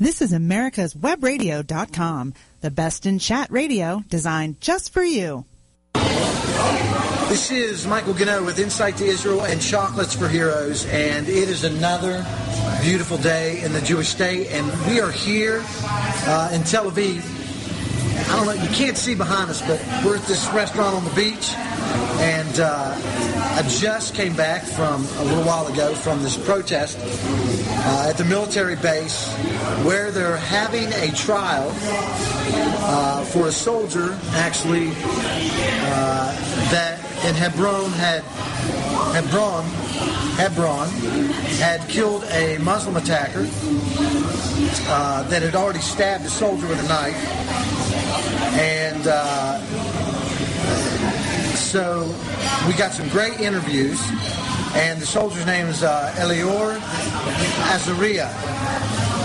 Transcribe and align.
This 0.00 0.20
is 0.20 0.32
America's 0.32 0.92
Webradio.com, 0.92 2.34
the 2.62 2.70
best 2.72 3.06
in 3.06 3.20
chat 3.20 3.48
radio 3.52 4.02
designed 4.08 4.60
just 4.60 4.92
for 4.92 5.04
you. 5.04 5.44
This 7.28 7.52
is 7.52 7.86
Michael 7.86 8.12
Ganoe 8.12 8.44
with 8.44 8.58
Insight 8.58 8.96
to 8.96 9.04
Israel 9.04 9.42
and 9.42 9.62
Chocolates 9.62 10.16
for 10.16 10.28
Heroes, 10.28 10.84
and 10.86 11.28
it 11.28 11.48
is 11.48 11.62
another 11.62 12.26
beautiful 12.82 13.18
day 13.18 13.62
in 13.62 13.72
the 13.72 13.80
Jewish 13.82 14.08
state, 14.08 14.48
and 14.48 14.66
we 14.88 15.00
are 15.00 15.12
here 15.12 15.62
uh, 15.64 16.50
in 16.52 16.64
Tel 16.64 16.90
Aviv. 16.90 17.22
I 18.28 18.36
don't 18.36 18.46
know, 18.46 18.62
you 18.64 18.68
can't 18.70 18.96
see 18.96 19.14
behind 19.14 19.48
us, 19.48 19.60
but 19.60 19.80
we're 20.04 20.16
at 20.16 20.24
this 20.24 20.48
restaurant 20.48 20.96
on 20.96 21.04
the 21.04 21.14
beach, 21.14 21.52
and 21.54 22.58
uh, 22.58 22.96
I 22.98 23.62
just 23.68 24.16
came 24.16 24.34
back 24.34 24.64
from 24.64 25.04
a 25.18 25.24
little 25.24 25.44
while 25.44 25.68
ago 25.68 25.94
from 25.94 26.24
this 26.24 26.36
protest 26.36 26.98
uh, 27.86 28.06
at 28.08 28.16
the 28.16 28.24
military 28.24 28.76
base 28.76 29.28
where 29.84 30.10
they're 30.10 30.36
having 30.36 30.90
a 30.94 31.14
trial 31.14 31.70
uh, 32.86 33.24
for 33.24 33.48
a 33.48 33.52
soldier, 33.52 34.18
actually, 34.32 34.88
uh, 34.88 36.32
that 36.70 36.98
in 37.26 37.34
Hebron 37.34 37.90
had 37.92 38.22
Hebron 39.14 39.64
Hebron 40.36 40.88
had 41.58 41.86
killed 41.88 42.24
a 42.32 42.58
Muslim 42.58 42.96
attacker 42.96 43.46
uh, 44.88 45.22
that 45.28 45.42
had 45.42 45.54
already 45.54 45.78
stabbed 45.78 46.24
a 46.24 46.30
soldier 46.30 46.66
with 46.66 46.82
a 46.84 46.88
knife, 46.88 47.14
and 48.58 49.06
uh, 49.06 49.60
so 51.54 52.02
we 52.66 52.74
got 52.74 52.92
some 52.92 53.08
great 53.10 53.40
interviews. 53.40 54.00
And 54.74 55.00
the 55.00 55.06
soldier's 55.06 55.46
name 55.46 55.66
is 55.66 55.82
uh, 55.82 56.12
Elior 56.16 56.78
Azaria. 57.70 58.28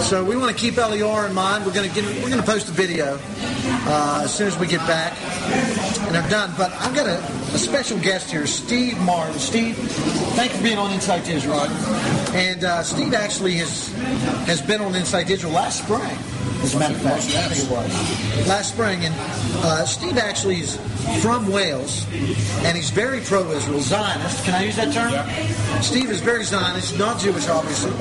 So 0.04 0.24
we 0.24 0.38
want 0.38 0.56
to 0.56 0.58
keep 0.58 0.76
Elior 0.76 1.28
in 1.28 1.34
mind. 1.34 1.66
We're 1.66 1.74
going 1.74 1.90
to 1.90 1.94
get, 1.94 2.06
we're 2.24 2.30
going 2.30 2.42
to 2.42 2.46
post 2.46 2.70
a 2.70 2.72
video 2.72 3.20
uh, 3.88 4.22
as 4.24 4.34
soon 4.34 4.48
as 4.48 4.58
we 4.58 4.68
get 4.68 4.80
back 4.88 5.14
and 6.08 6.16
are 6.16 6.30
done. 6.30 6.54
But 6.58 6.72
I've 6.74 6.96
got 6.96 7.08
a, 7.08 7.18
a 7.18 7.58
special 7.58 8.00
guest 8.00 8.30
here, 8.32 8.46
Steve 8.48 9.00
Martin. 9.02 9.40
Steve, 9.40 9.76
thank 10.36 10.52
you 10.52 10.58
for 10.58 10.64
being 10.64 10.78
on 10.78 10.92
Insight 10.92 11.26
Digital. 11.26 11.60
And 12.36 12.64
uh, 12.64 12.84
Steve 12.84 13.14
actually 13.14 13.56
has 13.56 13.92
has 14.46 14.62
been 14.62 14.82
on 14.82 14.96
Insight 14.96 15.28
Digital 15.28 15.52
last 15.52 15.84
spring. 15.84 16.18
As 16.62 16.76
a 16.76 16.80
matter 16.80 16.96
of 16.96 17.02
fact, 17.02 18.48
last 18.48 18.74
spring. 18.74 19.06
And 19.06 19.16
uh, 19.64 19.86
Steve 19.86 20.18
actually 20.18 20.60
is 20.62 20.78
from 21.22 21.48
Wales, 21.52 22.06
and 22.66 22.76
he's 22.76 22.90
very 22.90 23.22
pro-Israel, 23.22 23.80
Zionist. 23.80 24.44
Can 24.46 24.54
I 24.56 24.64
use 24.66 24.76
that 24.76 24.94
term? 24.94 25.12
Yeah. 25.12 25.80
Steve 25.82 26.10
is 26.10 26.22
very 26.22 26.44
Zionist, 26.44 26.98
not 26.98 27.20
Jewish, 27.20 27.48
obviously. 27.48 27.92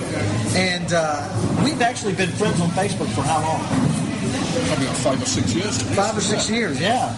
And 0.59 0.93
uh, 0.93 1.63
we've 1.65 1.81
actually 1.81 2.15
been 2.15 2.31
friends 2.31 2.61
on 2.61 2.69
Facebook 2.71 3.09
for 3.15 3.23
how 3.23 3.41
long? 3.41 3.65
Probably 4.67 4.87
about 4.87 4.97
five 4.97 5.23
or 5.23 5.27
six 5.27 5.55
years. 5.55 5.83
Five 5.95 6.17
or 6.17 6.21
six 6.21 6.51
years, 6.51 6.81
yeah. 6.81 7.17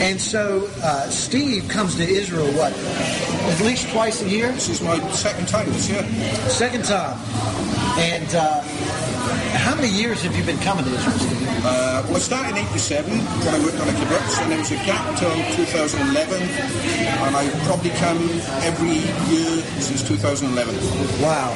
And 0.00 0.20
so 0.20 0.68
uh, 0.82 1.08
Steve 1.08 1.68
comes 1.68 1.96
to 1.96 2.02
Israel, 2.02 2.46
what, 2.52 2.72
at 2.74 3.60
least 3.64 3.90
twice 3.90 4.22
a 4.22 4.28
year? 4.28 4.52
This 4.52 4.68
is 4.68 4.82
my 4.82 4.98
second 5.10 5.48
time 5.48 5.66
this 5.72 5.88
year. 5.88 6.04
Second 6.48 6.84
time. 6.84 7.18
And 7.98 8.28
uh, 8.34 8.62
how 9.56 9.74
many 9.74 9.88
years 9.88 10.22
have 10.22 10.36
you 10.36 10.44
been 10.44 10.58
coming 10.58 10.84
to 10.84 10.90
this 10.90 11.04
Steve? 11.22 11.48
Uh, 11.64 12.02
well, 12.06 12.16
I 12.16 12.18
started 12.18 12.50
in 12.50 12.64
87 12.68 13.10
when 13.18 13.54
I 13.54 13.58
worked 13.64 13.80
on 13.80 13.88
a 13.88 13.92
kibbutz, 13.92 14.42
and 14.42 14.52
there 14.52 14.58
was 14.58 14.70
a 14.70 14.76
gap 14.84 15.06
until 15.08 15.30
2011, 15.56 16.42
and 16.42 17.36
I've 17.36 17.52
probably 17.64 17.90
come 17.90 18.18
every 18.62 19.02
year 19.32 19.62
since 19.80 20.06
2011. 20.06 20.74
Wow. 21.22 21.54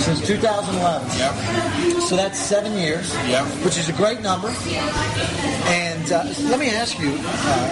Since 0.00 0.26
2011. 0.26 1.08
Yeah. 1.18 2.00
So 2.00 2.16
that's 2.16 2.38
seven 2.38 2.76
years. 2.78 3.12
Yeah. 3.28 3.44
Which 3.64 3.78
is 3.78 3.88
a 3.88 3.92
great 3.92 4.20
number. 4.20 4.48
And 4.48 6.12
uh, 6.12 6.24
let 6.50 6.58
me 6.58 6.70
ask 6.70 6.98
you, 6.98 7.12
uh, 7.18 7.68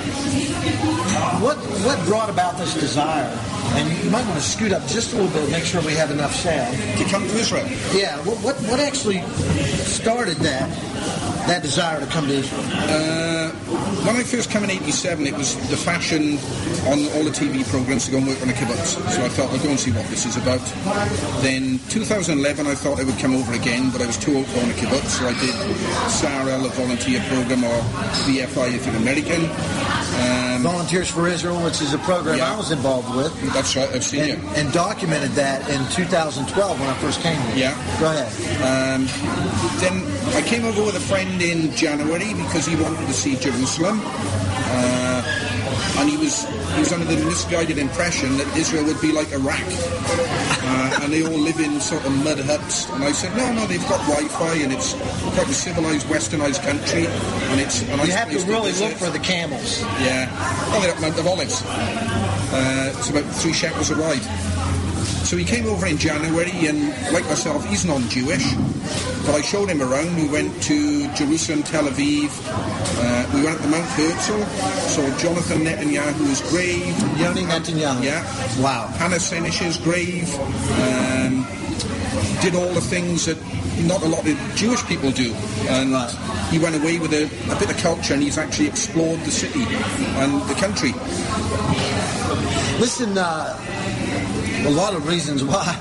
what 1.41 1.57
what 1.85 1.99
brought 2.07 2.31
about 2.31 2.59
this 2.59 2.75
desire? 2.75 3.31
And 3.73 4.05
you 4.05 4.11
might 4.11 4.27
want 4.27 4.35
to 4.35 4.45
scoot 4.45 4.73
up 4.73 4.87
just 4.89 5.13
a 5.13 5.17
little 5.17 5.31
bit, 5.33 5.43
and 5.45 5.53
make 5.53 5.65
sure 5.65 5.81
we 5.83 5.95
have 5.95 6.11
enough 6.11 6.35
sound. 6.35 6.77
To 6.99 7.05
come 7.05 7.27
to 7.27 7.35
Israel. 7.35 7.67
Yeah. 7.95 8.17
What 8.25 8.39
what, 8.39 8.57
what 8.69 8.81
actually 8.81 9.23
started 9.85 10.37
that 10.39 10.69
that 11.51 11.63
desire 11.63 11.99
to 12.01 12.07
come 12.07 12.27
to 12.29 12.33
Israel? 12.35 12.63
Uh, 12.87 13.51
when 14.07 14.17
I 14.17 14.23
first 14.23 14.51
came 14.51 14.63
in 14.65 14.71
87, 14.71 15.27
it 15.27 15.35
was 15.35 15.57
the 15.69 15.77
fashion 15.77 16.39
on 16.87 16.99
all 17.15 17.25
the 17.27 17.35
TV 17.35 17.67
programs 17.69 18.07
to 18.07 18.13
go 18.13 18.19
and 18.19 18.27
work 18.29 18.41
on 18.43 18.49
a 18.49 18.53
kibbutz. 18.53 18.95
So 19.11 19.25
I 19.25 19.29
thought, 19.29 19.51
I'll 19.51 19.59
go 19.59 19.71
and 19.71 19.79
see 19.81 19.91
what 19.91 20.07
this 20.07 20.25
is 20.27 20.37
about. 20.37 20.61
Then 21.43 21.81
2011, 21.91 22.67
I 22.67 22.75
thought 22.75 23.01
I 23.01 23.05
would 23.05 23.19
come 23.19 23.35
over 23.35 23.53
again, 23.53 23.91
but 23.91 24.01
I 24.01 24.07
was 24.07 24.17
too 24.17 24.37
old 24.37 24.47
to 24.47 24.55
go 24.55 24.61
on 24.63 24.71
a 24.71 24.75
kibbutz. 24.75 25.19
So 25.19 25.27
I 25.27 25.35
did 25.43 25.55
Sar-El, 26.11 26.65
a 26.65 26.69
volunteer 26.71 27.21
program, 27.29 27.65
or 27.65 27.79
VFI 28.31 28.75
if 28.75 28.87
you're 28.87 28.97
American. 28.97 29.51
Um, 30.23 30.63
Volunteers 30.63 31.09
for 31.11 31.27
Israel, 31.29 31.63
which 31.65 31.81
is 31.81 31.95
a 31.95 31.99
program 31.99 32.37
Yeah. 32.37 32.53
I 32.53 32.57
was 32.57 32.71
involved 32.71 33.15
with. 33.17 33.33
that's 33.55 33.75
right, 33.77 33.89
I've 33.95 34.05
seen 34.05 34.21
And, 34.23 34.31
it. 34.33 34.59
and 34.59 34.73
documented 34.73 35.31
that 35.33 35.67
in 35.71 35.81
2012 35.93 36.79
when 36.81 36.89
I 36.89 36.95
first 36.99 37.21
came 37.23 37.41
here. 37.41 37.71
Yeah. 37.71 37.99
Go 37.99 38.07
ahead. 38.11 38.29
Um, 38.61 39.07
then 39.81 40.05
I 40.37 40.43
came 40.47 40.65
over 40.67 40.83
with 40.85 40.97
a 40.97 41.01
friend 41.01 41.40
in 41.43 41.75
January 41.75 42.33
because 42.35 42.67
he 42.67 42.77
wanted 42.77 43.07
to 43.07 43.13
see 43.13 43.37
Jerusalem. 43.37 44.01
Uh, 44.03 45.23
and 45.99 46.09
he 46.09 46.17
was 46.17 46.45
he 46.75 46.81
was 46.81 46.93
under 46.93 47.05
the 47.05 47.23
misguided 47.27 47.77
impression 47.79 48.37
that 48.39 48.47
Israel 48.57 48.85
would 48.85 49.01
be 49.01 49.13
like 49.13 49.31
Iraq, 49.33 49.61
uh, 49.61 51.01
and 51.03 51.13
they 51.13 51.23
all 51.27 51.39
live 51.39 51.59
in 51.61 51.81
sort 51.81 52.05
of 52.07 52.13
mud 52.25 52.39
huts. 52.41 52.89
And 52.91 53.05
I 53.05 53.13
said, 53.13 53.37
no, 53.37 53.53
no, 53.53 53.67
they've 53.67 53.83
got 53.89 54.01
Wi-Fi, 54.09 54.55
and 54.63 54.73
it's 54.73 54.95
quite 55.35 55.49
a 55.49 55.53
civilized, 55.55 56.07
westernized 56.07 56.63
country, 56.63 57.07
and 57.07 57.61
it's 57.61 57.83
a 57.83 57.97
nice 57.97 58.07
You 58.09 58.13
have 58.15 58.31
to 58.31 58.39
really 58.47 58.71
visit. 58.71 58.89
look 58.89 58.99
for 58.99 59.11
the 59.11 59.19
camels. 59.19 59.83
Yeah. 60.01 60.29
Oh, 60.73 60.81
they're 60.81 60.95
up 60.95 61.01
Mount 61.01 61.19
of 61.19 61.27
Olives. 61.27 61.63
Uh, 61.67 62.95
it's 62.97 63.11
about 63.11 63.25
three 63.35 63.53
shekels 63.53 63.91
a 63.91 63.97
ride. 63.97 64.23
So 65.31 65.37
he 65.37 65.45
came 65.45 65.67
over 65.67 65.87
in 65.87 65.97
January, 65.97 66.67
and 66.67 66.89
like 67.13 67.23
myself, 67.27 67.65
he's 67.65 67.85
non-Jewish. 67.85 68.53
But 69.25 69.37
I 69.37 69.43
showed 69.43 69.69
him 69.69 69.81
around. 69.81 70.17
We 70.17 70.27
went 70.27 70.61
to 70.65 71.07
Jerusalem, 71.15 71.63
Tel 71.63 71.85
Aviv. 71.85 72.31
Uh, 72.99 73.31
we 73.33 73.45
went 73.45 73.63
to 73.63 73.69
Mount 73.69 73.87
Herzl, 73.91 74.43
saw 74.91 75.19
Jonathan 75.19 75.61
Netanyahu's 75.61 76.41
grave. 76.51 76.99
Yoni 77.17 77.43
Netanyahu. 77.43 78.03
Yeah. 78.03 78.25
Wow. 78.61 78.89
Hannah 78.99 79.21
Senesh's 79.21 79.77
grave. 79.77 80.35
Um, 80.83 81.47
did 82.43 82.57
all 82.57 82.75
the 82.75 82.81
things 82.81 83.27
that 83.27 83.39
not 83.87 84.03
a 84.03 84.09
lot 84.09 84.27
of 84.27 84.37
Jewish 84.57 84.85
people 84.87 85.13
do. 85.13 85.33
And 85.69 85.93
Right. 85.93 86.11
he 86.51 86.59
went 86.59 86.75
away 86.75 86.99
with 86.99 87.13
a, 87.13 87.27
a 87.53 87.57
bit 87.61 87.71
of 87.71 87.77
culture 87.77 88.15
and 88.15 88.23
he's 88.25 88.37
actually 88.37 88.67
explored 88.67 89.21
the 89.21 89.31
city 89.31 89.63
and 89.63 90.43
the 90.51 90.55
country. 90.55 90.93
Listen, 92.81 93.17
uh, 93.17 93.57
a 94.67 94.71
lot 94.71 94.95
of 94.95 95.07
reasons 95.09 95.43
why 95.43 95.79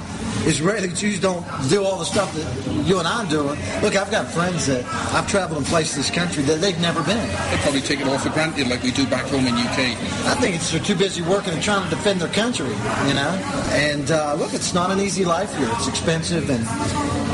Israeli 0.48 0.90
Jews 0.90 1.20
don't 1.20 1.46
do 1.70 1.84
all 1.84 1.98
the 1.98 2.06
stuff 2.06 2.34
that 2.36 2.86
you 2.88 3.00
and 3.00 3.08
I'm 3.08 3.28
doing. 3.30 3.58
Look, 3.82 3.96
I've 3.96 4.12
got 4.12 4.28
friends 4.32 4.68
that 4.68 4.86
I've 5.14 5.28
traveled 5.28 5.60
in 5.60 5.66
places 5.66 5.96
in 5.96 6.02
this 6.02 6.12
country 6.12 6.44
that 6.44 6.62
they've 6.62 6.80
never 6.80 7.04
been. 7.04 7.28
They 7.28 7.58
probably 7.62 7.82
take 7.82 8.00
it 8.00 8.08
all 8.08 8.18
for 8.18 8.30
granted 8.30 8.68
like 8.68 8.84
we 8.84 8.92
do 8.92 9.06
back 9.08 9.26
home 9.28 9.46
in 9.48 9.54
UK. 9.56 9.80
I 10.26 10.36
think 10.40 10.56
it's 10.56 10.72
they're 10.72 10.82
too 10.82 10.96
busy 10.96 11.22
working 11.22 11.54
and 11.54 11.62
trying 11.62 11.84
to 11.84 11.96
defend 11.96 12.22
their 12.22 12.30
country, 12.34 12.68
you 12.70 13.14
know. 13.14 13.32
And 13.72 14.12
uh, 14.12 14.36
look, 14.36 14.54
it's 14.54 14.74
not 14.74 14.92
an 14.92 15.00
easy 15.00 15.26
life 15.26 15.56
here. 15.58 15.70
It's 15.74 15.88
expensive, 15.88 16.50
and 16.50 16.66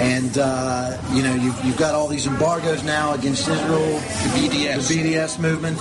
and 0.01 0.37
uh, 0.37 0.97
you 1.13 1.23
know 1.23 1.33
you've, 1.35 1.63
you've 1.63 1.77
got 1.77 1.93
all 1.95 2.07
these 2.07 2.27
embargoes 2.27 2.83
now 2.83 3.13
against 3.13 3.47
Israel, 3.47 3.99
The 3.99 4.49
BDS. 4.49 4.87
the 4.87 4.95
BDS 4.95 5.39
movement. 5.39 5.77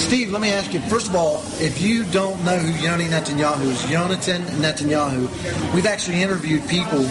Steve, 0.00 0.30
let 0.32 0.40
me 0.40 0.50
ask 0.52 0.72
you. 0.72 0.80
First 0.82 1.08
of 1.08 1.16
all, 1.16 1.42
if 1.60 1.80
you 1.80 2.04
don't 2.04 2.42
know 2.44 2.56
who 2.58 2.72
Yoni 2.84 3.04
Netanyahu 3.04 3.62
is, 3.66 3.82
Yonatan 3.82 4.40
Netanyahu, 4.62 5.74
we've 5.74 5.86
actually 5.86 6.22
interviewed 6.22 6.62
people 6.68 7.02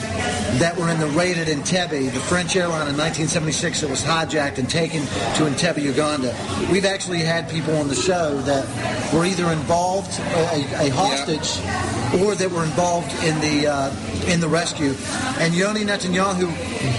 that 0.59 0.75
were 0.77 0.89
in 0.89 0.99
the 0.99 1.07
raid 1.07 1.37
at 1.37 1.47
Entebbe, 1.47 2.13
the 2.13 2.19
French 2.19 2.55
airline 2.55 2.87
in 2.87 2.97
1976 2.97 3.81
that 3.81 3.89
was 3.89 4.03
hijacked 4.03 4.57
and 4.57 4.69
taken 4.69 5.01
to 5.01 5.45
Entebbe, 5.45 5.81
Uganda. 5.81 6.35
We've 6.71 6.85
actually 6.85 7.19
had 7.19 7.49
people 7.49 7.75
on 7.77 7.87
the 7.87 7.95
show 7.95 8.37
that 8.41 8.65
were 9.13 9.25
either 9.25 9.51
involved, 9.51 10.19
a, 10.19 10.87
a 10.87 10.89
hostage, 10.89 11.57
or 12.21 12.35
that 12.35 12.49
were 12.51 12.63
involved 12.63 13.11
in 13.23 13.39
the 13.41 13.67
uh, 13.67 13.89
in 14.27 14.39
the 14.39 14.47
rescue. 14.47 14.93
And 15.39 15.53
Yoni 15.53 15.81
Netanyahu, 15.81 16.47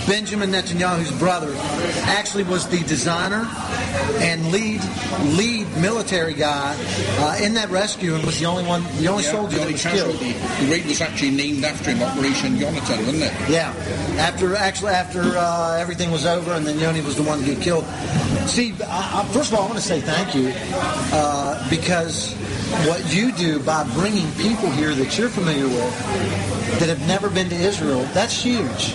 Benjamin 0.06 0.50
Netanyahu's 0.50 1.12
brother, 1.18 1.54
actually 2.06 2.44
was 2.44 2.68
the 2.68 2.82
designer 2.84 3.46
and 4.20 4.50
lead 4.50 4.80
lead 5.36 5.66
military 5.78 6.34
guy 6.34 6.76
uh, 7.18 7.38
in 7.42 7.54
that 7.54 7.70
rescue, 7.70 8.14
and 8.14 8.24
was 8.24 8.38
the 8.38 8.46
only 8.46 8.64
one, 8.64 8.82
the 8.98 9.08
only 9.08 9.24
Yeah, 9.24 9.32
soldier 9.32 9.58
the 9.58 9.64
that 9.64 9.72
was 9.72 9.82
killed. 9.82 10.18
The 10.18 10.68
raid 10.70 10.86
was 10.86 11.00
actually 11.00 11.30
named 11.30 11.64
after 11.64 11.90
him, 11.90 12.02
Operation 12.02 12.58
Jonathan, 12.58 12.98
wasn't 13.06 13.24
it? 13.24 13.32
Yeah. 13.50 13.74
After 14.18 14.56
actually 14.56 14.92
after 14.92 15.22
uh, 15.36 15.76
everything 15.78 16.10
was 16.10 16.26
over, 16.26 16.52
and 16.52 16.66
then 16.66 16.78
Yoni 16.78 17.00
was 17.00 17.16
the 17.16 17.22
one 17.22 17.40
to 17.40 17.44
get 17.44 17.60
killed. 17.60 17.84
See, 18.46 18.74
I, 18.86 19.20
I, 19.20 19.28
first 19.32 19.52
of 19.52 19.58
all, 19.58 19.64
I 19.64 19.66
want 19.66 19.78
to 19.78 19.84
say 19.84 20.00
thank 20.00 20.34
you 20.34 20.52
uh, 21.12 21.68
because 21.68 22.34
what 22.86 23.14
you 23.14 23.32
do 23.32 23.58
by 23.60 23.84
bringing 23.94 24.30
people 24.32 24.70
here 24.70 24.94
that 24.94 25.18
you're 25.18 25.28
familiar 25.28 25.66
with 25.66 26.78
that 26.78 26.88
have 26.88 27.06
never 27.08 27.30
been 27.30 27.48
to 27.48 27.56
Israel, 27.56 28.02
that's 28.12 28.42
huge. 28.42 28.94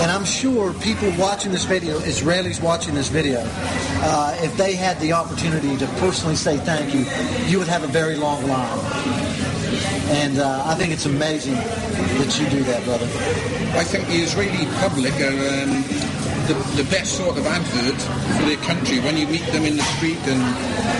And 0.00 0.10
I'm 0.10 0.24
sure 0.24 0.72
people 0.74 1.12
watching 1.18 1.52
this 1.52 1.64
video, 1.64 1.98
Israelis 2.00 2.62
watching 2.62 2.94
this 2.94 3.08
video, 3.08 3.40
uh, 3.42 4.36
if 4.40 4.56
they 4.56 4.74
had 4.74 4.98
the 5.00 5.12
opportunity 5.12 5.76
to 5.76 5.86
personally 5.98 6.36
say 6.36 6.56
thank 6.58 6.94
you, 6.94 7.04
you 7.50 7.58
would 7.58 7.68
have 7.68 7.84
a 7.84 7.88
very 7.88 8.16
long 8.16 8.46
line. 8.48 8.78
And 10.08 10.38
uh, 10.38 10.62
I 10.64 10.74
think 10.74 10.92
it's 10.92 11.06
amazing 11.06 11.54
that 11.54 12.38
you 12.40 12.48
do 12.48 12.62
that, 12.64 12.84
brother. 12.84 13.06
I 13.76 13.84
think 13.84 14.06
the 14.08 14.16
Israeli 14.16 14.66
public 14.80 15.12
are 15.14 15.62
um, 15.62 15.84
the, 16.46 16.54
the 16.82 16.88
best 16.90 17.16
sort 17.16 17.36
of 17.36 17.46
advert 17.46 18.00
for 18.38 18.46
their 18.46 18.56
country. 18.58 19.00
When 19.00 19.16
you 19.16 19.26
meet 19.26 19.46
them 19.52 19.64
in 19.64 19.76
the 19.76 19.82
street 19.82 20.18
and 20.26 20.40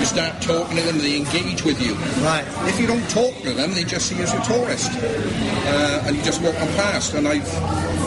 you 0.01 0.07
start 0.07 0.43
talking 0.43 0.77
to 0.77 0.83
them, 0.83 0.99
they 0.99 1.17
engage 1.17 1.65
with 1.65 1.81
you. 1.81 1.95
Right. 2.25 2.45
If 2.69 2.81
you 2.81 2.87
don't 2.87 3.09
talk 3.11 3.35
to 3.43 3.53
them, 3.53 3.73
they 3.73 3.85
just 3.85 4.07
see 4.07 4.17
you 4.17 4.23
as 4.23 4.35
a 4.35 4.43
tourist, 4.43 4.91
uh, 4.93 6.05
and 6.07 6.17
you 6.17 6.23
just 6.23 6.43
walk 6.43 6.55
on 6.61 6.69
past. 6.75 7.15
And 7.15 7.29
I've 7.29 7.49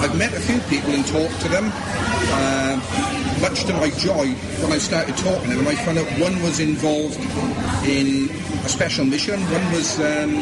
I've 0.04 0.18
met 0.18 0.34
a 0.34 0.40
few 0.40 0.60
people 0.70 0.94
and 0.94 1.06
talked 1.08 1.40
to 1.42 1.50
them. 1.50 1.72
Uh, 2.32 2.80
much 3.42 3.64
to 3.66 3.74
my 3.74 3.90
joy, 3.92 4.34
when 4.62 4.72
I 4.72 4.78
started 4.78 5.16
talking 5.18 5.50
to 5.50 5.56
them, 5.56 5.68
I 5.68 5.76
found 5.76 5.98
out 5.98 6.08
one 6.20 6.42
was 6.44 6.60
involved 6.60 7.20
in 7.88 8.28
special 8.70 9.04
mission. 9.04 9.42
One 9.52 9.72
was 9.74 10.00
um, 10.00 10.36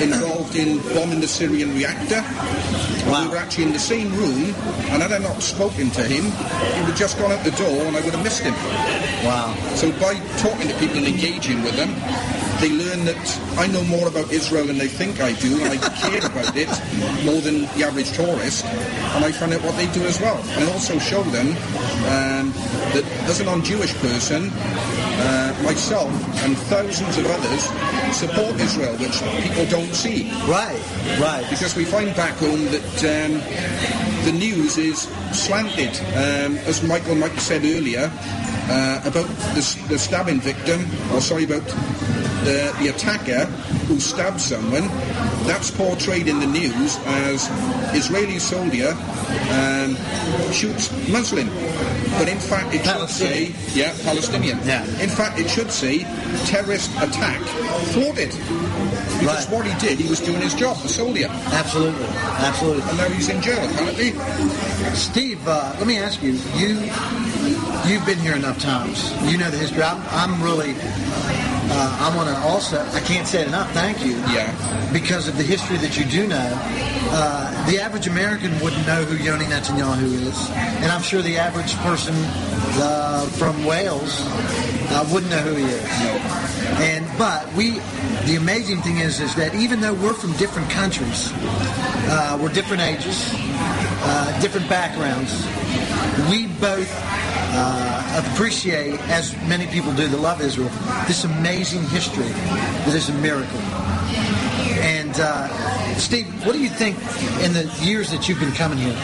involved 0.00 0.56
in 0.56 0.78
bombing 0.94 1.20
the 1.20 1.28
Syrian 1.28 1.74
reactor. 1.74 2.22
Wow. 3.06 3.24
We 3.24 3.30
were 3.30 3.36
actually 3.36 3.64
in 3.64 3.72
the 3.72 3.78
same 3.78 4.12
room, 4.16 4.54
and 4.90 5.02
had 5.02 5.12
I 5.12 5.18
not 5.18 5.42
spoken 5.42 5.90
to 5.90 6.02
him, 6.02 6.24
he 6.24 6.80
would 6.80 6.90
have 6.90 6.96
just 6.96 7.18
gone 7.18 7.30
out 7.30 7.44
the 7.44 7.50
door, 7.52 7.84
and 7.84 7.96
I 7.96 8.00
would 8.00 8.14
have 8.14 8.24
missed 8.24 8.42
him. 8.42 8.54
Wow. 9.24 9.54
So 9.74 9.92
by 10.00 10.14
talking 10.38 10.68
to 10.68 10.74
people 10.78 10.98
and 10.98 11.06
engaging 11.06 11.62
with 11.62 11.76
them, 11.76 11.90
they 12.60 12.70
learn 12.70 13.04
that 13.06 13.40
I 13.58 13.66
know 13.66 13.82
more 13.84 14.06
about 14.06 14.30
Israel 14.30 14.66
than 14.66 14.76
they 14.76 14.88
think 14.88 15.20
I 15.20 15.32
do, 15.32 15.62
and 15.62 15.72
I 15.72 15.78
care 15.96 16.24
about 16.24 16.56
it 16.56 16.68
more 17.24 17.40
than 17.40 17.62
the 17.76 17.84
average 17.84 18.12
tourist, 18.12 18.64
and 18.64 19.24
I 19.24 19.32
find 19.32 19.52
out 19.54 19.62
what 19.62 19.76
they 19.76 19.90
do 19.92 20.02
as 20.04 20.20
well. 20.20 20.36
And 20.56 20.68
I 20.68 20.72
also 20.72 20.98
show 20.98 21.22
them 21.22 21.48
um, 21.48 22.52
that 22.92 23.04
as 23.28 23.40
a 23.40 23.44
non-Jewish 23.44 23.94
person, 23.94 24.50
uh, 24.52 25.62
myself 25.64 26.12
and 26.44 26.56
thousands 26.68 27.16
of 27.18 27.26
others 27.26 27.62
support 28.14 28.54
Israel, 28.60 28.94
which 28.96 29.20
people 29.42 29.66
don't 29.66 29.94
see. 29.94 30.30
Right. 30.48 30.80
Right. 31.18 31.46
Because 31.48 31.76
we 31.76 31.84
find 31.84 32.14
back 32.14 32.34
home 32.36 32.64
that 32.66 32.98
um, 33.08 33.40
the 34.24 34.32
news 34.32 34.76
is 34.76 35.08
slanted. 35.32 35.96
Um, 36.14 36.58
as 36.68 36.82
Michael 36.82 37.14
Mike 37.14 37.38
said 37.40 37.64
earlier, 37.64 38.10
uh, 38.70 39.02
about 39.04 39.26
the, 39.54 39.84
the 39.88 39.98
stabbing 39.98 40.40
victim, 40.40 40.86
or 41.12 41.20
sorry, 41.20 41.44
about 41.44 41.66
the, 42.44 42.74
the 42.78 42.88
attacker 42.88 43.44
who 43.86 43.98
stabbed 43.98 44.40
someone, 44.40 44.86
that's 45.46 45.70
portrayed 45.70 46.28
in 46.28 46.38
the 46.38 46.46
news 46.46 46.98
as 47.04 47.48
Israeli 47.94 48.38
soldier 48.38 48.96
um, 49.50 49.96
shoots 50.52 50.90
Muslim. 51.08 51.48
But 52.18 52.28
in 52.28 52.38
fact, 52.38 52.74
it 52.74 52.84
should 52.84 53.08
say, 53.08 53.54
yeah, 53.72 53.94
Palestinian. 54.04 54.58
Yeah. 54.64 54.84
In 55.00 55.08
fact, 55.08 55.38
it 55.38 55.48
should 55.48 55.70
say 55.70 56.04
terrorist 56.46 56.90
attack 56.96 57.40
thwarted. 57.92 58.32
Because 59.20 59.46
Right. 59.46 59.56
what 59.56 59.66
he 59.66 59.74
did, 59.86 59.98
he 59.98 60.08
was 60.08 60.20
doing 60.20 60.40
his 60.40 60.54
job, 60.54 60.80
the 60.82 60.88
soldier. 60.88 61.28
Absolutely. 61.52 62.06
Absolutely. 62.06 62.82
And 62.88 62.98
now 62.98 63.04
he's 63.08 63.28
in 63.28 63.40
jail, 63.42 63.62
apparently. 63.70 64.14
Steve, 64.94 65.46
uh, 65.46 65.74
let 65.78 65.86
me 65.86 65.98
ask 65.98 66.22
you. 66.22 66.32
You 66.56 66.78
you've 67.86 68.04
been 68.06 68.18
here 68.18 68.34
enough 68.34 68.58
times. 68.58 69.12
You 69.30 69.36
know 69.38 69.50
the 69.50 69.58
history. 69.58 69.82
I'm, 69.82 70.00
I'm 70.10 70.42
really. 70.42 70.74
Uh, 71.72 72.10
I 72.10 72.16
want 72.16 72.28
to 72.28 72.36
also. 72.38 72.84
I 72.92 73.00
can't 73.00 73.26
say 73.26 73.42
it 73.42 73.48
enough. 73.48 73.70
Thank 73.72 74.04
you. 74.04 74.16
Yeah. 74.34 74.50
Because 74.92 75.28
of 75.28 75.36
the 75.36 75.44
history 75.44 75.76
that 75.78 75.96
you 75.96 76.04
do 76.04 76.26
know, 76.26 76.50
uh, 77.12 77.70
the 77.70 77.80
average 77.80 78.08
American 78.08 78.58
wouldn't 78.60 78.84
know 78.88 79.04
who 79.04 79.22
Yoni 79.22 79.44
Netanyahu 79.44 80.12
is, 80.26 80.50
and 80.50 80.90
I'm 80.90 81.02
sure 81.02 81.22
the 81.22 81.38
average 81.38 81.76
person 81.76 82.14
uh, 82.82 83.26
from 83.38 83.64
Wales 83.64 84.20
uh, 84.90 85.08
wouldn't 85.12 85.30
know 85.30 85.38
who 85.38 85.54
he 85.54 85.64
is. 85.64 85.88
And 86.80 87.06
but 87.16 87.52
we, 87.54 87.78
the 88.26 88.36
amazing 88.36 88.82
thing 88.82 88.98
is, 88.98 89.20
is 89.20 89.34
that 89.36 89.54
even 89.54 89.80
though 89.80 89.94
we're 89.94 90.12
from 90.14 90.32
different 90.38 90.68
countries, 90.70 91.30
uh, 92.10 92.36
we're 92.40 92.52
different 92.52 92.82
ages, 92.82 93.30
uh, 93.32 94.38
different 94.42 94.68
backgrounds, 94.68 95.30
we 96.28 96.48
both 96.58 96.90
uh, 97.52 98.32
appreciate, 98.32 99.00
as 99.08 99.34
many 99.48 99.66
people 99.66 99.92
do 99.92 100.06
that 100.06 100.20
love 100.20 100.40
Israel, 100.40 100.70
this 101.06 101.24
amazing 101.24 101.82
history 101.88 102.28
that 102.84 102.94
is 102.94 103.08
a 103.08 103.14
miracle. 103.14 103.60
And 104.80 105.14
uh, 105.18 105.48
Steve, 105.96 106.26
what 106.46 106.52
do 106.52 106.60
you 106.60 106.68
think 106.68 106.96
in 107.42 107.52
the 107.52 107.70
years 107.82 108.10
that 108.10 108.28
you've 108.28 108.40
been 108.40 108.52
coming 108.52 108.78
here? 108.78 108.96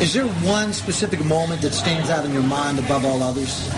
Is 0.00 0.14
there 0.14 0.26
one 0.26 0.72
specific 0.72 1.24
moment 1.24 1.62
that 1.62 1.72
stands 1.72 2.10
out 2.10 2.24
in 2.24 2.32
your 2.32 2.42
mind 2.42 2.78
above 2.78 3.04
all 3.04 3.22
others? 3.22 3.68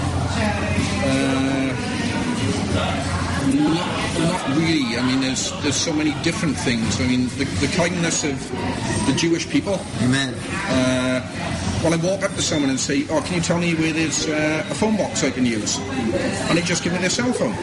Not, 3.52 4.18
not 4.18 4.56
really. 4.56 4.96
I 4.96 5.02
mean, 5.06 5.20
there's 5.20 5.50
there's 5.62 5.76
so 5.76 5.92
many 5.92 6.14
different 6.22 6.56
things. 6.56 7.00
I 7.00 7.06
mean, 7.06 7.28
the, 7.38 7.44
the 7.60 7.72
kindness 7.74 8.24
of 8.24 8.38
the 9.06 9.14
Jewish 9.16 9.48
people. 9.48 9.80
Amen. 10.00 10.34
Uh, 10.68 11.20
when 11.82 11.92
I 11.92 11.96
walk 11.96 12.22
up 12.22 12.34
to 12.36 12.42
someone 12.42 12.70
and 12.70 12.78
say, 12.78 13.06
"Oh, 13.10 13.20
can 13.22 13.34
you 13.34 13.40
tell 13.40 13.58
me 13.58 13.74
where 13.74 13.92
there's 13.92 14.28
uh, 14.28 14.64
a 14.70 14.74
phone 14.74 14.96
box 14.96 15.24
I 15.24 15.30
can 15.30 15.44
use?" 15.44 15.78
and 15.78 16.56
they 16.56 16.62
just 16.62 16.84
give 16.84 16.92
me 16.92 16.98
their 16.98 17.10
cell 17.10 17.32
phone. 17.32 17.54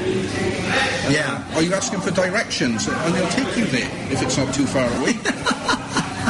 Yeah. 1.09 1.43
Are 1.55 1.61
you 1.61 1.73
asking 1.73 2.01
for 2.01 2.11
directions? 2.11 2.87
And 2.87 3.15
they'll 3.15 3.29
take 3.29 3.55
you 3.57 3.65
there 3.65 3.89
if 4.11 4.21
it's 4.21 4.37
not 4.37 4.53
too 4.53 4.65
far 4.65 4.87
away. 5.01 5.13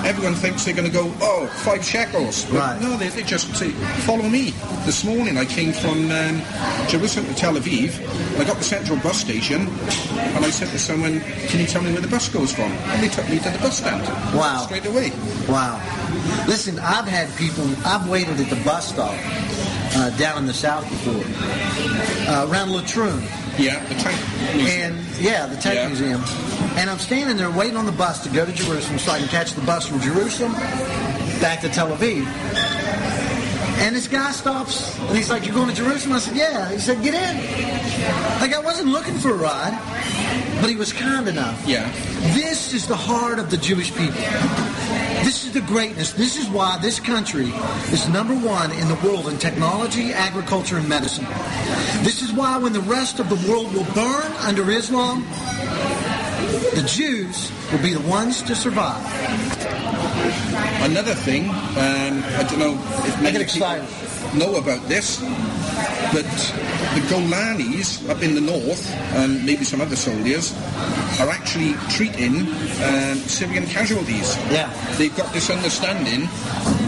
Everyone 0.05 0.33
thinks 0.33 0.65
they're 0.65 0.73
going 0.73 0.87
to 0.89 0.93
go, 0.93 1.11
oh, 1.21 1.47
five 1.47 1.83
shekels. 1.83 2.45
But 2.45 2.53
Right. 2.53 2.81
No, 2.81 2.97
they, 2.97 3.09
they 3.09 3.23
just 3.23 3.53
say, 3.55 3.69
follow 4.05 4.27
me. 4.27 4.51
This 4.85 5.03
morning 5.03 5.37
I 5.37 5.45
came 5.45 5.71
from 5.71 6.09
um, 6.11 6.41
Jerusalem 6.87 7.27
to 7.27 7.35
Tel 7.35 7.53
Aviv. 7.55 7.99
I 8.39 8.43
got 8.45 8.57
the 8.57 8.63
central 8.63 8.97
bus 8.99 9.17
station 9.19 9.67
and 9.67 10.45
I 10.45 10.49
said 10.49 10.69
to 10.69 10.79
someone, 10.79 11.19
can 11.21 11.59
you 11.59 11.65
tell 11.67 11.81
me 11.81 11.91
where 11.91 12.01
the 12.01 12.07
bus 12.07 12.29
goes 12.29 12.53
from? 12.53 12.71
And 12.71 13.03
they 13.03 13.09
took 13.09 13.27
me 13.29 13.39
to 13.39 13.49
the 13.49 13.59
bus 13.59 13.77
stand. 13.77 14.03
Wow. 14.35 14.59
Straight 14.65 14.85
away. 14.85 15.11
Wow. 15.47 15.79
Listen, 16.47 16.79
I've 16.79 17.07
had 17.07 17.29
people, 17.37 17.65
I've 17.85 18.07
waited 18.09 18.39
at 18.39 18.49
the 18.49 18.61
bus 18.63 18.89
stop 18.89 19.13
uh, 19.95 20.09
down 20.17 20.37
in 20.39 20.45
the 20.47 20.53
south 20.53 20.83
before, 20.89 21.23
uh, 22.33 22.47
around 22.49 22.69
Latrun. 22.69 23.21
Yeah, 23.59 23.83
the 23.89 23.95
tank. 23.95 24.55
museum. 24.55 24.95
And 24.95 25.17
yeah, 25.21 25.45
the 25.45 25.57
Tank 25.57 25.75
Yeah. 25.75 25.87
Museum. 25.87 26.21
And 26.79 26.89
I'm 26.89 26.97
standing 26.97 27.35
there 27.35 27.51
waiting 27.51 27.75
on 27.75 27.85
the 27.85 27.91
bus 27.91 28.23
to 28.23 28.29
go 28.29 28.45
to 28.45 28.53
Jerusalem 28.53 28.99
so 28.99 29.11
I 29.11 29.19
can 29.19 29.27
catch 29.27 29.51
the 29.51 29.59
bus 29.61 29.85
from 29.85 29.99
Jerusalem 29.99 30.53
back 31.41 31.59
to 31.59 31.67
Tel 31.67 31.89
Aviv. 31.89 32.25
And 33.81 33.93
this 33.93 34.07
guy 34.07 34.31
stops 34.31 34.97
and 34.97 35.17
he's 35.17 35.29
like, 35.29 35.45
You're 35.45 35.55
going 35.55 35.67
to 35.67 35.75
Jerusalem? 35.75 36.15
I 36.15 36.19
said, 36.19 36.37
Yeah. 36.37 36.71
He 36.71 36.77
said, 36.77 37.03
Get 37.03 37.15
in. 37.15 38.39
Like 38.39 38.53
I 38.53 38.61
wasn't 38.63 38.87
looking 38.87 39.15
for 39.15 39.31
a 39.31 39.37
ride, 39.37 39.77
but 40.61 40.69
he 40.69 40.77
was 40.77 40.93
kind 40.93 41.27
enough. 41.27 41.61
Yeah. 41.67 41.91
This 42.33 42.73
is 42.73 42.87
the 42.87 42.95
heart 42.95 43.39
of 43.39 43.49
the 43.51 43.57
Jewish 43.57 43.93
people. 43.93 44.21
This 45.25 45.43
is 45.43 45.51
the 45.51 45.61
greatness. 45.61 46.13
This 46.13 46.37
is 46.37 46.47
why 46.47 46.77
this 46.81 46.97
country 46.97 47.51
is 47.91 48.07
number 48.07 48.35
one 48.35 48.71
in 48.71 48.87
the 48.87 48.99
world 49.03 49.27
in 49.27 49.37
technology, 49.37 50.13
agriculture, 50.13 50.77
and 50.77 50.87
medicine. 50.87 51.25
This 52.03 52.21
is 52.21 52.31
why 52.31 52.57
when 52.57 52.71
the 52.71 52.81
rest 52.81 53.19
of 53.19 53.27
the 53.27 53.51
world 53.51 53.73
will 53.73 53.87
burn 53.93 54.31
under 54.47 54.71
Islam, 54.71 55.27
the 56.81 56.87
Jews 56.87 57.51
will 57.71 57.81
be 57.81 57.93
the 57.93 58.07
ones 58.07 58.41
to 58.43 58.55
survive. 58.55 59.03
Another 60.81 61.13
thing, 61.13 61.49
um, 61.49 62.23
I 62.39 62.45
don't 62.47 62.59
know 62.59 62.79
if 63.03 63.21
many 63.21 63.39
get 63.39 63.49
people 63.49 64.39
know 64.39 64.55
about 64.55 64.87
this, 64.87 65.19
but 66.11 66.25
the 66.95 67.01
Golanis 67.09 68.07
up 68.09 68.21
in 68.23 68.35
the 68.35 68.41
north, 68.41 68.89
and 69.13 69.45
maybe 69.45 69.63
some 69.63 69.81
other 69.81 69.95
soldiers, 69.95 70.53
are 71.19 71.29
actually 71.29 71.73
treating 71.89 72.47
um, 72.83 73.15
Syrian 73.27 73.65
casualties. 73.65 74.35
Yeah. 74.51 74.73
They've 74.97 75.15
got 75.15 75.31
this 75.33 75.49
understanding 75.49 76.23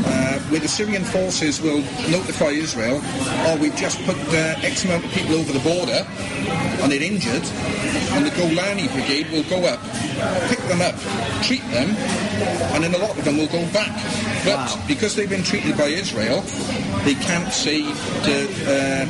uh, 0.05 0.39
where 0.49 0.59
the 0.59 0.67
Syrian 0.67 1.03
forces 1.03 1.61
will 1.61 1.81
notify 2.09 2.49
Israel, 2.49 2.99
oh, 3.03 3.57
we've 3.61 3.75
just 3.75 4.03
put 4.05 4.17
uh, 4.29 4.55
X 4.65 4.85
amount 4.85 5.05
of 5.05 5.11
people 5.11 5.35
over 5.35 5.51
the 5.53 5.59
border 5.59 6.05
and 6.81 6.91
they're 6.91 7.01
injured, 7.03 7.43
and 8.17 8.25
the 8.25 8.31
Golani 8.31 8.91
Brigade 8.91 9.29
will 9.31 9.43
go 9.43 9.65
up, 9.67 9.79
pick 10.49 10.57
them 10.67 10.81
up, 10.81 10.95
treat 11.43 11.61
them, 11.69 11.89
and 12.73 12.83
then 12.83 12.93
a 12.95 12.97
lot 12.97 13.17
of 13.17 13.23
them 13.23 13.37
will 13.37 13.47
go 13.47 13.63
back. 13.71 13.93
But 14.43 14.57
Wow. 14.57 14.83
because 14.87 15.15
they've 15.15 15.29
been 15.29 15.43
treated 15.43 15.77
by 15.77 15.87
Israel, 15.93 16.41
they 17.03 17.15
can't 17.15 17.51
say 17.51 17.81
to 17.81 18.35
uh, 18.67 19.05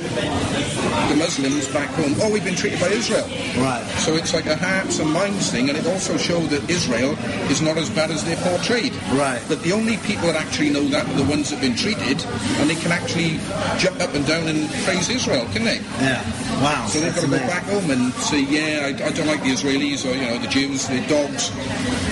the 1.09 1.15
Muslims 1.15 1.67
back 1.69 1.89
home, 1.89 2.15
oh, 2.21 2.31
we've 2.31 2.43
been 2.43 2.55
treated 2.55 2.79
by 2.79 2.87
Israel. 2.87 3.27
Right. 3.57 3.83
So 3.99 4.15
it's 4.15 4.33
like 4.33 4.45
a 4.45 4.55
hearts 4.55 4.99
and 4.99 5.11
minds 5.11 5.51
thing, 5.51 5.69
and 5.69 5.77
it 5.77 5.85
also 5.85 6.17
shows 6.17 6.49
that 6.49 6.69
Israel 6.69 7.17
is 7.51 7.61
not 7.61 7.77
as 7.77 7.89
bad 7.89 8.11
as 8.11 8.23
they're 8.23 8.37
portrayed. 8.37 8.93
Right. 9.13 9.41
But 9.47 9.61
the 9.63 9.73
only 9.73 9.97
people 9.97 10.27
that 10.27 10.35
actually 10.35 10.69
know 10.69 10.83
that 10.89 11.07
are 11.07 11.13
the 11.13 11.29
ones 11.29 11.49
that 11.49 11.59
have 11.59 11.61
been 11.61 11.75
treated, 11.75 12.23
and 12.59 12.69
they 12.69 12.75
can 12.75 12.91
actually 12.91 13.39
jump 13.77 13.99
up 13.99 14.13
and 14.13 14.25
down 14.25 14.47
and 14.47 14.69
praise 14.83 15.09
Israel, 15.09 15.47
can 15.51 15.63
they? 15.63 15.79
Yeah. 15.99 16.23
Wow. 16.61 16.85
So 16.87 16.99
they've 16.99 17.13
got 17.13 17.25
to 17.25 17.29
go 17.29 17.37
back 17.39 17.63
home 17.63 17.91
and 17.91 18.13
say, 18.13 18.41
yeah, 18.41 18.85
I, 18.85 19.07
I 19.07 19.11
don't 19.11 19.27
like 19.27 19.43
the 19.43 19.51
Israelis 19.51 20.05
or, 20.05 20.15
you 20.15 20.27
know, 20.27 20.37
the 20.37 20.47
Jews, 20.47 20.87
they're 20.87 21.07
dogs. 21.07 21.51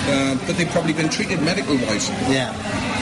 Uh, 0.08 0.38
but 0.46 0.56
they've 0.56 0.68
probably 0.70 0.92
been 0.92 1.08
treated 1.08 1.40
medical-wise. 1.42 2.10
Yeah. 2.28 2.52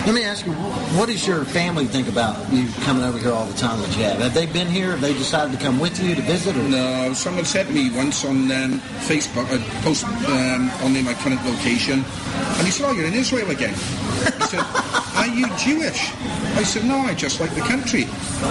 Let 0.09 0.15
me 0.15 0.25
ask 0.25 0.47
you, 0.47 0.53
what 0.97 1.11
does 1.11 1.27
your 1.27 1.45
family 1.45 1.85
think 1.85 2.09
about 2.09 2.51
you 2.51 2.67
coming 2.81 3.05
over 3.05 3.19
here 3.19 3.31
all 3.31 3.45
the 3.45 3.59
time 3.59 3.79
that 3.83 3.95
you 3.95 4.05
have? 4.05 4.19
Have 4.21 4.33
they 4.33 4.47
been 4.47 4.67
here? 4.67 4.93
Have 4.93 5.03
they 5.03 5.13
decided 5.13 5.53
to 5.53 5.63
come 5.63 5.79
with 5.79 6.03
you 6.03 6.15
to 6.15 6.23
visit? 6.23 6.57
Or? 6.57 6.63
No, 6.63 7.13
someone 7.13 7.45
to 7.45 7.65
me 7.65 7.91
once 7.91 8.25
on 8.25 8.51
um, 8.51 8.81
Facebook, 9.05 9.45
I 9.53 9.59
post 9.83 10.07
um, 10.07 10.71
on 10.83 11.05
my 11.05 11.13
current 11.13 11.45
location, 11.45 12.07
and 12.07 12.67
he 12.67 12.71
said, 12.71 12.89
oh, 12.89 12.93
you're 12.93 13.07
in 13.07 13.13
Israel 13.13 13.51
again. 13.51 13.75
Are 15.19 15.27
you 15.27 15.47
Jewish? 15.59 16.11
I 16.57 16.63
said, 16.63 16.85
no, 16.85 16.99
I 16.99 17.15
just 17.15 17.41
like 17.41 17.55
the 17.55 17.61
country. 17.63 18.05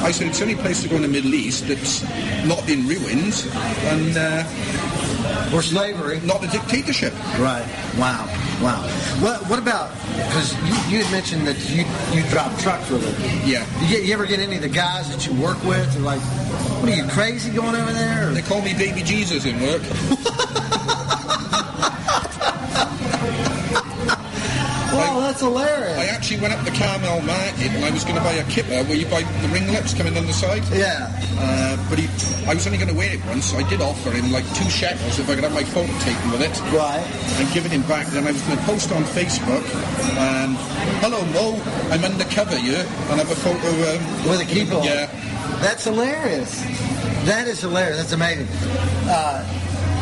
I 0.04 0.12
said, 0.12 0.28
it's 0.28 0.38
the 0.40 0.44
only 0.46 0.56
place 0.56 0.82
to 0.84 0.90
go 0.90 0.96
in 0.98 1.02
the 1.02 1.08
Middle 1.08 1.34
East 1.34 1.68
that's 1.68 2.04
not 2.46 2.68
in 2.70 2.88
ruins 2.88 3.46
and 3.86 4.16
uh, 4.18 5.54
Or 5.56 5.62
slavery? 5.62 6.20
not 6.22 6.44
a 6.44 6.48
dictatorship. 6.48 7.14
Right. 7.40 7.66
Wow. 7.98 8.26
Wow. 8.62 8.82
What, 9.22 9.42
what 9.50 9.60
about, 9.60 9.92
because 10.16 10.54
you, 10.68 10.98
you 10.98 11.04
had 11.04 11.12
mentioned 11.12 11.48
that 11.48 11.58
you, 11.70 11.86
you 12.16 12.28
drive 12.30 12.60
truck 12.62 12.82
for 12.82 12.96
a 12.96 12.98
living. 12.98 13.32
Yeah. 13.46 13.66
You, 13.82 13.88
get, 13.88 14.04
you 14.06 14.14
ever 14.14 14.26
get 14.26 14.40
any 14.40 14.56
of 14.58 14.62
the 14.62 14.70
guys 14.70 15.10
that 15.10 15.26
you 15.26 15.40
work 15.42 15.62
with? 15.64 15.94
They're 15.94 16.02
like, 16.02 16.22
what 16.82 16.90
are 16.92 16.96
you, 16.96 17.08
crazy 17.08 17.52
going 17.52 17.76
over 17.76 17.94
there? 17.94 18.30
Or- 18.30 18.34
They 18.34 18.42
call 18.42 18.62
me 18.62 18.74
Baby 18.74 19.04
Jesus 19.04 19.46
in 19.46 19.60
work. 19.62 19.82
that's 25.28 25.42
hilarious. 25.42 25.98
I 25.98 26.06
actually 26.06 26.40
went 26.40 26.54
up 26.54 26.64
the 26.64 26.72
Carmel 26.72 27.20
Market 27.22 27.68
and 27.76 27.84
I 27.84 27.92
was 27.92 28.04
going 28.04 28.16
to 28.16 28.22
buy 28.24 28.34
a 28.34 28.44
kippah 28.46 28.88
where 28.88 28.96
you 28.96 29.06
buy 29.08 29.24
the 29.44 29.50
ringlets 29.50 29.94
coming 29.94 30.16
on 30.18 30.26
the 30.26 30.34
side. 30.34 30.64
yeah. 30.72 31.12
Uh, 31.40 31.76
but 31.90 32.00
he, 32.00 32.08
I 32.50 32.54
was 32.56 32.66
only 32.66 32.78
going 32.80 32.90
to 32.90 32.96
wear 32.96 33.14
it 33.14 33.24
once. 33.26 33.46
So 33.52 33.58
I 33.58 33.68
did 33.70 33.82
offer 33.82 34.12
him 34.12 34.32
like 34.32 34.46
two 34.56 34.70
shekels 34.70 35.20
if 35.20 35.30
I 35.30 35.36
could 35.36 35.44
have 35.44 35.54
my 35.54 35.64
photo 35.66 35.92
taken 36.00 36.32
with 36.32 36.42
it 36.42 36.56
Right. 36.74 37.04
and 37.40 37.54
give 37.54 37.66
it 37.66 37.72
him 37.72 37.84
back. 37.84 38.08
Then 38.08 38.26
I 38.26 38.32
was 38.32 38.42
going 38.44 38.58
to 38.58 38.64
post 38.64 38.92
on 38.92 39.04
Facebook 39.04 39.64
and, 40.18 40.56
hello 41.04 41.20
Mo, 41.36 41.60
I'm 41.92 42.04
undercover 42.04 42.56
here 42.58 42.80
and 43.12 43.20
have 43.20 43.30
a 43.30 43.36
photo 43.36 43.68
um, 43.68 44.30
With 44.32 44.42
a 44.42 44.46
keyboard. 44.48 44.86
Yeah. 44.86 45.12
That's 45.60 45.84
hilarious. 45.84 46.62
That 47.28 47.48
is 47.48 47.60
hilarious. 47.60 47.98
That's 47.98 48.14
amazing. 48.14 48.48
Uh, 49.10 49.44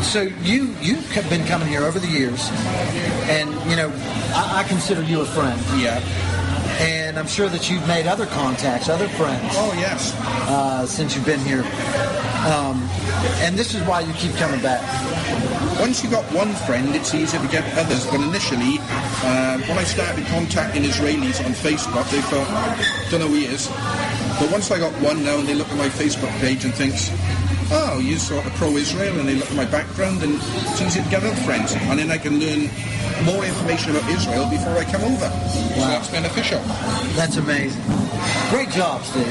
so 0.02 0.22
you 0.42 0.74
you've 0.80 1.08
been 1.30 1.44
coming 1.46 1.68
here 1.68 1.82
over 1.82 1.98
the 1.98 2.06
years, 2.08 2.48
and 3.28 3.48
you 3.70 3.76
know 3.76 3.92
I, 4.34 4.62
I 4.64 4.64
consider 4.68 5.02
you 5.02 5.20
a 5.20 5.24
friend, 5.26 5.60
Yeah. 5.80 5.98
and 6.80 7.18
I'm 7.18 7.26
sure 7.26 7.48
that 7.48 7.68
you've 7.70 7.86
made 7.88 8.06
other 8.06 8.26
contacts, 8.26 8.88
other 8.88 9.08
friends 9.08 9.52
Oh 9.56 9.72
yes. 9.78 10.14
uh, 10.48 10.86
since 10.86 11.14
you've 11.16 11.24
been 11.26 11.40
here. 11.40 11.64
Um, 12.46 12.78
and 13.42 13.56
this 13.58 13.74
is 13.74 13.82
why 13.88 14.00
you 14.00 14.12
keep 14.14 14.34
coming 14.36 14.60
back. 14.62 14.80
Once 15.80 16.04
you 16.04 16.10
got 16.10 16.24
one 16.32 16.52
friend, 16.66 16.94
it's 16.94 17.12
easier 17.12 17.40
to 17.40 17.48
get 17.48 17.64
others. 17.76 18.06
But 18.06 18.20
initially, 18.20 18.78
uh, 19.24 19.58
when 19.66 19.76
I 19.78 19.84
started 19.84 20.24
contacting 20.26 20.84
Israelis 20.84 21.44
on 21.44 21.52
Facebook, 21.52 22.08
they 22.10 22.20
thought, 22.22 22.46
don't 23.10 23.20
know 23.20 23.26
who 23.28 23.34
he 23.34 23.46
is. 23.46 23.66
But 24.38 24.52
once 24.52 24.70
I 24.70 24.78
got 24.78 24.92
one 25.02 25.24
now, 25.24 25.38
and 25.40 25.48
they 25.48 25.54
look 25.54 25.68
at 25.68 25.76
my 25.76 25.88
Facebook 25.88 26.30
page 26.38 26.64
and 26.64 26.72
thinks, 26.72 27.10
oh, 27.70 27.98
you're 27.98 28.18
sort 28.18 28.46
of 28.46 28.52
pro-Israel, 28.54 29.18
and 29.18 29.28
they 29.28 29.34
look 29.34 29.50
at 29.50 29.56
my 29.56 29.64
background, 29.64 30.22
and 30.22 30.34
it's 30.34 30.80
easier 30.82 31.02
to 31.02 31.10
get 31.10 31.24
other 31.24 31.34
friends. 31.42 31.74
And 31.74 31.98
then 31.98 32.10
I 32.10 32.18
can 32.18 32.38
learn 32.40 32.70
more 33.24 33.44
information 33.44 33.96
about 33.96 34.08
Israel 34.10 34.48
before 34.50 34.76
I 34.76 34.84
come 34.84 35.02
over. 35.02 35.30
So 35.50 35.80
that's 35.80 36.10
beneficial. 36.10 36.60
That's 37.14 37.36
amazing. 37.36 37.82
Great 38.50 38.70
job, 38.70 39.02
Steve. 39.02 39.26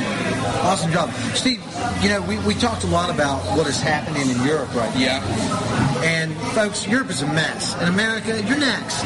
Awesome 0.64 0.92
job. 0.92 1.12
Steve, 1.34 1.64
you 2.02 2.10
know, 2.10 2.22
we, 2.22 2.38
we 2.40 2.54
talked 2.56 2.84
a 2.84 2.88
lot 2.88 3.10
about 3.10 3.40
what 3.58 3.68
is 3.68 3.82
happening 3.82 4.30
in 4.30 4.44
Europe 4.44 4.74
right 4.76 4.94
now. 4.96 5.00
Yeah. 5.00 6.04
And 6.04 6.36
folks, 6.54 6.88
Europe 6.88 7.10
is 7.10 7.22
a 7.22 7.28
mess. 7.28 7.76
And 7.76 7.90
America, 7.90 8.42
you're 8.44 8.60
next. 8.60 9.04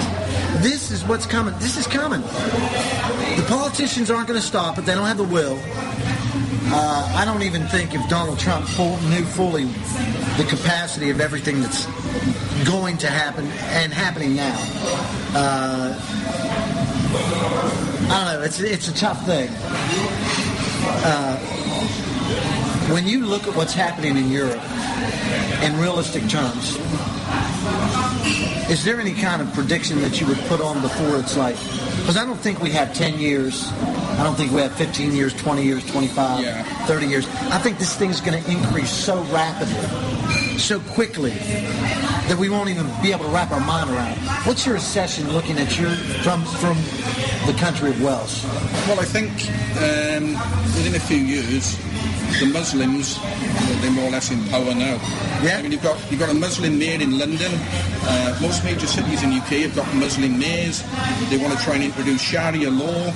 This 0.61 0.91
is 0.91 1.03
what's 1.05 1.25
coming. 1.25 1.53
This 1.59 1.77
is 1.77 1.87
coming. 1.87 2.21
The 2.21 3.45
politicians 3.47 4.09
aren't 4.11 4.27
going 4.27 4.39
to 4.39 4.45
stop 4.45 4.77
it. 4.77 4.85
They 4.85 4.95
don't 4.95 5.05
have 5.05 5.17
the 5.17 5.23
will. 5.23 5.59
Uh, 6.71 7.13
I 7.15 7.25
don't 7.25 7.41
even 7.41 7.65
think 7.67 7.95
if 7.95 8.07
Donald 8.09 8.37
Trump 8.37 8.67
full, 8.67 8.97
knew 9.09 9.23
fully 9.23 9.65
the 10.37 10.45
capacity 10.47 11.09
of 11.09 11.19
everything 11.19 11.61
that's 11.61 11.85
going 12.65 12.97
to 12.97 13.07
happen 13.07 13.45
and 13.45 13.91
happening 13.91 14.35
now. 14.35 14.55
Uh, 15.33 15.99
I 18.11 18.23
don't 18.23 18.39
know. 18.39 18.45
It's 18.45 18.59
it's 18.59 18.87
a 18.87 18.93
tough 18.93 19.25
thing. 19.25 19.49
Uh, 21.03 21.37
when 22.93 23.07
you 23.07 23.25
look 23.25 23.47
at 23.47 23.55
what's 23.55 23.73
happening 23.73 24.17
in 24.17 24.29
Europe 24.29 24.61
in 25.63 25.75
realistic 25.79 26.27
terms, 26.29 26.77
is 28.69 28.83
there 28.83 28.99
any 28.99 29.13
kind 29.13 29.41
of 29.41 29.51
prediction 29.53 30.01
that 30.01 30.21
you 30.21 30.27
would 30.27 30.39
put 30.41 30.61
on 30.61 30.81
before 30.81 31.17
it's 31.17 31.35
like? 31.35 31.57
Because 32.09 32.23
I 32.23 32.25
don't 32.25 32.39
think 32.39 32.59
we 32.59 32.71
have 32.71 32.91
10 32.95 33.19
years. 33.19 33.71
I 33.71 34.23
don't 34.23 34.33
think 34.33 34.51
we 34.51 34.61
have 34.61 34.73
15 34.73 35.13
years, 35.13 35.31
20 35.31 35.63
years, 35.63 35.85
25, 35.91 36.43
Yeah. 36.43 36.63
30 36.87 37.05
years. 37.05 37.27
I 37.51 37.59
think 37.59 37.77
this 37.77 37.95
thing's 37.95 38.19
going 38.19 38.43
to 38.43 38.49
increase 38.49 38.89
so 38.89 39.21
rapidly, 39.25 40.57
so 40.57 40.79
quickly, 40.79 41.33
that 42.27 42.35
we 42.39 42.49
won't 42.49 42.69
even 42.71 42.87
be 43.03 43.11
able 43.11 43.25
to 43.25 43.29
wrap 43.29 43.51
our 43.51 43.59
mind 43.59 43.91
around 43.91 44.13
it. 44.13 44.17
What's 44.47 44.65
your 44.65 44.75
assessment 44.75 45.33
looking 45.33 45.59
at 45.59 45.77
your 45.79 45.91
from 46.23 46.43
from 46.45 46.77
the 47.45 47.53
country 47.59 47.91
of 47.91 48.01
Wales? 48.01 48.43
Well, 48.87 48.99
I 48.99 49.05
think 49.05 49.29
um, 49.77 50.33
within 50.73 50.95
a 50.95 50.99
few 50.99 51.19
years, 51.19 51.77
the 52.39 52.45
Muslims 52.45 53.17
they're 53.81 53.91
more 53.91 54.05
or 54.05 54.11
less 54.11 54.31
in 54.31 54.43
power 54.49 54.73
now. 54.75 54.99
Yeah. 55.41 55.57
I 55.57 55.61
mean, 55.61 55.71
you've 55.71 55.83
got 55.83 55.97
you've 56.11 56.19
got 56.19 56.29
a 56.29 56.33
Muslim 56.33 56.77
mayor 56.77 57.01
in 57.01 57.17
London. 57.17 57.51
Uh, 58.03 58.37
most 58.41 58.63
major 58.63 58.87
cities 58.87 59.23
in 59.23 59.31
the 59.31 59.37
UK 59.37 59.65
have 59.65 59.75
got 59.75 59.87
Muslim 59.95 60.37
mayors. 60.37 60.83
They 61.29 61.37
want 61.37 61.57
to 61.57 61.63
try 61.63 61.75
and 61.75 61.83
introduce 61.83 62.21
Sharia 62.21 62.69
law. 62.69 63.11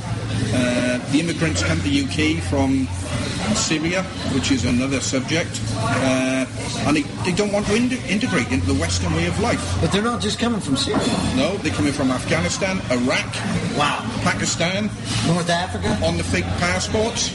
Uh, 0.54 0.98
the 1.12 1.20
immigrants 1.20 1.64
come 1.64 1.78
to 1.78 1.84
the 1.84 2.04
UK 2.04 2.42
from 2.50 2.88
Syria, 3.56 4.04
which 4.34 4.52
is 4.52 4.66
another 4.66 5.00
subject, 5.00 5.62
uh, 5.78 6.46
and 6.88 6.96
they, 6.98 7.02
they 7.26 7.32
don't 7.34 7.52
want 7.52 7.66
to 7.68 7.76
in- 7.76 7.92
integrate 8.10 8.50
into 8.52 8.66
the 8.68 8.74
Western 8.80 9.14
way 9.14 9.26
of 9.28 9.38
life. 9.40 9.62
But 9.82 9.92
they're 9.92 10.02
not 10.04 10.22
just 10.22 10.40
coming 10.40 10.60
from 10.62 10.78
Syria. 10.78 11.00
No, 11.36 11.58
they're 11.58 11.74
coming 11.74 11.92
from 11.94 12.10
Afghanistan, 12.12 12.82
Iraq, 12.92 13.26
Wow. 13.78 14.00
Pakistan, 14.24 14.86
North 15.28 15.50
Africa? 15.50 15.98
on 16.06 16.18
the 16.18 16.24
fake 16.24 16.46
passports. 16.62 17.34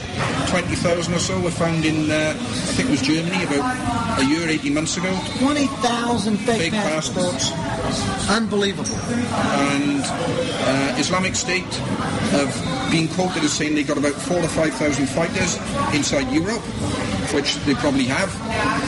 20,000 0.51 1.13
or 1.15 1.19
so 1.19 1.39
were 1.41 1.51
found 1.51 1.85
in, 1.85 2.11
uh, 2.11 2.35
I 2.37 2.73
think 2.75 2.89
it 2.89 2.91
was 2.93 3.03
Germany 3.03 3.45
about 3.45 4.19
a 4.21 4.25
year, 4.25 4.49
18 4.49 4.75
months 4.75 4.97
ago. 4.97 5.11
20,000 5.39 6.37
fake, 6.39 6.59
Fake 6.61 6.73
passports. 6.73 7.51
passports. 7.51 7.78
Unbelievable. 8.31 8.95
And 8.95 10.03
uh, 10.05 10.97
Islamic 10.99 11.35
State 11.35 11.75
have 12.33 12.53
been 12.91 13.09
quoted 13.09 13.45
as 13.45 13.53
saying 13.53 13.75
they 13.75 13.83
got 13.83 13.99
about 13.99 14.13
four 14.13 14.41
to 14.41 14.49
5,000 14.49 15.07
fighters 15.07 15.57
inside 15.95 16.31
Europe, 16.33 16.63
which 17.33 17.57
they 17.65 17.75
probably 17.75 18.05
have. 18.05 18.31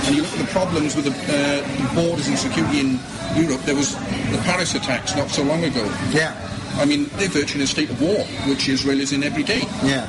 And 0.07 0.17
you 0.17 0.23
look 0.23 0.33
at 0.33 0.39
the 0.39 0.53
problems 0.53 0.97
with 0.97 1.07
the 1.07 1.13
uh, 1.13 1.95
borders 1.95 2.29
and 2.29 2.39
security 2.39 2.81
in 2.81 2.99
Europe, 3.37 3.63
there 3.63 3.77
was 3.77 3.95
the 3.95 4.41
Paris 4.45 4.75
attacks 4.75 5.15
not 5.17 5.31
so 5.31 5.43
long 5.43 5.65
ago. 5.65 5.85
Yeah. 6.11 6.35
I 6.75 6.85
mean, 6.85 7.11
they're 7.17 7.29
virtually 7.29 7.61
in 7.61 7.65
a 7.65 7.67
state 7.67 7.91
of 7.91 8.01
war, 8.01 8.25
which 8.49 8.69
Israel 8.69 9.01
is 9.01 9.13
in 9.13 9.23
every 9.23 9.43
day. 9.43 9.63
Yeah. 9.83 10.07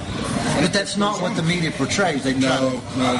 But 0.62 0.72
that's 0.72 0.96
not 0.96 1.22
what 1.22 1.36
the 1.36 1.44
media 1.44 1.72
portrays. 1.72 2.24
They 2.24 2.34
No, 2.34 2.82
no. 2.98 3.14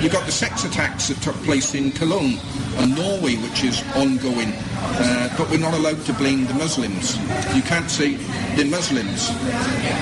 You 0.00 0.10
got 0.10 0.26
the 0.26 0.32
sex 0.32 0.64
attacks 0.64 1.08
that 1.08 1.22
took 1.22 1.36
place 1.44 1.74
in 1.74 1.92
Cologne 1.92 2.38
and 2.78 2.94
Norway, 2.96 3.36
which 3.36 3.64
is 3.64 3.82
ongoing. 3.94 4.52
Uh, 4.98 5.28
but 5.36 5.50
we're 5.50 5.58
not 5.58 5.74
allowed 5.74 6.00
to 6.06 6.12
blame 6.14 6.46
the 6.46 6.54
Muslims. 6.54 7.16
You 7.54 7.62
can't 7.62 7.90
say 7.90 8.14
they're 8.54 8.66
Muslims. 8.66 9.30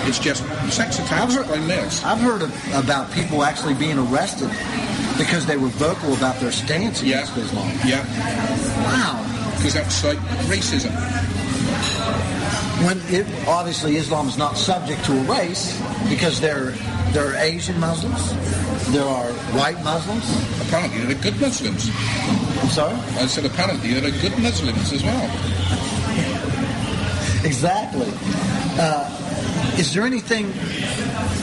It's 0.07 0.19
just 0.19 0.43
sex 0.73 0.99
attacks 0.99 1.37
by 1.37 1.59
males. 1.67 2.03
I've 2.05 2.21
heard 2.21 2.43
of, 2.43 2.53
about 2.75 3.11
people 3.13 3.43
actually 3.45 3.75
being 3.75 3.99
arrested 3.99 4.51
because 5.19 5.47
they 5.47 5.57
were 5.57 5.69
vocal 5.69 6.13
about 6.15 6.37
their 6.41 6.53
stance 6.53 7.03
Yeah, 7.03 7.23
against 7.23 7.37
Islam. 7.37 7.71
yeah, 7.85 8.05
Wow. 8.85 9.53
because 9.57 9.75
that's 9.75 10.05
like 10.05 10.19
racism. 10.51 10.91
When 12.87 13.01
it, 13.09 13.27
obviously 13.49 13.97
Islam 13.97 14.29
is 14.29 14.37
not 14.37 14.57
subject 14.59 15.05
to 15.07 15.13
a 15.19 15.23
race 15.25 15.81
because 16.09 16.41
there 16.41 16.75
there 17.15 17.29
are 17.31 17.37
Asian 17.37 17.79
Muslims, 17.79 18.33
there 18.93 19.05
are 19.05 19.31
white 19.57 19.81
Muslims. 19.85 20.27
Apparently, 20.67 21.05
they're 21.07 21.23
good 21.23 21.41
Muslims. 21.41 21.89
I'm 22.61 22.69
sorry. 22.69 22.95
I 23.23 23.27
said 23.27 23.45
apparently 23.47 23.95
there 23.95 24.09
are 24.09 24.19
good 24.21 24.37
Muslims 24.39 24.93
as 24.93 25.03
well. 25.03 25.31
Exactly. 27.45 28.09
Uh, 28.81 29.24
is 29.79 29.93
there 29.93 30.05
anything? 30.05 30.47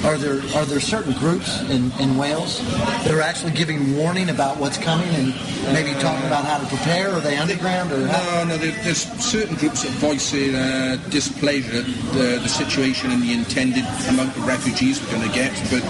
Are 0.03 0.17
there 0.17 0.41
are 0.57 0.65
there 0.65 0.79
certain 0.79 1.13
groups 1.13 1.61
in, 1.69 1.91
in 1.99 2.17
Wales 2.17 2.59
that 3.03 3.11
are 3.11 3.21
actually 3.21 3.51
giving 3.51 3.95
warning 3.95 4.29
about 4.29 4.57
what's 4.57 4.77
coming 4.77 5.07
and 5.09 5.27
maybe 5.73 5.93
talking 5.99 6.25
about 6.25 6.45
how 6.45 6.57
to 6.57 6.65
prepare? 6.65 7.11
Are 7.11 7.19
they 7.19 7.37
underground 7.37 7.91
or? 7.91 8.07
How? 8.07 8.43
No, 8.43 8.49
no. 8.49 8.57
There, 8.57 8.71
there's 8.83 9.03
certain 9.21 9.55
groups 9.57 9.83
that 9.83 9.91
voice 9.99 10.31
their 10.31 10.55
uh, 10.55 11.09
displeasure 11.09 11.79
at 11.79 11.85
the, 12.13 12.39
the 12.41 12.49
situation 12.49 13.11
and 13.11 13.21
the 13.21 13.33
intended 13.33 13.85
amount 14.09 14.35
of 14.35 14.47
refugees 14.47 15.01
we're 15.03 15.11
going 15.11 15.29
to 15.29 15.35
get, 15.35 15.51
but 15.69 15.83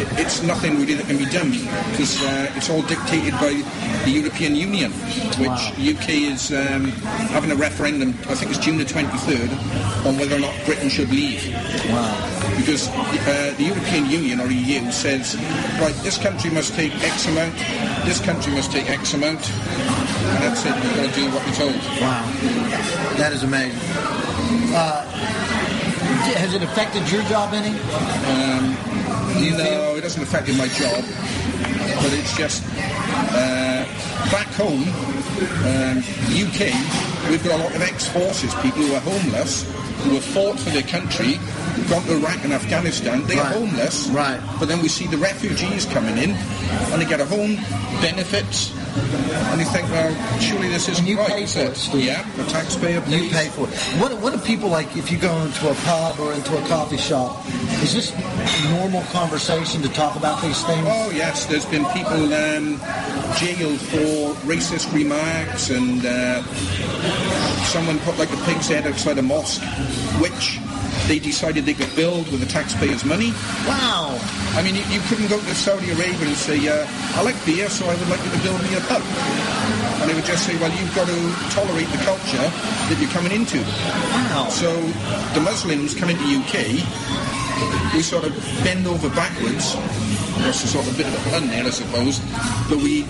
it, 0.00 0.08
it's 0.18 0.42
nothing 0.42 0.80
really 0.80 0.94
that 0.94 1.06
can 1.06 1.18
be 1.18 1.26
done 1.26 1.50
because 1.92 2.20
uh, 2.22 2.50
it's 2.56 2.68
all 2.68 2.82
dictated 2.82 3.32
by 3.34 3.52
the 4.04 4.10
European 4.10 4.56
Union, 4.56 4.90
which 5.38 5.48
Wow. 5.54 5.72
UK 5.78 6.08
is 6.34 6.50
um, 6.52 6.86
having 7.30 7.50
a 7.52 7.56
referendum. 7.56 8.10
I 8.28 8.34
think 8.34 8.50
it's 8.50 8.58
June 8.60 8.78
the 8.78 8.84
23rd 8.84 9.50
on 10.06 10.16
whether 10.18 10.36
or 10.36 10.40
not 10.40 10.54
Britain 10.64 10.88
should 10.88 11.10
leave. 11.10 11.33
Leave. 11.34 11.54
Wow. 11.90 12.54
Because 12.56 12.88
uh, 12.88 13.54
the 13.56 13.64
European 13.64 14.06
Union 14.10 14.40
or 14.40 14.50
EU 14.50 14.90
says, 14.90 15.36
right, 15.80 15.94
this 16.02 16.18
country 16.18 16.50
must 16.50 16.74
take 16.74 16.94
X 17.02 17.26
amount, 17.28 17.54
this 18.04 18.20
country 18.20 18.52
must 18.52 18.70
take 18.70 18.88
X 18.88 19.14
amount, 19.14 19.40
and 19.50 20.42
that's 20.42 20.64
it. 20.64 20.74
we're 20.74 20.96
got 20.96 21.08
to 21.08 21.14
do 21.14 21.30
what 21.30 21.44
we're 21.46 21.54
told. 21.54 21.76
Wow. 22.00 22.24
That 23.16 23.32
is 23.32 23.42
amazing. 23.42 23.78
Uh, 24.74 25.02
has 26.36 26.54
it 26.54 26.62
affected 26.62 27.10
your 27.10 27.22
job 27.24 27.52
any? 27.54 27.76
Feel? 29.34 29.58
No, 29.58 29.96
it 29.96 30.00
doesn't 30.02 30.22
affect 30.22 30.48
my 30.56 30.68
job, 30.68 31.04
but 32.02 32.12
it's 32.12 32.36
just 32.36 32.62
uh, 33.34 33.84
back 34.30 34.46
home, 34.54 34.86
um, 35.66 35.98
UK, 36.30 36.70
we've 37.28 37.42
got 37.44 37.58
a 37.58 37.62
lot 37.64 37.74
of 37.74 37.82
ex-forces, 37.82 38.54
people 38.56 38.82
who 38.82 38.94
are 38.94 39.00
homeless, 39.00 39.64
who 40.04 40.14
have 40.14 40.24
fought 40.24 40.58
for 40.60 40.70
their 40.70 40.82
country, 40.82 41.38
gone 41.88 42.02
to 42.04 42.12
Iraq 42.16 42.44
and 42.44 42.52
Afghanistan. 42.52 43.26
They 43.26 43.36
Right. 43.36 43.46
are 43.46 43.52
homeless, 43.58 44.06
Right. 44.08 44.40
But 44.60 44.68
then 44.68 44.80
we 44.82 44.88
see 44.88 45.06
the 45.06 45.16
refugees 45.18 45.86
coming 45.86 46.18
in, 46.18 46.30
and 46.92 47.00
they 47.00 47.06
get 47.06 47.20
a 47.20 47.24
home, 47.24 47.56
benefits, 48.00 48.70
and 48.96 49.60
you 49.60 49.66
think, 49.66 49.88
well, 49.90 50.40
surely 50.40 50.68
this 50.68 50.88
isn't 50.88 50.98
And 51.04 51.08
you 51.08 51.18
right. 51.18 51.28
pay 51.28 51.46
for 51.46 51.60
it, 51.60 51.76
Steve. 51.76 52.04
Yeah, 52.04 52.22
the 52.36 52.44
taxpayer 52.44 52.96
You 53.06 53.28
pays. 53.28 53.32
pay 53.32 53.48
for 53.48 53.68
it. 53.68 53.74
What, 54.00 54.12
what 54.20 54.32
do 54.32 54.38
people 54.40 54.68
like 54.68 54.96
if 54.96 55.10
you 55.10 55.18
go 55.18 55.34
into 55.42 55.70
a 55.70 55.74
pub 55.86 56.18
or 56.20 56.32
into 56.32 56.56
a 56.56 56.66
coffee 56.68 56.96
shop? 56.96 57.44
Is 57.82 57.92
this 57.94 58.12
normal 58.70 59.02
conversation 59.12 59.82
to 59.82 59.88
talk 59.88 60.16
about 60.16 60.40
these 60.42 60.62
things? 60.64 60.86
Oh 60.88 61.10
yes, 61.10 61.46
there's 61.46 61.66
been 61.66 61.84
people 61.86 62.32
um, 62.34 62.78
jailed 63.38 63.80
for 63.80 64.34
racist 64.46 64.92
remarks, 64.94 65.70
and 65.70 66.04
uh, 66.06 66.42
someone 67.64 67.98
put 68.00 68.18
like 68.18 68.30
a 68.32 68.36
pig's 68.44 68.68
head 68.68 68.86
outside 68.86 69.18
a 69.18 69.22
mosque, 69.22 69.62
which 70.20 70.58
they 71.08 71.18
decided 71.18 71.64
they 71.66 71.74
could 71.74 71.94
build 71.96 72.30
with 72.30 72.40
the 72.40 72.46
taxpayers' 72.46 73.04
money. 73.04 73.32
Wow. 73.66 74.18
I 74.54 74.62
mean, 74.62 74.76
you, 74.76 74.84
you 74.86 75.00
couldn't 75.10 75.28
go 75.28 75.38
to 75.38 75.54
Saudi 75.54 75.90
Arabia 75.90 76.26
and 76.26 76.36
say, 76.36 76.58
uh, 76.68 76.86
"I 77.18 77.22
like 77.22 77.34
beer, 77.44 77.68
so 77.68 77.86
I 77.86 77.94
would 77.94 78.08
like 78.08 78.22
you 78.24 78.30
to 78.30 78.42
build 78.42 78.62
me 78.62 78.74
a 78.76 78.80
pub," 78.86 79.02
and 80.00 80.10
they 80.10 80.14
would 80.14 80.24
just 80.24 80.46
say, 80.46 80.54
"Well, 80.58 80.70
you've 80.78 80.94
got 80.94 81.06
to 81.06 81.18
tolerate 81.50 81.90
the 81.90 82.02
culture 82.06 82.46
that 82.88 82.96
you're 83.00 83.10
coming 83.10 83.32
into." 83.32 83.58
Wow. 84.30 84.48
So 84.50 84.70
the 85.34 85.40
Muslims 85.40 85.94
come 85.94 86.10
into 86.10 86.22
UK, 86.22 86.78
we 87.94 88.02
sort 88.02 88.24
of 88.24 88.34
bend 88.62 88.86
over 88.86 89.08
backwards. 89.10 89.74
That's 90.42 90.64
a 90.64 90.68
sort 90.68 90.86
of 90.86 90.96
bit 90.96 91.06
of 91.06 91.14
a 91.14 91.30
pun 91.30 91.46
there, 91.48 91.64
I 91.64 91.70
suppose. 91.70 92.18
But 92.68 92.78
we 92.78 93.02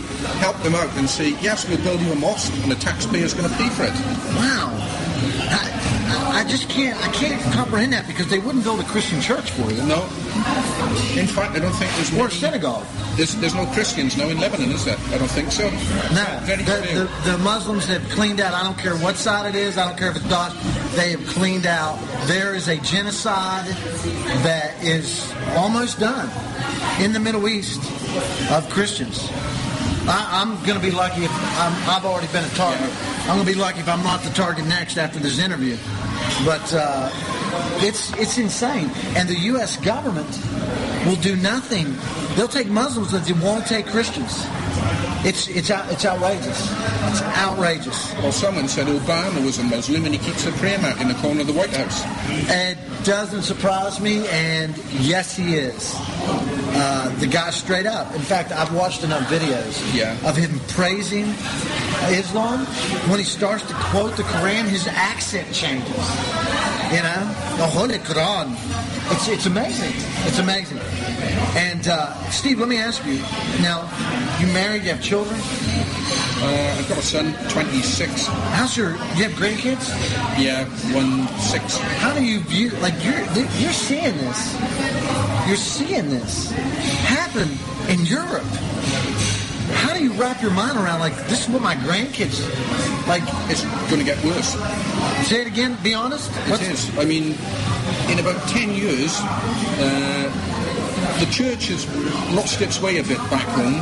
help 0.44 0.56
them 0.62 0.74
out 0.74 0.92
and 0.96 1.08
say, 1.08 1.30
yes, 1.40 1.66
we'll 1.68 1.82
build 1.82 2.00
you 2.00 2.12
a 2.12 2.16
mosque 2.16 2.52
and 2.62 2.70
the 2.70 2.76
taxpayer's 2.76 3.32
going 3.34 3.48
to 3.48 3.56
pay 3.56 3.68
for 3.70 3.84
it. 3.84 3.94
Wow. 4.36 4.68
I, 5.48 5.83
I- 6.34 6.40
I 6.40 6.44
just 6.44 6.68
can't 6.68 6.96
I 7.02 7.08
can't 7.12 7.40
comprehend 7.54 7.92
that 7.92 8.06
because 8.06 8.26
they 8.28 8.38
wouldn't 8.38 8.64
build 8.64 8.80
a 8.80 8.84
Christian 8.84 9.20
church 9.20 9.50
for 9.52 9.70
you. 9.70 9.82
No. 9.84 10.02
In 11.18 11.26
fact, 11.26 11.54
I 11.56 11.60
don't 11.60 11.72
think 11.72 11.90
there's 11.96 12.12
Or 12.12 12.26
a 12.26 12.28
many- 12.28 12.34
synagogue. 12.34 12.84
There's, 13.16 13.34
there's 13.36 13.54
no 13.54 13.64
Christians 13.66 14.16
now 14.16 14.28
in 14.28 14.38
Lebanon, 14.40 14.72
is 14.72 14.84
there? 14.84 14.96
I 15.12 15.18
don't 15.18 15.30
think 15.30 15.52
so. 15.52 15.70
No, 15.70 16.26
Very 16.42 16.64
the, 16.64 17.08
the, 17.24 17.30
the 17.32 17.38
Muslims 17.38 17.86
have 17.86 18.02
cleaned 18.10 18.40
out. 18.40 18.52
I 18.54 18.64
don't 18.64 18.76
care 18.76 18.96
what 18.96 19.16
side 19.16 19.46
it 19.46 19.56
is. 19.56 19.78
I 19.78 19.86
don't 19.86 19.96
care 19.96 20.10
if 20.10 20.16
it's 20.16 20.24
Daesh. 20.26 20.96
They 20.96 21.12
have 21.12 21.24
cleaned 21.28 21.66
out. 21.66 21.96
There 22.26 22.54
is 22.56 22.66
a 22.68 22.76
genocide 22.78 23.66
that 24.42 24.74
is 24.82 25.32
almost 25.56 26.00
done 26.00 26.28
in 27.00 27.12
the 27.12 27.20
Middle 27.20 27.48
East 27.48 27.80
of 28.50 28.68
Christians. 28.70 29.28
I, 30.06 30.28
I'm 30.42 30.56
going 30.66 30.78
to 30.78 30.84
be 30.84 30.90
lucky 30.90 31.24
if 31.24 31.30
I'm, 31.32 31.72
I've 31.88 32.04
already 32.04 32.26
been 32.32 32.44
a 32.44 32.48
target. 32.50 32.90
I'm 33.30 33.36
going 33.36 33.46
to 33.46 33.52
be 33.54 33.58
lucky 33.58 33.78
if 33.80 33.88
I'm 33.88 34.02
not 34.02 34.22
the 34.22 34.30
target 34.30 34.66
next 34.66 34.98
after 34.98 35.18
this 35.20 35.38
interview. 35.38 35.76
But 36.42 36.74
uh, 36.74 37.10
it's 37.80 38.12
it's 38.18 38.38
insane, 38.38 38.90
and 39.16 39.28
the 39.28 39.38
U.S. 39.52 39.76
government 39.76 40.28
will 41.06 41.16
do 41.16 41.36
nothing. 41.36 41.86
They'll 42.36 42.48
take 42.48 42.66
Muslims, 42.68 43.12
but 43.12 43.24
they 43.24 43.32
won't 43.32 43.66
take 43.66 43.86
Christians. 43.86 44.44
It's 45.26 45.48
it's 45.48 45.70
out, 45.70 45.90
it's 45.90 46.04
outrageous. 46.04 46.70
It's 47.08 47.22
outrageous. 47.22 48.12
Well, 48.16 48.32
someone 48.32 48.68
said 48.68 48.88
Obama 48.88 49.42
was 49.44 49.58
a 49.58 49.64
Muslim 49.64 50.04
and 50.04 50.14
he 50.14 50.18
keeps 50.20 50.44
a 50.46 50.52
prayer 50.52 50.78
mat 50.78 51.00
in 51.00 51.08
the 51.08 51.14
corner 51.14 51.40
of 51.40 51.46
the 51.46 51.52
White 51.54 51.74
House. 51.74 52.02
It 52.50 52.76
doesn't 53.04 53.42
surprise 53.42 54.00
me, 54.00 54.26
and 54.28 54.76
yes, 55.00 55.34
he 55.36 55.54
is. 55.54 55.94
Uh, 56.76 57.14
the 57.20 57.26
guy 57.26 57.50
straight 57.50 57.86
up. 57.86 58.12
In 58.14 58.20
fact, 58.20 58.52
I've 58.52 58.74
watched 58.74 59.02
enough 59.04 59.22
videos 59.30 59.80
Yeah. 59.94 60.12
of 60.28 60.36
him 60.36 60.58
praising 60.68 61.26
Islam. 62.10 62.66
When 63.08 63.18
he 63.18 63.24
starts 63.24 63.64
to 63.68 63.74
quote 63.74 64.16
the 64.16 64.24
Quran, 64.24 64.64
his 64.68 64.86
accent 64.88 65.50
changes. 65.54 65.96
You 66.92 67.00
know, 67.02 67.22
the 67.56 67.66
Holy 67.66 67.98
Quran. 67.98 68.56
It's 69.12 69.28
it's 69.28 69.46
amazing. 69.46 69.92
It's 70.26 70.38
amazing. 70.38 70.78
And 71.56 71.86
uh, 71.86 72.12
Steve, 72.30 72.58
let 72.58 72.68
me 72.68 72.78
ask 72.78 73.04
you. 73.06 73.18
Now, 73.62 73.88
you 74.40 74.52
married? 74.52 74.82
You 74.82 74.90
have 74.90 75.02
children? 75.02 75.38
Uh, 76.42 76.76
I've 76.78 76.88
got 76.88 76.98
a 76.98 77.02
son, 77.02 77.32
26. 77.48 78.26
How's 78.26 78.76
your? 78.76 78.90
You 78.90 79.28
have 79.28 79.32
grandkids? 79.32 79.88
Yeah, 80.36 80.64
one 80.92 81.28
six. 81.38 81.78
How 81.78 82.12
do 82.12 82.24
you 82.24 82.40
view? 82.40 82.70
Like 82.82 82.94
you're 83.04 83.20
you're 83.60 83.72
seeing 83.72 84.16
this, 84.18 84.60
you're 85.46 85.56
seeing 85.56 86.10
this 86.10 86.50
happen 87.06 87.48
in 87.88 88.04
Europe. 88.04 88.42
How 89.74 89.94
do 89.94 90.02
you 90.02 90.12
wrap 90.14 90.42
your 90.42 90.50
mind 90.50 90.76
around 90.76 91.00
like 91.00 91.16
this 91.28 91.46
is 91.46 91.48
what 91.48 91.62
my 91.62 91.76
grandkids 91.76 92.42
like? 93.06 93.22
It's 93.48 93.64
going 93.88 93.98
to 94.00 94.04
get 94.04 94.22
worse. 94.24 94.54
Say 95.28 95.40
it 95.42 95.46
again. 95.46 95.78
Be 95.82 95.94
honest. 95.94 96.30
It 96.48 96.62
is. 96.62 96.98
I 96.98 97.04
mean, 97.04 97.36
in 98.10 98.18
about 98.18 98.42
10 98.48 98.74
years, 98.74 99.16
uh, 99.20 100.30
the 101.20 101.26
church 101.30 101.68
has 101.68 101.86
lost 102.34 102.60
its 102.60 102.80
way 102.80 102.98
a 102.98 103.02
bit 103.04 103.18
back 103.30 103.46
home 103.54 103.80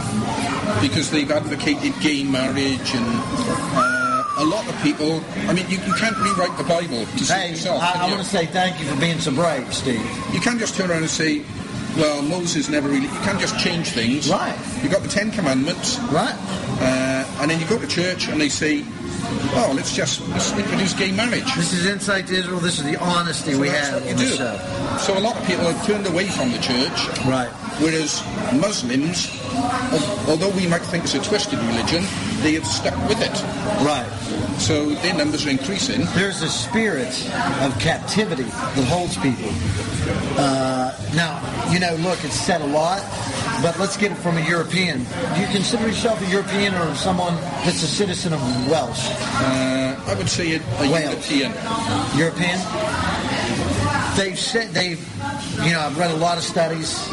because 0.80 1.10
they've 1.10 1.30
advocated 1.30 1.92
gay 2.00 2.24
marriage 2.24 2.94
and 2.94 3.06
uh, 3.06 4.24
a 4.38 4.44
lot 4.44 4.66
of 4.68 4.74
people. 4.82 5.22
I 5.48 5.52
mean, 5.52 5.68
you, 5.68 5.78
you 5.78 5.92
can't 5.94 6.16
rewrite 6.18 6.56
the 6.58 6.64
Bible 6.64 7.04
to 7.06 7.18
suit 7.24 7.30
Hey, 7.36 7.50
yourself. 7.50 7.82
I, 7.82 7.92
I 7.92 8.06
you? 8.08 8.14
want 8.14 8.24
to 8.24 8.30
say 8.30 8.46
thank 8.46 8.80
you 8.80 8.86
for 8.86 8.98
being 9.00 9.18
so 9.18 9.32
brave, 9.32 9.72
Steve. 9.74 10.00
You 10.32 10.40
can't 10.40 10.58
just 10.58 10.74
turn 10.76 10.90
around 10.90 11.02
and 11.02 11.10
say, 11.10 11.42
well, 11.96 12.22
Moses 12.22 12.68
never 12.68 12.88
really. 12.88 13.02
You 13.06 13.20
can't 13.20 13.40
just 13.40 13.58
change 13.58 13.88
things. 13.90 14.30
Right. 14.30 14.56
You've 14.82 14.92
got 14.92 15.02
the 15.02 15.08
Ten 15.08 15.30
Commandments, 15.30 15.98
Right? 16.10 16.34
uh, 16.80 17.40
and 17.40 17.50
then 17.50 17.60
you 17.60 17.66
go 17.66 17.78
to 17.78 17.86
church 17.86 18.28
and 18.28 18.40
they 18.40 18.48
say, 18.48 18.84
oh, 19.54 19.72
let's 19.74 19.94
just 19.94 20.26
let's 20.28 20.52
introduce 20.52 20.92
gay 20.94 21.12
marriage. 21.12 21.54
This 21.54 21.72
is 21.72 21.86
Insight 21.86 22.26
to 22.28 22.34
Israel. 22.34 22.60
This 22.60 22.78
is 22.78 22.84
the 22.84 22.96
honesty 22.96 23.54
we 23.54 23.68
have 23.68 24.06
on 24.06 24.16
the 24.16 24.26
show. 24.26 24.96
So 24.98 25.18
a 25.18 25.20
lot 25.20 25.36
of 25.36 25.46
people 25.46 25.64
have 25.64 25.86
turned 25.86 26.06
away 26.06 26.28
from 26.28 26.50
the 26.50 26.58
church. 26.58 27.08
Right. 27.26 27.50
Whereas 27.80 28.22
Muslims, 28.54 29.41
although 30.28 30.50
we 30.50 30.66
might 30.66 30.82
think 30.82 31.04
it's 31.04 31.14
a 31.14 31.22
twisted 31.22 31.58
religion, 31.60 32.04
they 32.42 32.54
have 32.54 32.66
stuck 32.66 32.96
with 33.08 33.20
it. 33.20 33.32
Right. 33.84 34.08
So 34.58 34.90
their 34.90 35.14
numbers 35.14 35.46
are 35.46 35.50
increasing. 35.50 36.06
There's 36.14 36.42
a 36.42 36.48
spirit 36.48 37.14
of 37.60 37.78
captivity 37.78 38.44
that 38.44 38.84
holds 38.88 39.16
people. 39.16 39.50
Uh, 40.38 40.96
now, 41.14 41.40
you 41.72 41.78
know, 41.78 41.94
look, 41.96 42.22
it's 42.24 42.34
said 42.34 42.60
a 42.60 42.66
lot, 42.66 43.02
but 43.62 43.78
let's 43.78 43.96
get 43.96 44.12
it 44.12 44.16
from 44.16 44.36
a 44.36 44.48
European. 44.48 45.04
Do 45.34 45.40
you 45.40 45.46
consider 45.48 45.86
yourself 45.86 46.20
a 46.22 46.30
European 46.30 46.74
or 46.74 46.94
someone 46.94 47.34
that's 47.64 47.82
a 47.82 47.86
citizen 47.86 48.32
of 48.32 48.40
Welsh? 48.68 49.08
Uh, 49.10 50.00
I 50.06 50.14
would 50.14 50.28
say 50.28 50.54
a, 50.56 50.60
a 50.80 50.86
European. 50.86 51.52
European? 52.16 52.58
They've 54.16 54.38
said 54.38 54.68
they've, 54.70 55.00
you 55.64 55.72
know, 55.72 55.80
I've 55.80 55.98
read 55.98 56.10
a 56.10 56.16
lot 56.16 56.36
of 56.36 56.44
studies. 56.44 57.08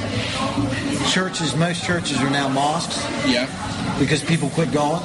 Churches, 1.07 1.55
most 1.55 1.83
churches 1.83 2.21
are 2.21 2.29
now 2.29 2.47
mosques 2.49 3.03
Yeah. 3.25 3.47
because 3.99 4.21
people 4.23 4.49
quit 4.49 4.71
going. 4.71 5.01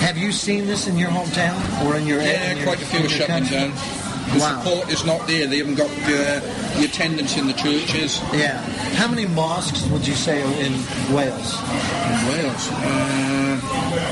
Have 0.00 0.16
you 0.16 0.32
seen 0.32 0.66
this 0.66 0.86
in 0.86 0.96
your 0.96 1.10
hometown 1.10 1.58
or 1.84 1.96
in 1.96 2.06
your 2.06 2.20
area? 2.20 2.32
Yeah, 2.32 2.50
in 2.52 2.56
your- 2.58 2.66
quite 2.66 2.80
a 2.82 2.86
few 2.86 3.08
shutting 3.08 3.44
down. 3.44 3.72
The 4.32 4.38
Wow. 4.40 4.62
support 4.62 4.90
is 4.90 5.04
not 5.04 5.26
there. 5.26 5.46
They 5.46 5.58
haven't 5.58 5.76
got 5.76 5.88
uh, 5.90 6.40
the 6.78 6.84
attendance 6.84 7.36
in 7.36 7.46
the 7.46 7.54
churches. 7.54 8.20
Yeah. 8.32 8.60
How 8.96 9.08
many 9.08 9.26
mosques 9.26 9.82
would 9.90 10.06
you 10.06 10.14
say 10.14 10.42
are 10.42 10.52
in 10.60 10.74
Wales? 11.10 11.54
In 12.12 12.28
Wales, 12.28 12.68
uh, 12.68 13.56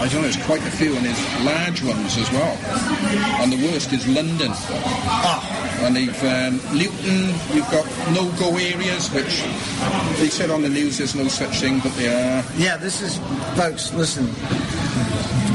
I 0.01 0.09
don't 0.09 0.15
know, 0.15 0.23
there's 0.23 0.37
quite 0.45 0.63
a 0.67 0.71
few, 0.71 0.97
and 0.97 1.05
there's 1.05 1.21
large 1.45 1.83
ones 1.83 2.17
as 2.17 2.31
well. 2.33 2.57
And 3.41 3.53
the 3.53 3.69
worst 3.71 3.93
is 3.93 4.07
London. 4.07 4.53
Ah, 4.53 5.41
And 5.79 5.95
they've, 5.95 6.25
um, 6.25 6.61
Luton, 6.77 7.29
you've 7.55 7.71
got 7.71 7.87
no-go 8.13 8.57
areas, 8.57 9.09
which 9.11 9.43
they 10.19 10.29
said 10.29 10.51
on 10.51 10.63
the 10.63 10.69
news 10.69 10.99
there's 10.99 11.15
no 11.15 11.29
such 11.29 11.61
thing, 11.61 11.81
but 11.81 11.95
they 11.97 12.09
are. 12.09 12.45
yeah, 12.57 12.77
this 12.77 13.03
is, 13.03 13.19
folks, 13.57 13.93
listen. 13.95 14.27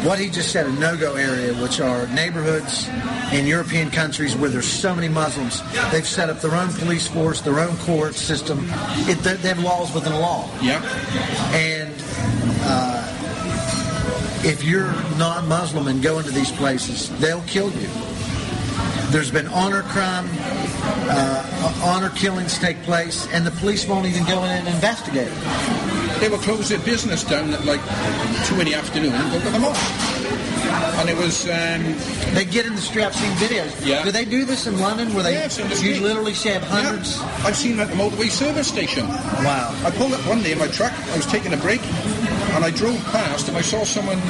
What 0.05 0.17
he 0.19 0.29
just 0.29 0.51
said, 0.51 0.65
a 0.65 0.71
no-go 0.73 1.15
area, 1.15 1.53
which 1.61 1.79
are 1.79 2.07
neighborhoods 2.07 2.87
in 3.33 3.45
European 3.45 3.91
countries 3.91 4.35
where 4.35 4.49
there's 4.49 4.65
so 4.67 4.95
many 4.95 5.07
Muslims. 5.07 5.61
They've 5.91 6.07
set 6.07 6.29
up 6.29 6.41
their 6.41 6.55
own 6.55 6.69
police 6.73 7.07
force, 7.07 7.41
their 7.41 7.59
own 7.59 7.75
court 7.77 8.15
system. 8.15 8.65
It, 9.07 9.19
they 9.19 9.35
they 9.35 9.49
have 9.49 9.59
laws 9.59 9.93
within 9.93 10.13
a 10.13 10.19
law. 10.19 10.49
Yeah. 10.59 10.81
And 11.53 11.93
uh, 12.63 13.07
if 14.43 14.63
you're 14.63 14.91
non-Muslim 15.17 15.87
and 15.87 16.01
go 16.01 16.17
into 16.17 16.31
these 16.31 16.51
places, 16.51 17.09
they'll 17.19 17.43
kill 17.43 17.71
you. 17.73 17.89
There's 19.11 19.29
been 19.29 19.47
honor 19.47 19.81
crime, 19.83 20.25
uh, 20.31 21.81
honor 21.83 22.09
killings 22.11 22.57
take 22.57 22.81
place, 22.83 23.27
and 23.33 23.45
the 23.45 23.51
police 23.51 23.85
won't 23.85 24.05
even 24.05 24.23
go 24.25 24.41
in 24.45 24.51
and 24.51 24.67
investigate. 24.69 25.31
They 26.21 26.29
will 26.29 26.37
close 26.37 26.69
their 26.69 26.79
business 26.79 27.25
down 27.25 27.53
at 27.53 27.65
like 27.65 27.81
two 28.45 28.57
in 28.61 28.67
the 28.67 28.73
afternoon 28.73 29.11
and 29.13 29.31
go 29.33 29.41
to 29.41 29.49
the 29.49 29.59
mosque. 29.59 29.81
And 31.01 31.09
it 31.09 31.17
was 31.17 31.43
um, 31.49 32.33
They 32.33 32.45
get 32.45 32.65
in 32.65 32.73
the 32.73 32.81
street. 32.81 33.03
I've 33.03 33.13
seen 33.13 33.31
videos. 33.31 33.85
Yeah. 33.85 34.01
Do 34.05 34.11
they 34.11 34.23
do 34.23 34.45
this 34.45 34.65
in 34.65 34.79
London 34.79 35.13
where 35.13 35.23
they 35.23 35.33
Yes, 35.33 35.57
you 35.83 35.99
literally 35.99 36.33
see 36.33 36.53
hundreds? 36.53 37.17
Yeah, 37.19 37.43
I've 37.43 37.57
seen 37.57 37.75
them 37.75 37.81
at 37.81 37.89
the 37.89 38.01
motorway 38.01 38.29
service 38.29 38.69
station. 38.69 39.09
Wow. 39.09 39.77
I 39.83 39.91
pulled 39.91 40.13
up 40.13 40.25
one 40.25 40.41
day 40.41 40.53
in 40.53 40.57
my 40.57 40.67
truck. 40.67 40.93
I 40.93 41.17
was 41.17 41.25
taking 41.25 41.51
a 41.51 41.57
break, 41.57 41.81
and 42.55 42.63
I 42.63 42.71
drove 42.71 43.03
past, 43.11 43.49
and 43.49 43.57
I 43.57 43.61
saw 43.61 43.83
someone. 43.83 44.21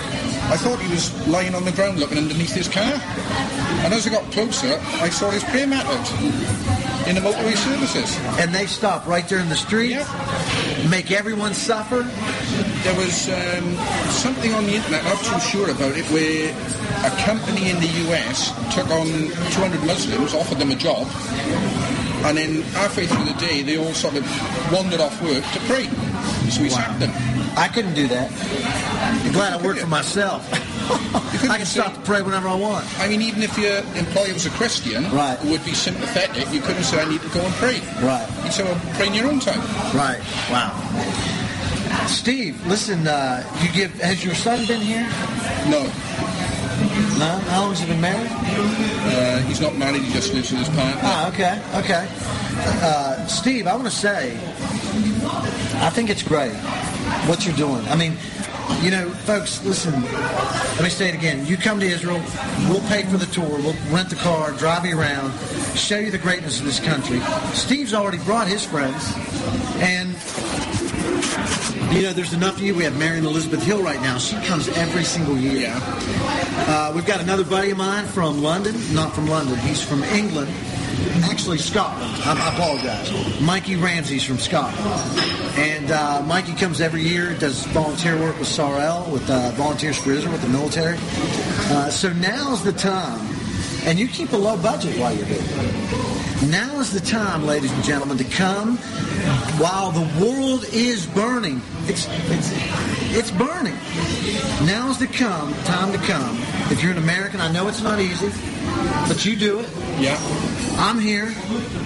I 0.51 0.57
thought 0.57 0.79
he 0.81 0.91
was 0.91 1.07
lying 1.27 1.55
on 1.55 1.63
the 1.63 1.71
ground 1.71 1.97
looking 1.97 2.17
underneath 2.17 2.53
his 2.53 2.67
car. 2.67 2.83
And 3.83 3.93
as 3.93 4.05
I 4.05 4.09
got 4.09 4.29
closer, 4.31 4.77
I 4.99 5.07
saw 5.09 5.29
his 5.31 5.43
prayer 5.45 5.65
mat 5.65 5.85
out 5.85 7.07
in 7.07 7.15
the 7.15 7.21
motorway 7.21 7.55
services. 7.55 8.19
And 8.37 8.53
they 8.53 8.65
stop 8.65 9.07
right 9.07 9.27
there 9.29 9.39
in 9.39 9.47
the 9.47 9.55
street, 9.55 9.91
Yeah. 9.91 10.05
make 10.89 11.09
everyone 11.11 11.53
suffer. 11.53 12.03
There 12.83 12.95
was 12.95 13.29
um, 13.29 13.77
something 14.11 14.53
on 14.53 14.65
the 14.65 14.75
internet, 14.75 15.05
I'm 15.05 15.15
not 15.15 15.23
too 15.23 15.39
sure 15.39 15.71
about 15.71 15.95
it, 15.95 16.05
where 16.11 16.51
a 17.05 17.11
company 17.23 17.69
in 17.69 17.79
the 17.79 18.11
US 18.11 18.51
took 18.75 18.89
on 18.91 19.07
200 19.55 19.83
Muslims, 19.85 20.33
offered 20.33 20.57
them 20.59 20.71
a 20.71 20.75
job, 20.75 21.07
and 22.27 22.37
then 22.37 22.61
halfway 22.75 23.07
through 23.07 23.23
the 23.25 23.39
day, 23.39 23.61
they 23.61 23.77
all 23.77 23.93
sort 23.93 24.15
of 24.15 24.25
wandered 24.71 24.99
off 24.99 25.15
work 25.23 25.43
to 25.53 25.59
pray. 25.71 25.87
So 26.49 26.61
we 26.61 26.69
sacked 26.69 26.99
them. 26.99 27.11
I 27.57 27.67
couldn't 27.67 27.93
do 27.95 28.07
that. 28.09 28.29
I'm 29.01 29.31
glad 29.33 29.53
I 29.53 29.57
work 29.65 29.77
for 29.77 29.87
myself. 29.87 30.47
I 31.49 31.57
can 31.57 31.65
stop 31.65 31.93
to 31.93 31.99
pray 32.01 32.21
whenever 32.21 32.47
I 32.47 32.55
want. 32.55 32.85
I 32.99 33.07
mean, 33.07 33.21
even 33.21 33.41
if 33.43 33.57
your 33.57 33.77
employer 33.97 34.33
was 34.33 34.45
a 34.45 34.49
Christian, 34.51 35.03
Right. 35.11 35.37
would 35.45 35.63
be 35.65 35.73
sympathetic, 35.73 36.51
you 36.51 36.61
couldn't 36.61 36.83
say, 36.83 37.01
I 37.01 37.09
need 37.09 37.21
to 37.21 37.29
go 37.29 37.41
and 37.41 37.53
pray. 37.55 37.79
Right. 38.01 38.27
You'd 38.43 38.53
say, 38.53 38.63
well, 38.63 38.79
pray 38.95 39.07
in 39.07 39.13
your 39.13 39.27
own 39.27 39.39
time. 39.39 39.59
Right. 39.95 40.19
Wow. 40.51 40.71
Steve, 42.07 42.65
listen, 42.67 43.07
uh, 43.07 43.43
you 43.63 43.69
give 43.71 43.91
has 44.01 44.23
your 44.23 44.35
son 44.35 44.65
been 44.65 44.81
here? 44.81 45.03
No, 45.69 45.83
No? 47.17 47.39
How 47.49 47.61
long 47.61 47.69
has 47.71 47.79
he 47.79 47.85
been 47.87 48.01
married? 48.01 48.29
uh, 48.31 49.39
he's 49.47 49.61
not 49.61 49.75
married, 49.77 50.01
he 50.01 50.11
just 50.13 50.33
lives 50.33 50.51
with 50.51 50.59
his 50.67 50.69
partner. 50.75 51.01
Ah, 51.03 51.27
okay, 51.29 51.61
okay. 51.75 52.07
Uh, 52.83 53.25
Steve, 53.27 53.67
I 53.67 53.73
want 53.73 53.85
to 53.85 53.91
say, 53.91 54.35
I 55.81 55.89
think 55.89 56.09
it's 56.09 56.23
great 56.23 56.53
what 57.27 57.45
you're 57.45 57.55
doing. 57.55 57.85
I 57.87 57.95
mean, 57.95 58.17
you 58.81 58.91
know, 58.91 59.09
folks, 59.09 59.63
listen, 59.63 59.93
let 60.01 60.83
me 60.83 60.89
say 60.89 61.09
it 61.09 61.15
again. 61.15 61.45
You 61.45 61.57
come 61.57 61.79
to 61.79 61.85
Israel, 61.85 62.21
we'll 62.69 62.87
pay 62.87 63.03
for 63.03 63.17
the 63.17 63.25
tour, 63.27 63.49
we'll 63.49 63.75
rent 63.89 64.09
the 64.09 64.15
car, 64.15 64.51
drive 64.51 64.85
you 64.85 64.99
around, 64.99 65.31
show 65.75 65.97
you 65.97 66.11
the 66.11 66.17
greatness 66.17 66.59
of 66.59 66.65
this 66.65 66.79
country. 66.79 67.19
Steve's 67.53 67.93
already 67.93 68.17
brought 68.19 68.47
his 68.47 68.65
friends, 68.65 69.13
and 69.81 70.15
you 71.93 72.03
know, 72.03 72.13
there's 72.13 72.33
enough 72.33 72.55
of 72.55 72.63
you. 72.63 72.73
We 72.73 72.85
have 72.85 72.97
Marion 72.97 73.25
Elizabeth 73.25 73.61
Hill 73.63 73.83
right 73.83 74.01
now. 74.01 74.17
She 74.17 74.35
comes 74.47 74.69
every 74.69 75.03
single 75.03 75.37
year. 75.37 75.73
Uh, 75.75 76.93
we've 76.95 77.05
got 77.05 77.19
another 77.19 77.43
buddy 77.43 77.71
of 77.71 77.77
mine 77.77 78.05
from 78.05 78.41
London, 78.41 78.75
not 78.93 79.13
from 79.13 79.27
London. 79.27 79.57
He's 79.59 79.83
from 79.83 80.01
England, 80.03 80.49
actually 81.23 81.57
Scotland. 81.57 82.11
I, 82.23 82.33
I 82.33 82.53
apologize. 82.53 83.41
Mikey 83.41 83.75
Ramsey's 83.75 84.23
from 84.23 84.37
Scotland, 84.37 84.77
and 85.57 85.91
uh, 85.91 86.21
Mikey 86.25 86.53
comes 86.53 86.81
every 86.81 87.01
year, 87.01 87.33
does 87.37 87.65
volunteer 87.67 88.19
work 88.19 88.37
with 88.39 88.47
Sar-El, 88.47 89.11
with 89.11 89.29
uh, 89.29 89.51
Volunteers 89.51 89.97
for 89.97 90.11
Israel, 90.11 90.31
with 90.33 90.41
the 90.41 90.49
military. 90.49 90.97
Uh, 91.71 91.89
so 91.89 92.11
now's 92.13 92.63
the 92.63 92.73
time, 92.73 93.35
and 93.85 93.99
you 93.99 94.07
keep 94.07 94.31
a 94.33 94.37
low 94.37 94.57
budget 94.61 94.97
while 94.99 95.13
you're 95.13 95.25
here. 95.25 96.30
Now 96.49 96.79
is 96.79 96.91
the 96.91 96.99
time, 96.99 97.45
ladies 97.45 97.71
and 97.71 97.83
gentlemen, 97.83 98.17
to 98.17 98.23
come 98.23 98.77
while 99.57 99.91
the 99.91 100.25
world 100.25 100.65
is 100.73 101.05
burning. 101.05 101.61
It's 101.83 102.07
it's 102.31 102.49
it's 103.15 103.29
burning. 103.29 103.75
Now 104.65 104.89
is 104.89 104.97
the 104.97 105.05
come 105.05 105.53
time 105.65 105.91
to 105.91 105.99
come. 105.99 106.39
If 106.71 106.81
you're 106.81 106.93
an 106.93 106.97
American, 106.97 107.41
I 107.41 107.51
know 107.51 107.67
it's 107.67 107.83
not 107.83 107.99
easy, 107.99 108.31
but 109.07 109.23
you 109.23 109.35
do 109.35 109.59
it. 109.59 109.69
Yeah. 109.99 110.17
I'm 110.77 110.97
here. 110.97 111.31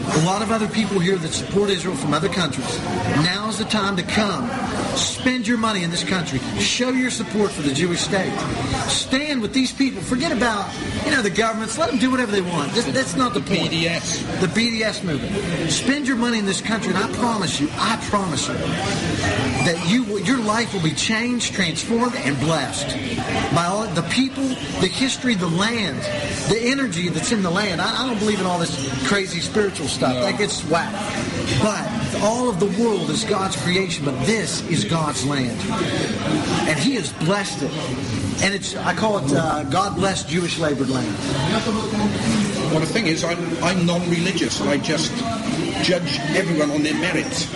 A 0.08 0.26
lot 0.26 0.42
of 0.42 0.52
other 0.52 0.68
people 0.68 1.00
here 1.00 1.18
that 1.18 1.34
support 1.34 1.70
Israel 1.70 1.96
from 1.96 2.14
other 2.14 2.30
countries. 2.30 2.80
Now 3.26 3.50
is 3.50 3.58
the 3.58 3.66
time 3.66 3.98
to 3.98 4.04
come. 4.04 4.50
Spend 4.96 5.48
your 5.48 5.58
money 5.58 5.84
in 5.84 5.92
this 5.92 6.04
country. 6.04 6.40
Show 6.60 6.90
your 6.92 7.10
support 7.10 7.52
for 7.52 7.64
the 7.64 7.74
Jewish 7.74 8.02
state. 8.02 8.32
Stand 8.88 9.42
with 9.42 9.54
these 9.54 9.74
people. 9.74 10.02
Forget 10.02 10.32
about, 10.32 10.72
you 11.04 11.12
know, 11.12 11.22
the 11.22 11.30
governments. 11.30 11.78
Let 11.78 11.90
them 11.90 12.00
do 12.00 12.12
whatever 12.12 12.32
they 12.32 12.42
want. 12.42 12.72
That's 12.74 13.16
not 13.16 13.34
the 13.34 13.42
point. 13.42 13.72
BDS. 13.72 14.40
The 14.46 14.62
BDS 14.62 15.04
movement. 15.04 15.72
Spend 15.72 16.08
your 16.08 16.18
money 16.18 16.38
in 16.38 16.46
this 16.46 16.62
country, 16.62 16.94
and 16.94 17.04
I 17.04 17.12
promise 17.18 17.60
you, 17.60 17.68
I 17.74 17.98
promise 18.12 18.48
you, 18.48 18.54
that 18.54 19.84
you 19.90 20.20
your 20.20 20.38
life 20.38 20.72
will 20.72 20.84
be 20.84 20.92
changed, 20.92 21.56
transformed, 21.56 22.14
and 22.14 22.40
blessed 22.40 22.96
by 23.56 23.66
all 23.66 23.88
the 23.88 24.04
people, 24.04 24.44
the 24.82 24.88
history, 24.88 25.34
the 25.34 25.48
land, 25.48 25.98
the 26.48 26.60
energy 26.62 27.10
that's 27.10 27.32
in 27.32 27.42
the 27.42 27.50
land. 27.50 27.82
I, 27.82 28.04
I 28.04 28.06
don't 28.06 28.20
believe 28.20 28.40
in 28.40 28.46
all 28.46 28.60
this 28.60 29.08
crazy 29.08 29.40
spiritual 29.40 29.88
stuff. 29.88 30.14
that 30.14 30.38
gets 30.38 30.62
whack. 30.66 30.94
But 31.64 32.22
all 32.22 32.48
of 32.48 32.60
the 32.60 32.68
world 32.80 33.10
is 33.10 33.24
God's 33.24 33.56
creation, 33.56 34.06
but 34.06 34.28
this 34.28 34.62
is 34.70 34.84
God's 34.84 35.26
land, 35.26 35.60
and 36.70 36.78
He 36.78 36.94
has 36.96 37.12
blessed 37.14 37.64
it. 37.64 37.72
And 38.44 38.54
it's 38.54 38.76
I 38.76 38.94
call 38.94 39.18
it 39.18 39.34
uh, 39.34 39.64
God 39.64 39.96
blessed 39.96 40.30
Jewish 40.30 40.60
labored 40.60 40.90
land. 40.90 42.45
Well, 42.72 42.80
the 42.80 42.86
thing 42.86 43.08
is, 43.08 43.24
I'm, 43.24 43.40
I'm 43.64 43.86
non-religious, 43.86 44.60
and 44.60 44.70
I 44.70 44.78
just 44.78 45.12
judge 45.84 46.20
everyone 46.36 46.72
on 46.72 46.84
their 46.84 46.96
merits. 46.96 47.54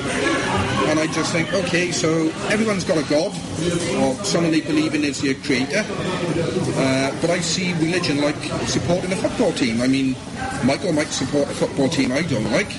And 0.90 1.00
I 1.00 1.08
just 1.08 1.32
think, 1.32 1.52
okay, 1.54 1.92
so 1.92 2.30
everyone's 2.50 2.84
got 2.84 2.98
a 2.98 3.10
God, 3.10 3.32
or 3.98 4.16
someone 4.24 4.52
they 4.52 4.62
believe 4.62 4.94
in 4.94 5.04
is 5.04 5.22
their 5.22 5.36
creator. 5.36 5.84
Uh, 5.84 7.16
but 7.22 7.30
I 7.30 7.40
see 7.40 7.74
religion 7.74 8.22
like 8.22 8.36
supporting 8.68 9.12
a 9.12 9.16
football 9.16 9.52
team. 9.54 9.82
I 9.82 9.88
mean, 9.88 10.16
Michael 10.64 10.94
might 10.94 11.08
support 11.08 11.50
a 11.50 11.54
football 11.54 11.90
team 11.90 12.12
I 12.12 12.22
don't 12.24 12.50
like, 12.52 12.70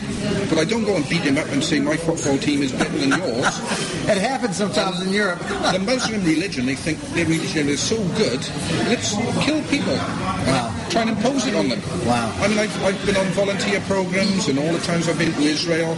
but 0.49 0.59
I 0.59 0.65
don't 0.65 0.85
go 0.85 0.97
and 0.97 1.09
beat 1.09 1.23
him 1.23 1.39
up 1.39 1.49
and 1.49 1.63
say 1.63 1.81
my 1.81 1.97
football 1.97 2.39
team 2.39 2.63
is 2.63 2.73
better 2.73 2.97
than 2.97 3.11
yours. 3.11 3.61
It 4.11 4.19
happens 4.19 4.57
sometimes 4.57 5.01
in 5.03 5.13
Europe. 5.13 5.39
the 5.39 5.79
Muslim 5.79 6.25
religion, 6.25 6.67
they 6.67 6.75
think 6.75 6.99
their 7.15 7.27
religion 7.27 7.69
is 7.69 7.81
so 7.81 7.97
good, 8.19 8.41
let's 8.89 9.15
kill 9.45 9.63
people. 9.69 9.95
Wow. 9.95 10.80
Try 10.91 11.03
and 11.03 11.11
impose 11.11 11.47
it 11.47 11.55
on 11.55 11.69
them. 11.69 11.81
Wow. 12.05 12.35
I 12.41 12.49
mean, 12.49 12.59
I've, 12.59 12.85
I've 12.85 13.07
been 13.07 13.17
on 13.17 13.27
volunteer 13.29 13.81
programs, 13.83 14.49
and 14.49 14.59
all 14.59 14.73
the 14.73 14.81
times 14.81 15.09
I've 15.09 15.19
been 15.19 15.33
to 15.33 15.41
Israel, 15.41 15.97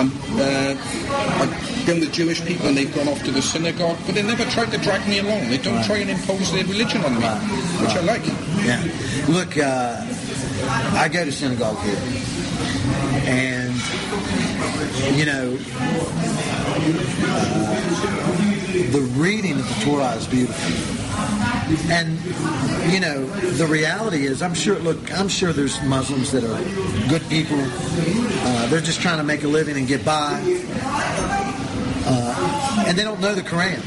and 0.00 0.10
uh, 0.40 0.74
I've 1.40 1.86
been 1.86 2.00
with 2.00 2.10
Jewish 2.12 2.42
people, 2.46 2.68
and 2.68 2.76
they've 2.76 2.94
gone 2.94 3.08
off 3.08 3.22
to 3.24 3.30
the 3.32 3.42
synagogue, 3.42 3.98
but 4.06 4.14
they 4.14 4.22
never 4.22 4.44
tried 4.46 4.70
to 4.72 4.78
drag 4.78 5.06
me 5.06 5.18
along. 5.18 5.50
They 5.50 5.58
don't 5.58 5.84
try 5.84 5.98
and 5.98 6.08
impose 6.08 6.52
their 6.52 6.64
religion 6.64 7.04
on 7.04 7.14
me, 7.16 7.26
which 7.84 7.94
I 7.94 8.00
like. 8.00 8.26
Yeah. 8.64 8.82
Look, 9.28 9.58
uh, 9.58 10.06
I 10.96 11.08
go 11.12 11.22
to 11.22 11.32
synagogue 11.32 11.78
here, 11.80 12.00
and 13.28 13.74
you 15.18 15.26
know, 15.26 15.58
uh, 17.28 17.70
the 18.90 19.02
reading 19.16 19.60
of 19.60 19.68
the 19.68 19.84
Torah 19.84 20.14
is 20.14 20.26
beautiful. 20.26 21.49
And 21.90 22.18
you 22.92 23.00
know, 23.00 23.24
the 23.26 23.66
reality 23.66 24.26
is, 24.26 24.42
I'm 24.42 24.54
sure. 24.54 24.78
Look, 24.78 24.98
I'm 25.18 25.28
sure 25.28 25.52
there's 25.52 25.80
Muslims 25.84 26.32
that 26.32 26.42
are 26.44 27.08
good 27.08 27.22
people. 27.28 27.58
Uh, 27.60 28.66
they're 28.68 28.80
just 28.80 29.00
trying 29.00 29.18
to 29.18 29.24
make 29.24 29.44
a 29.44 29.48
living 29.48 29.76
and 29.76 29.86
get 29.86 30.04
by, 30.04 30.40
uh, 32.06 32.84
and 32.86 32.96
they 32.98 33.02
don't 33.04 33.20
know 33.20 33.34
the 33.34 33.42
Quran. 33.42 33.78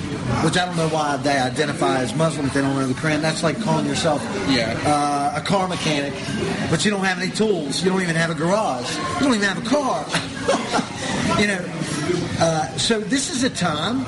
Which 0.46 0.58
I 0.58 0.66
don't 0.66 0.78
know 0.78 0.88
why 0.88 1.18
they 1.18 1.38
identify 1.38 1.98
as 1.98 2.16
Muslim 2.16 2.46
if 2.46 2.54
they 2.54 2.62
don't 2.62 2.76
know 2.76 2.88
the 2.88 2.94
Quran. 2.94 3.22
That's 3.22 3.44
like 3.44 3.60
calling 3.62 3.86
yourself 3.86 4.22
Yeah. 4.50 4.80
uh, 4.86 5.38
a 5.40 5.42
car 5.42 5.68
mechanic, 5.68 6.14
but 6.70 6.86
you 6.86 6.92
don't 6.92 7.04
have 7.04 7.20
any 7.22 7.30
tools. 7.32 7.84
You 7.84 7.90
don't 7.92 8.02
even 8.02 8.16
have 8.16 8.30
a 8.30 8.36
garage. 8.36 8.90
You 9.16 9.20
don't 9.20 9.36
even 9.36 9.48
have 9.50 9.66
a 9.66 9.70
car. 9.70 10.06
you 11.42 11.48
know, 11.48 11.60
uh, 12.40 12.68
so 12.78 13.02
this 13.02 13.32
is 13.32 13.44
a 13.44 13.50
time 13.50 14.04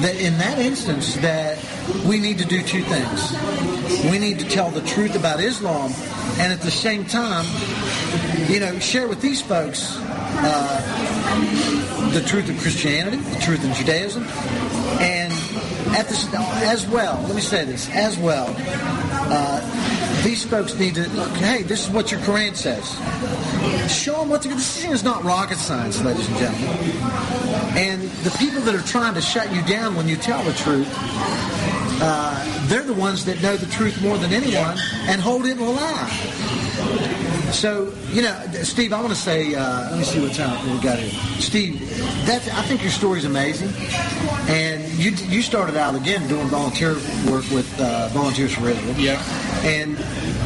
that, 0.00 0.16
in 0.18 0.38
that 0.38 0.58
instance, 0.58 1.16
that 1.16 1.58
we 2.06 2.18
need 2.18 2.38
to 2.38 2.44
do 2.44 2.62
two 2.62 2.82
things. 2.82 3.32
We 4.10 4.18
need 4.18 4.38
to 4.40 4.48
tell 4.48 4.70
the 4.70 4.82
truth 4.82 5.16
about 5.16 5.40
Islam, 5.40 5.92
and 6.38 6.52
at 6.52 6.60
the 6.60 6.70
same 6.70 7.04
time, 7.04 7.46
you 8.48 8.60
know, 8.60 8.78
share 8.78 9.08
with 9.08 9.20
these 9.20 9.40
folks 9.40 9.96
uh, 9.98 12.10
the 12.12 12.22
truth 12.22 12.48
of 12.48 12.58
Christianity, 12.58 13.16
the 13.16 13.40
truth 13.40 13.64
of 13.64 13.76
Judaism, 13.76 14.24
and 15.00 15.32
at 15.94 16.10
as 16.64 16.86
well. 16.86 17.20
Let 17.22 17.34
me 17.34 17.40
say 17.40 17.64
this 17.64 17.88
as 17.90 18.18
well. 18.18 18.54
Uh, 18.58 20.22
these 20.22 20.44
folks 20.44 20.78
need 20.78 20.94
to 20.94 21.08
look. 21.10 21.30
Hey, 21.30 21.62
this 21.62 21.86
is 21.86 21.90
what 21.90 22.10
your 22.10 22.20
Quran 22.20 22.54
says. 22.54 22.88
Show 23.92 24.20
them 24.20 24.28
what 24.28 24.42
the, 24.42 24.48
this 24.48 24.80
thing 24.80 24.92
is 24.92 25.02
not 25.02 25.24
rocket 25.24 25.58
science, 25.58 26.02
ladies 26.02 26.28
and 26.28 26.38
gentlemen. 26.38 26.68
And 27.76 28.02
the 28.02 28.30
people 28.38 28.60
that 28.62 28.74
are 28.74 28.86
trying 28.86 29.14
to 29.14 29.20
shut 29.20 29.52
you 29.52 29.62
down 29.62 29.94
when 29.94 30.08
you 30.08 30.16
tell 30.16 30.42
the 30.44 30.52
truth, 30.52 30.88
uh, 32.04 32.66
they're 32.66 32.82
the 32.82 32.92
ones 32.92 33.24
that 33.24 33.40
know 33.42 33.56
the 33.56 33.70
truth 33.70 34.02
more 34.02 34.18
than 34.18 34.32
anyone 34.32 34.76
and 35.06 35.20
hold 35.20 35.46
it 35.46 35.58
alive. 35.58 36.10
So, 37.54 37.92
you 38.10 38.22
know, 38.22 38.34
Steve, 38.62 38.92
I 38.92 39.00
want 39.00 39.12
to 39.12 39.18
say, 39.18 39.54
uh, 39.54 39.90
let 39.90 39.98
me 39.98 40.04
see 40.04 40.20
what 40.20 40.32
time 40.32 40.58
we 40.68 40.82
got 40.82 40.98
here. 40.98 41.12
Steve, 41.40 41.78
that's, 42.26 42.48
I 42.48 42.62
think 42.62 42.82
your 42.82 42.90
story's 42.90 43.24
amazing. 43.24 43.68
And 44.48 44.82
you 44.94 45.10
you 45.28 45.42
started 45.42 45.76
out, 45.76 45.94
again, 45.94 46.26
doing 46.28 46.48
volunteer 46.48 46.94
work 47.30 47.48
with 47.50 47.68
uh, 47.78 48.08
Volunteers 48.08 48.54
for 48.54 48.68
Israel. 48.68 48.96
Yeah. 48.96 49.22
And 49.62 49.96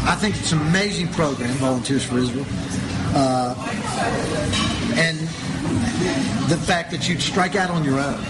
I 0.06 0.16
think 0.16 0.36
it's 0.36 0.52
an 0.52 0.60
amazing 0.60 1.08
program, 1.08 1.54
Volunteers 1.54 2.04
for 2.04 2.18
Israel. 2.18 2.44
Uh, 3.14 3.54
and 4.96 5.18
the 6.50 6.58
fact 6.66 6.90
that 6.90 7.08
you'd 7.08 7.22
strike 7.22 7.54
out 7.54 7.70
on 7.70 7.84
your 7.84 8.00
own. 8.00 8.20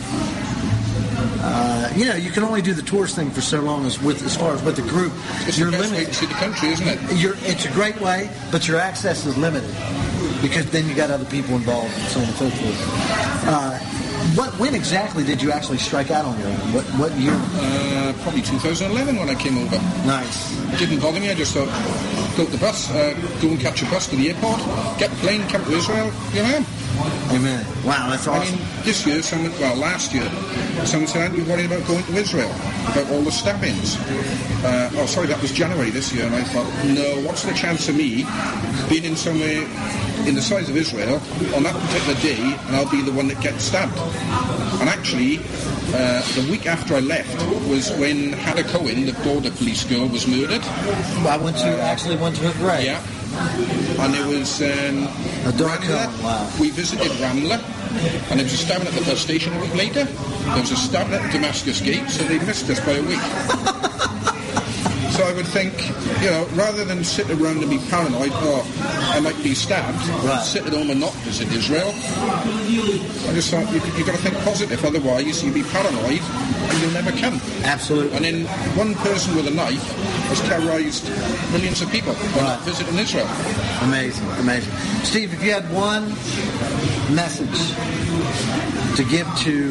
Uh, 1.49 1.93
you 1.95 2.05
know, 2.07 2.17
you 2.17 2.31
can 2.31 2.43
only 2.43 2.61
do 2.61 2.75
the 2.75 2.83
tourist 2.83 3.15
thing 3.15 3.31
for 3.31 3.41
so 3.41 3.61
long 3.61 3.87
as 3.87 4.03
with 4.03 4.21
as 4.25 4.37
far 4.37 4.53
as 4.53 4.63
with 4.65 4.75
the 4.75 4.83
group. 4.83 5.13
It's 5.47 5.57
you're 5.57 5.71
the 5.71 5.79
best 5.79 5.93
way 5.93 5.99
limited. 5.99 6.13
to 6.13 6.19
see 6.19 6.27
the 6.27 6.35
country, 6.35 6.69
isn't 6.71 6.89
it? 6.89 7.17
You're, 7.17 7.37
it's 7.41 7.65
a 7.65 7.71
great 7.71 8.01
way, 8.01 8.31
but 8.51 8.67
your 8.67 8.79
access 8.81 9.25
is 9.27 9.37
limited 9.39 9.71
because 10.43 10.69
then 10.71 10.89
you 10.89 10.95
got 10.95 11.11
other 11.11 11.25
people 11.27 11.55
involved 11.55 11.95
and 11.95 12.09
so 12.09 12.19
on 12.21 12.27
and 12.27 12.35
so 12.35 12.51
forth. 12.51 12.81
Uh, 13.47 13.79
what, 14.35 14.59
when 14.59 14.75
exactly 14.75 15.25
did 15.25 15.43
you 15.43 15.53
actually 15.53 15.79
strike 15.79 16.11
out 16.11 16.25
on 16.25 16.39
your 16.39 16.49
own? 16.49 16.73
What, 16.73 16.85
what 16.99 17.12
year? 17.12 17.33
Uh, 17.35 18.12
probably 18.23 18.43
2011 18.43 19.17
when 19.17 19.29
I 19.29 19.35
came 19.35 19.59
over. 19.59 19.77
Nice. 20.07 20.57
It 20.73 20.79
didn't 20.79 21.01
bother 21.01 21.21
me. 21.21 21.31
I 21.31 21.35
just 21.35 21.55
thought, 21.55 21.69
go 22.37 22.45
to 22.45 22.51
the 22.51 22.59
bus, 22.59 22.91
uh, 22.91 23.15
go 23.41 23.49
and 23.49 23.61
catch 23.61 23.83
a 23.83 23.87
bus 23.87 24.09
to 24.09 24.17
the 24.17 24.31
airport, 24.31 24.59
get 24.99 25.11
the 25.11 25.17
plane, 25.17 25.43
come 25.49 25.65
to 25.65 25.73
Israel. 25.73 26.11
Here 26.33 26.45
I 26.45 26.55
am. 26.55 26.67
Amen. 27.31 27.67
Wow, 27.85 28.09
that's 28.11 28.27
I 28.27 28.45
mean, 28.45 28.59
this 28.85 29.07
year, 29.07 29.23
someone, 29.23 29.53
well, 29.61 29.77
last 29.77 30.15
year, 30.15 30.29
someone 30.87 31.09
said, 31.09 31.23
aren't 31.23 31.37
you 31.37 31.45
worried 31.45 31.67
about 31.67 31.87
going 31.87 32.03
to 32.05 32.12
Israel? 32.15 32.51
About 32.89 33.11
all 33.11 33.23
the 33.23 33.33
step-ins? 33.33 33.97
Uh, 34.65 34.91
oh, 34.95 35.07
sorry, 35.07 35.27
that 35.27 35.41
was 35.43 35.53
January 35.53 35.91
this 35.91 36.12
year, 36.12 36.25
and 36.25 36.35
I 36.35 36.43
thought, 36.43 36.67
no, 36.87 37.21
what's 37.27 37.43
the 37.43 37.53
chance 37.53 37.89
of 37.89 37.97
me 37.97 38.25
being 38.89 39.05
in 39.05 39.17
somewhere 39.17 39.67
in 40.27 40.35
the 40.35 40.43
size 40.43 40.69
of 40.69 40.77
Israel 40.77 41.15
on 41.55 41.62
that 41.62 41.75
particular 41.75 42.19
day, 42.21 42.43
and 42.67 42.77
I'll 42.77 42.91
be 42.91 43.01
the 43.03 43.12
one 43.12 43.29
that 43.29 43.41
gets 43.41 43.65
stabbed? 43.65 43.97
And 44.81 44.89
actually, 44.89 45.39
uh, 45.95 46.23
the 46.35 46.47
week 46.51 46.67
after 46.67 46.95
I 46.95 47.01
left 47.01 47.35
was 47.69 47.91
when 47.93 48.33
Hannah 48.33 48.65
Cohen, 48.65 49.07
the 49.07 49.12
border 49.25 49.51
police 49.51 49.85
girl, 49.85 50.09
was 50.09 50.27
murdered. 50.27 50.62
I 51.27 51.37
went 51.37 51.57
to 51.59 51.81
actually 51.81 52.17
went 52.17 52.37
to 52.37 52.51
her 52.51 52.59
grave. 52.59 52.87
Yeah. 52.87 53.03
And 54.03 54.15
it 54.15 54.27
was 54.27 54.62
um, 54.62 55.05
A 55.47 55.53
dark 55.57 55.81
Ramla. 55.81 56.23
Wow. 56.23 56.51
We 56.61 56.71
visited 56.71 57.11
Ramla, 57.12 57.62
and 58.31 58.41
there 58.41 58.45
was 58.45 58.53
a 58.53 58.57
stabbing 58.57 58.89
at 58.89 58.95
the 58.95 59.05
bus 59.05 59.21
station 59.21 59.55
a 59.55 59.61
week 59.61 59.75
later. 59.75 60.05
There 60.05 60.61
was 60.61 60.73
a 60.73 60.77
stabbing 60.77 61.15
at 61.15 61.33
Damascus 61.33 61.81
Gate, 61.81 62.09
so 62.09 62.25
they 62.25 62.39
missed 62.39 62.69
us 62.69 62.81
by 62.81 62.93
a 62.93 63.03
week. 63.03 63.83
so 65.16 65.24
I 65.24 65.33
would 65.33 65.46
think, 65.46 65.72
you 66.22 66.31
know, 66.31 66.46
rather 66.55 66.85
than 66.85 67.02
sit 67.02 67.31
around 67.31 67.62
and 67.62 67.70
be 67.70 67.79
paranoid, 67.88 68.31
oh, 68.35 68.61
I 69.14 69.20
might 69.20 69.40
be 69.42 69.55
stabbed, 69.55 69.96
Right. 70.24 70.42
sit 70.44 70.66
at 70.66 70.72
home 70.74 70.90
and 70.90 71.00
not 71.00 71.12
visit 71.24 71.48
Israel. 71.52 71.90
I 71.96 73.33
just 73.33 73.50
thought 73.50 73.66
you, 73.72 73.81
you've 73.96 74.07
got 74.07 74.16
to 74.16 74.22
think 74.22 74.37
positive, 74.44 74.85
otherwise 74.85 75.42
you'll 75.42 75.55
be 75.55 75.62
paranoid 75.62 76.20
and 76.20 76.79
you'll 76.83 76.92
never 76.92 77.12
come. 77.12 77.40
Absolutely. 77.64 78.14
And 78.16 78.24
then 78.24 78.46
one 78.76 78.94
person 78.96 79.35
with 79.35 79.46
a 79.48 79.50
knife 79.50 79.83
has 80.29 80.40
terrorized 80.42 81.09
millions 81.52 81.81
of 81.81 81.90
people 81.90 82.12
by 82.12 82.42
not 82.42 82.59
Right. 82.59 82.61
visiting 82.68 82.98
Israel. 82.98 83.29
Amazing, 83.83 84.29
amazing. 84.38 84.72
Steve, 85.02 85.33
if 85.33 85.42
you 85.42 85.52
had 85.52 85.64
one 85.72 86.09
message 87.14 87.72
to 88.96 89.05
give 89.05 89.26
to 89.38 89.70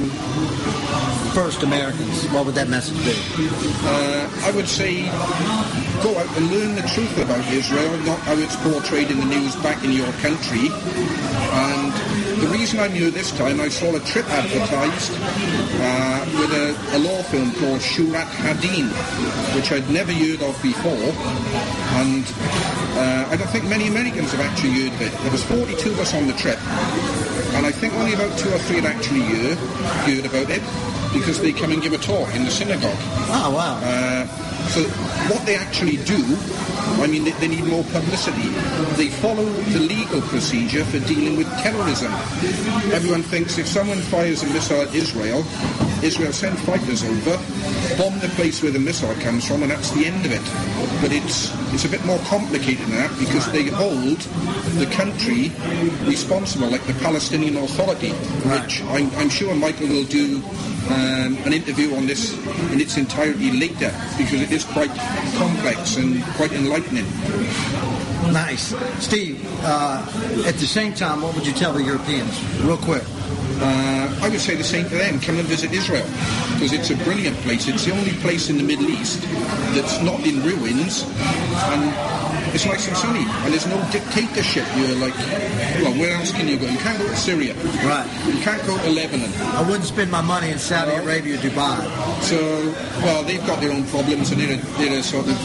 first 1.35 1.63
Americans, 1.63 2.23
what 2.31 2.45
would 2.45 2.55
that 2.55 2.69
message 2.69 2.95
be? 3.03 3.11
Uh, 3.83 4.23
I 4.47 4.51
would 4.55 4.69
say 4.69 5.03
go 5.99 6.15
out 6.15 6.31
and 6.37 6.49
learn 6.49 6.75
the 6.75 6.87
truth 6.95 7.11
about 7.19 7.43
Israel, 7.51 7.91
not 8.07 8.19
how 8.23 8.39
it's 8.39 8.55
portrayed 8.63 9.11
in 9.11 9.19
the 9.19 9.25
news 9.25 9.53
back 9.57 9.83
in 9.83 9.91
your 9.91 10.07
country. 10.23 10.71
And 10.71 11.91
the 12.39 12.47
reason 12.55 12.79
I'm 12.79 12.93
here 12.93 13.11
this 13.11 13.35
time, 13.35 13.59
I 13.59 13.67
saw 13.67 13.93
a 13.93 13.99
trip 13.99 14.23
advertised 14.31 15.11
uh, 15.11 16.23
with 16.39 16.55
a, 16.55 16.71
a 16.95 16.99
law 17.03 17.21
firm 17.27 17.51
called 17.59 17.83
Shurat 17.83 18.31
Hadin, 18.39 18.87
which 19.59 19.73
I'd 19.73 19.89
never 19.91 20.13
heard 20.13 20.41
of 20.41 20.55
before. 20.63 21.11
And 21.99 22.23
uh, 22.95 23.27
I 23.27 23.35
don't 23.35 23.51
think 23.51 23.67
many 23.67 23.87
Americans 23.87 24.31
have 24.31 24.39
actually 24.39 24.87
heard 24.87 24.93
of 24.93 25.01
it. 25.01 25.11
There 25.19 25.31
was 25.33 25.43
42 25.43 25.91
of 25.91 25.99
us 25.99 26.13
on 26.15 26.27
the 26.27 26.33
trip, 26.39 26.63
and 27.59 27.65
I 27.65 27.73
think 27.75 27.93
only 27.95 28.13
about 28.13 28.39
two 28.39 28.47
or 28.55 28.59
three 28.59 28.79
had 28.79 28.85
actually 28.85 29.27
heard, 29.35 29.57
heard 30.07 30.25
about 30.25 30.49
it 30.49 30.63
because 31.13 31.39
they 31.41 31.51
come 31.51 31.71
and 31.71 31.81
give 31.81 31.93
a 31.93 31.97
talk 31.97 32.33
in 32.35 32.43
the 32.43 32.51
synagogue. 32.51 32.97
Oh, 33.29 33.51
wow. 33.55 33.79
Uh, 33.83 34.27
so 34.69 34.81
what 35.31 35.45
they 35.45 35.55
actually 35.55 35.97
do, 35.97 36.21
I 37.01 37.07
mean, 37.07 37.23
they, 37.23 37.31
they 37.31 37.47
need 37.47 37.65
more 37.65 37.83
publicity. 37.85 38.49
They 38.95 39.09
follow 39.09 39.45
the 39.45 39.79
legal 39.79 40.21
procedure 40.21 40.83
for 40.85 40.99
dealing 40.99 41.37
with 41.37 41.47
terrorism. 41.59 42.11
Everyone 42.91 43.23
thinks 43.23 43.57
if 43.57 43.67
someone 43.67 43.99
fires 43.99 44.43
a 44.43 44.47
missile 44.47 44.81
at 44.81 44.93
Israel, 44.93 45.43
Israel 46.05 46.31
send 46.31 46.57
fighters 46.59 47.03
over, 47.03 47.35
bomb 47.97 48.19
the 48.19 48.29
place 48.35 48.61
where 48.61 48.71
the 48.71 48.79
missile 48.79 49.13
comes 49.15 49.47
from, 49.47 49.63
and 49.63 49.71
that's 49.71 49.89
the 49.91 50.05
end 50.05 50.23
of 50.23 50.31
it. 50.31 50.45
But 51.01 51.11
it's 51.11 51.51
it's 51.73 51.85
a 51.85 51.89
bit 51.89 52.05
more 52.05 52.19
complicated 52.29 52.85
than 52.85 52.97
that 52.97 53.17
because 53.17 53.51
they 53.51 53.63
hold 53.63 54.19
the 54.77 54.85
country 54.93 55.51
responsible, 56.05 56.69
like 56.69 56.85
the 56.85 56.93
Palestinian 57.01 57.57
Authority, 57.57 58.11
which 58.11 58.83
I'm, 58.83 59.09
I'm 59.15 59.29
sure 59.29 59.55
Michael 59.55 59.87
will 59.87 60.05
do 60.05 60.43
um, 60.89 61.37
an 61.45 61.53
interview 61.53 61.95
on 61.95 62.05
this 62.05 62.37
in 62.71 62.79
its 62.79 62.97
entirety 62.97 63.51
later 63.51 63.91
because 64.17 64.41
it 64.41 64.51
is 64.51 64.63
quite 64.63 64.93
complex 65.37 65.97
and 65.97 66.23
quite 66.37 66.51
enlightening. 66.53 67.05
Nice. 68.31 68.75
Steve, 69.03 69.43
uh, 69.63 70.05
at 70.45 70.55
the 70.55 70.67
same 70.67 70.93
time, 70.93 71.21
what 71.21 71.33
would 71.35 71.47
you 71.47 71.53
tell 71.53 71.73
the 71.73 71.83
Europeans? 71.83 72.33
Real 72.61 72.77
quick. 72.77 73.03
Uh, 73.61 74.19
I 74.21 74.29
would 74.29 74.39
say 74.39 74.55
the 74.55 74.63
same 74.63 74.87
to 74.89 74.95
them. 74.95 75.19
Come 75.19 75.37
and 75.37 75.47
visit 75.47 75.71
Israel 75.71 76.05
because 76.53 76.73
it's 76.73 76.89
a 76.89 76.95
brilliant 77.03 77.37
place. 77.37 77.67
It's 77.67 77.85
the 77.85 77.93
only 77.93 78.13
place 78.19 78.49
in 78.49 78.57
the 78.57 78.63
Middle 78.63 78.89
East 78.89 79.21
that's 79.73 80.01
not 80.01 80.25
in 80.25 80.41
ruins 80.43 81.03
and 81.71 81.83
it's 82.55 82.87
and 82.87 82.95
sunny 82.97 83.19
and 83.19 83.51
there's 83.53 83.67
no 83.67 83.77
dictatorship. 83.91 84.65
You're 84.77 84.95
like, 84.95 85.13
well, 85.83 85.91
where 85.99 86.15
else 86.15 86.31
can 86.31 86.47
you 86.47 86.57
go? 86.57 86.65
You 86.67 86.77
can't 86.77 86.97
go 86.97 87.05
to 87.07 87.15
Syria. 87.15 87.53
Right. 87.83 88.07
You 88.27 88.39
can't 88.41 88.65
go 88.65 88.77
to 88.77 88.89
Lebanon. 88.89 89.29
I 89.41 89.61
wouldn't 89.63 89.83
spend 89.83 90.09
my 90.09 90.21
money 90.21 90.51
in 90.51 90.57
Saudi 90.59 90.91
Arabia, 90.95 91.37
Dubai. 91.37 91.75
So, 92.21 92.37
well, 93.03 93.23
they've 93.23 93.45
got 93.45 93.59
their 93.59 93.71
own 93.73 93.83
problems 93.87 94.31
and 94.31 94.39
they're 94.39 94.57
a, 94.57 94.61
they're 94.77 94.99
a 94.99 95.03
sort 95.03 95.27
of 95.27 95.35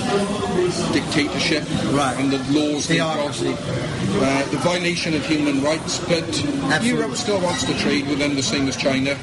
dictatorship. 0.92 1.64
Right. 1.92 2.14
And 2.18 2.31
the 2.33 2.38
laws 2.53 2.87
they've 2.87 2.99
got. 2.99 3.35
Theocracy. 3.35 3.57
Uh, 4.12 4.51
the 4.51 4.57
violation 4.59 5.14
of 5.14 5.25
human 5.25 5.62
rights, 5.62 5.99
but 6.01 6.23
Absolutely. 6.25 6.88
Europe 6.88 7.14
still 7.16 7.40
wants 7.40 7.64
to 7.64 7.77
trade 7.79 8.07
with 8.09 8.18
them 8.18 8.35
the 8.35 8.42
same 8.42 8.66
as 8.68 8.77
China. 8.77 9.16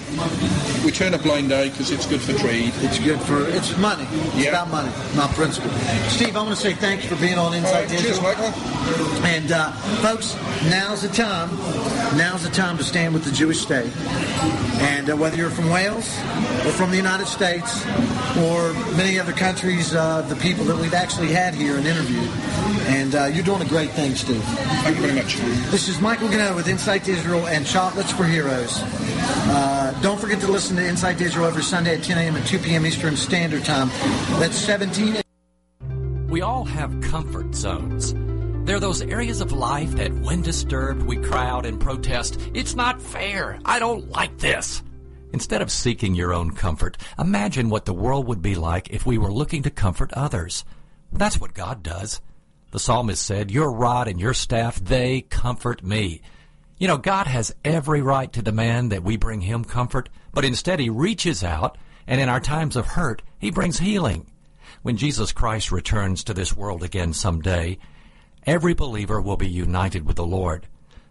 We 0.85 0.91
turn 0.91 1.13
a 1.13 1.17
blind 1.17 1.51
eye 1.51 1.69
because 1.69 1.91
it's 1.91 2.05
good 2.05 2.21
for 2.21 2.33
trade. 2.33 2.71
It's 2.77 2.97
good 2.99 3.19
for, 3.21 3.47
it's 3.49 3.77
money. 3.77 4.07
It's 4.11 4.45
Yeah. 4.45 4.49
about 4.51 4.69
money, 4.71 4.91
not 5.15 5.31
principle. 5.31 5.69
Steve, 6.07 6.35
I 6.37 6.41
want 6.41 6.55
to 6.55 6.61
say 6.61 6.73
thanks 6.73 7.05
for 7.05 7.15
being 7.17 7.37
on 7.37 7.53
Inside 7.53 7.76
right, 7.79 7.89
cheers, 7.89 8.21
Michael. 8.21 8.45
And 9.25 9.51
uh, 9.51 9.71
folks, 10.01 10.35
now's 10.69 11.01
the 11.01 11.09
time. 11.09 11.49
Now's 12.17 12.43
the 12.43 12.49
time 12.49 12.77
to 12.77 12.83
stand 12.83 13.13
with 13.13 13.23
the 13.23 13.31
Jewish 13.31 13.59
state. 13.59 13.91
And 14.79 15.09
uh, 15.09 15.17
whether 15.17 15.37
you're 15.37 15.49
from 15.49 15.69
Wales 15.69 16.07
or 16.65 16.71
from 16.71 16.91
the 16.91 16.97
United 16.97 17.27
States 17.27 17.85
or 18.37 18.73
many 18.95 19.19
other 19.19 19.33
countries, 19.33 19.93
uh, 19.93 20.21
the 20.23 20.35
people 20.37 20.65
that 20.65 20.77
we've 20.77 20.93
actually 20.93 21.27
had 21.27 21.53
here 21.53 21.77
and 21.77 21.85
interviewed. 21.85 22.29
And 22.87 23.15
uh, 23.15 23.25
you're 23.25 23.43
doing 23.43 23.61
a 23.61 23.67
great 23.67 23.91
thing, 23.91 24.15
Steve. 24.15 24.43
Thank 24.43 24.97
you 24.97 25.03
very 25.03 25.15
much. 25.15 25.35
This 25.71 25.87
is 25.87 25.99
Michael 25.99 26.29
Ganoe 26.29 26.55
with 26.55 26.67
Insight 26.67 27.07
Israel 27.07 27.47
and 27.47 27.65
Chocolates 27.65 28.11
for 28.11 28.23
Heroes. 28.23 28.81
Uh, 28.81 29.97
don't 30.01 30.19
forget 30.19 30.39
to 30.41 30.47
listen 30.51 30.77
to 30.77 30.87
Insight 30.87 31.19
Israel 31.21 31.47
every 31.47 31.63
Sunday 31.63 31.97
at 31.97 32.03
10 32.03 32.17
a.m. 32.17 32.35
and 32.35 32.45
2 32.45 32.59
p.m. 32.59 32.85
Eastern 32.85 33.17
Standard 33.17 33.65
Time. 33.65 33.89
That's 34.39 34.55
17. 34.55 35.26
We 36.27 36.41
all 36.41 36.65
have 36.65 36.99
comfort 36.99 37.55
zones. 37.55 38.13
They're 38.65 38.81
those 38.81 39.01
areas 39.01 39.39
of 39.39 39.53
life 39.53 39.91
that, 39.91 40.13
when 40.13 40.41
disturbed, 40.41 41.03
we 41.03 41.15
cry 41.15 41.47
out 41.47 41.65
and 41.65 41.79
protest, 41.79 42.37
It's 42.53 42.75
not 42.75 43.01
fair! 43.01 43.59
I 43.63 43.79
don't 43.79 44.09
like 44.09 44.37
this! 44.37 44.83
Instead 45.31 45.61
of 45.61 45.71
seeking 45.71 46.15
your 46.15 46.33
own 46.33 46.51
comfort, 46.51 46.97
imagine 47.17 47.69
what 47.69 47.85
the 47.85 47.93
world 47.93 48.27
would 48.27 48.41
be 48.41 48.55
like 48.55 48.89
if 48.89 49.05
we 49.05 49.17
were 49.17 49.31
looking 49.31 49.63
to 49.63 49.69
comfort 49.69 50.11
others. 50.13 50.65
That's 51.13 51.39
what 51.39 51.53
God 51.53 51.81
does. 51.81 52.19
The 52.71 52.79
psalmist 52.79 53.25
said, 53.25 53.49
Your 53.49 53.71
rod 53.71 54.09
and 54.09 54.19
your 54.19 54.33
staff, 54.33 54.75
they 54.83 55.21
comfort 55.21 55.81
me. 55.81 56.21
You 56.77 56.89
know, 56.89 56.97
God 56.97 57.27
has 57.27 57.55
every 57.63 58.01
right 58.01 58.31
to 58.33 58.41
demand 58.41 58.91
that 58.91 59.03
we 59.03 59.15
bring 59.15 59.39
Him 59.39 59.63
comfort, 59.63 60.09
but 60.33 60.43
instead 60.43 60.81
He 60.81 60.89
reaches 60.89 61.41
out, 61.41 61.77
and 62.05 62.19
in 62.19 62.27
our 62.27 62.41
times 62.41 62.75
of 62.75 62.85
hurt, 62.85 63.21
He 63.39 63.49
brings 63.49 63.79
healing. 63.79 64.29
When 64.87 64.95
Jesus 64.95 65.33
Christ 65.33 65.69
returns 65.69 66.23
to 66.23 66.33
this 66.33 66.55
world 66.55 66.81
again 66.81 67.11
someday, 67.11 67.77
every 68.45 68.73
believer 68.73 69.19
will 69.19 69.35
be 69.35 69.49
united 69.49 70.07
with 70.07 70.15
the 70.15 70.25
Lord. 70.25 70.65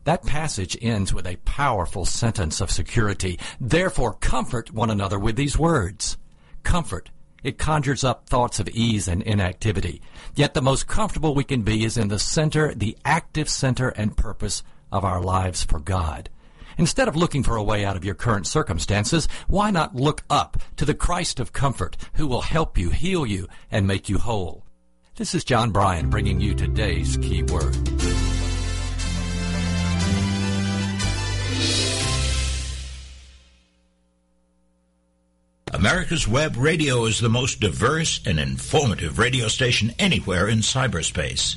That 0.04 0.24
passage 0.24 0.78
ends 0.80 1.12
with 1.12 1.26
a 1.26 1.36
powerful 1.44 2.06
sentence 2.06 2.62
of 2.62 2.70
security. 2.70 3.38
Therefore, 3.60 4.14
comfort 4.14 4.72
one 4.72 4.88
another 4.88 5.18
with 5.18 5.36
these 5.36 5.58
words. 5.58 6.16
Comfort 6.62 7.10
It 7.44 7.58
conjures 7.58 8.02
up 8.02 8.26
thoughts 8.30 8.60
of 8.60 8.70
ease 8.70 9.08
and 9.08 9.20
inactivity. 9.22 10.00
Yet 10.34 10.54
the 10.54 10.62
most 10.62 10.86
comfortable 10.86 11.34
we 11.34 11.44
can 11.44 11.60
be 11.60 11.84
is 11.84 11.98
in 11.98 12.08
the 12.08 12.18
center, 12.18 12.74
the 12.74 12.96
active 13.04 13.50
center 13.50 13.90
and 13.90 14.16
purpose 14.16 14.62
of 14.90 15.04
our 15.04 15.20
lives 15.20 15.64
for 15.64 15.80
God. 15.80 16.30
Instead 16.78 17.08
of 17.08 17.16
looking 17.16 17.42
for 17.42 17.56
a 17.56 17.62
way 17.62 17.84
out 17.84 17.96
of 17.96 18.04
your 18.04 18.14
current 18.14 18.46
circumstances, 18.46 19.28
why 19.48 19.70
not 19.70 19.94
look 19.94 20.22
up 20.28 20.58
to 20.76 20.84
the 20.84 20.94
Christ 20.94 21.40
of 21.40 21.52
comfort 21.52 21.96
who 22.14 22.26
will 22.26 22.42
help 22.42 22.76
you, 22.76 22.90
heal 22.90 23.24
you, 23.24 23.48
and 23.70 23.86
make 23.86 24.08
you 24.08 24.18
whole? 24.18 24.66
This 25.16 25.34
is 25.34 25.44
John 25.44 25.70
Bryan 25.70 26.10
bringing 26.10 26.40
you 26.40 26.54
today's 26.54 27.16
key 27.16 27.42
word. 27.42 27.74
America's 35.72 36.28
Web 36.28 36.56
Radio 36.56 37.04
is 37.04 37.20
the 37.20 37.28
most 37.28 37.60
diverse 37.60 38.20
and 38.26 38.38
informative 38.38 39.18
radio 39.18 39.48
station 39.48 39.92
anywhere 39.98 40.48
in 40.48 40.58
cyberspace. 40.58 41.56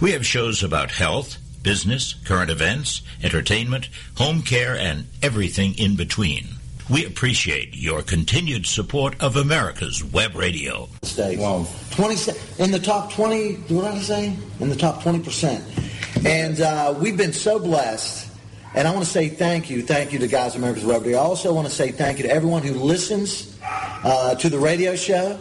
We 0.00 0.12
have 0.12 0.26
shows 0.26 0.62
about 0.62 0.90
health, 0.90 1.36
business, 1.62 2.14
current 2.24 2.50
events, 2.50 3.02
entertainment, 3.22 3.88
home 4.16 4.42
care, 4.42 4.76
and 4.76 5.06
everything 5.22 5.74
in 5.78 5.96
between. 5.96 6.46
We 6.90 7.06
appreciate 7.06 7.76
your 7.76 8.02
continued 8.02 8.66
support 8.66 9.14
of 9.22 9.36
America's 9.36 10.02
Web 10.02 10.34
Radio. 10.34 10.88
States. 11.02 11.40
Wow. 11.40 11.66
20, 11.92 12.32
in 12.58 12.72
the 12.72 12.80
top 12.80 13.12
20, 13.12 13.54
what 13.54 13.82
did 13.82 13.84
I 13.84 13.98
say? 13.98 14.36
In 14.58 14.68
the 14.68 14.76
top 14.76 15.00
20%. 15.02 16.26
And 16.26 16.60
uh, 16.60 16.94
we've 16.98 17.16
been 17.16 17.32
so 17.32 17.60
blessed. 17.60 18.28
And 18.74 18.88
I 18.88 18.92
want 18.92 19.04
to 19.04 19.10
say 19.10 19.28
thank 19.28 19.70
you, 19.70 19.82
thank 19.82 20.12
you 20.12 20.18
to 20.18 20.26
Guys 20.26 20.54
of 20.54 20.62
America's 20.62 20.84
Web 20.84 21.02
Radio. 21.02 21.18
I 21.18 21.22
also 21.22 21.54
want 21.54 21.68
to 21.68 21.72
say 21.72 21.92
thank 21.92 22.18
you 22.18 22.24
to 22.24 22.30
everyone 22.30 22.62
who 22.62 22.74
listens 22.74 23.56
uh, 23.62 24.34
to 24.36 24.48
the 24.48 24.58
radio 24.58 24.96
show 24.96 25.38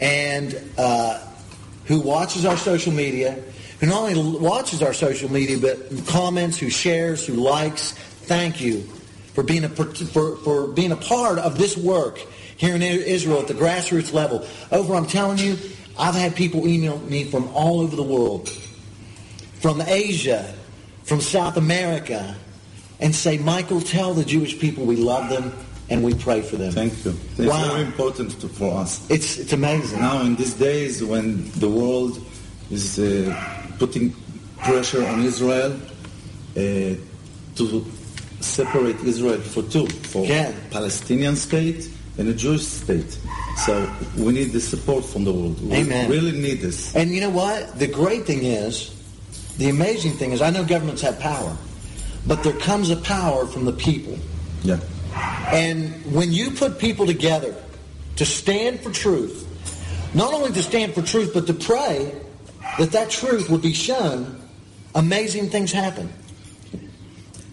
and 0.00 0.58
uh, 0.78 1.26
who 1.84 2.00
watches 2.00 2.46
our 2.46 2.56
social 2.56 2.92
media 2.92 3.42
who 3.80 3.86
not 3.86 4.10
only 4.10 4.38
watches 4.38 4.82
our 4.82 4.92
social 4.92 5.30
media, 5.30 5.58
but 5.58 6.06
comments, 6.06 6.58
who 6.58 6.68
shares, 6.68 7.26
who 7.26 7.34
likes. 7.34 7.92
Thank 7.92 8.60
you 8.60 8.82
for 9.34 9.42
being 9.42 9.64
a, 9.64 9.68
for, 9.68 10.36
for 10.36 10.66
being 10.68 10.92
a 10.92 10.96
part 10.96 11.38
of 11.38 11.56
this 11.56 11.76
work 11.76 12.18
here 12.56 12.74
in 12.74 12.82
Israel 12.82 13.40
at 13.40 13.48
the 13.48 13.54
grassroots 13.54 14.12
level. 14.12 14.46
Over, 14.70 14.94
I'm 14.94 15.06
telling 15.06 15.38
you, 15.38 15.56
I've 15.98 16.14
had 16.14 16.36
people 16.36 16.68
email 16.68 16.98
me 16.98 17.24
from 17.24 17.48
all 17.54 17.80
over 17.80 17.96
the 17.96 18.02
world, 18.02 18.50
from 19.60 19.80
Asia, 19.80 20.54
from 21.04 21.22
South 21.22 21.56
America, 21.56 22.36
and 23.00 23.14
say, 23.14 23.38
Michael, 23.38 23.80
tell 23.80 24.12
the 24.12 24.24
Jewish 24.24 24.58
people 24.58 24.84
we 24.84 24.96
love 24.96 25.30
them 25.30 25.54
and 25.88 26.04
we 26.04 26.14
pray 26.14 26.42
for 26.42 26.56
them. 26.56 26.72
Thank 26.72 27.04
you. 27.04 27.16
It's 27.38 27.40
wow. 27.40 27.68
very 27.68 27.82
important 27.82 28.38
to, 28.42 28.48
for 28.48 28.74
us. 28.76 29.10
It's, 29.10 29.38
it's 29.38 29.54
amazing. 29.54 30.00
Now, 30.00 30.20
in 30.20 30.36
these 30.36 30.54
days 30.54 31.02
when 31.02 31.50
the 31.52 31.68
world 31.68 32.22
is 32.70 32.98
uh, 32.98 33.59
putting 33.80 34.14
pressure 34.58 35.04
on 35.06 35.24
Israel 35.24 35.72
uh, 35.72 36.94
to 37.56 37.84
separate 38.40 39.00
Israel 39.00 39.40
for 39.40 39.62
two, 39.62 39.86
for 40.12 40.24
yeah. 40.26 40.52
Palestinian 40.70 41.34
state 41.34 41.88
and 42.18 42.28
a 42.28 42.34
Jewish 42.34 42.66
state. 42.66 43.18
So 43.64 43.90
we 44.16 44.32
need 44.32 44.52
the 44.52 44.60
support 44.60 45.04
from 45.04 45.24
the 45.24 45.32
world. 45.32 45.60
We 45.62 45.78
Amen. 45.78 46.10
really 46.10 46.32
need 46.32 46.60
this. 46.60 46.94
And 46.94 47.10
you 47.10 47.20
know 47.22 47.30
what? 47.30 47.78
The 47.78 47.86
great 47.86 48.26
thing 48.26 48.44
is, 48.44 48.94
the 49.56 49.70
amazing 49.70 50.12
thing 50.12 50.32
is, 50.32 50.42
I 50.42 50.50
know 50.50 50.64
governments 50.64 51.02
have 51.02 51.18
power, 51.18 51.56
but 52.26 52.44
there 52.44 52.58
comes 52.60 52.90
a 52.90 52.96
power 52.96 53.46
from 53.46 53.64
the 53.64 53.72
people. 53.72 54.18
Yeah. 54.62 54.78
And 55.52 55.92
when 56.14 56.32
you 56.32 56.50
put 56.50 56.78
people 56.78 57.06
together 57.06 57.54
to 58.16 58.26
stand 58.26 58.80
for 58.80 58.90
truth, 58.90 59.46
not 60.14 60.34
only 60.34 60.52
to 60.52 60.62
stand 60.62 60.92
for 60.94 61.02
truth, 61.02 61.32
but 61.32 61.46
to 61.46 61.54
pray 61.54 62.12
that 62.80 62.92
that 62.92 63.10
truth 63.10 63.50
would 63.50 63.60
be 63.60 63.74
shown, 63.74 64.40
amazing 64.94 65.50
things 65.50 65.70
happen. 65.70 66.10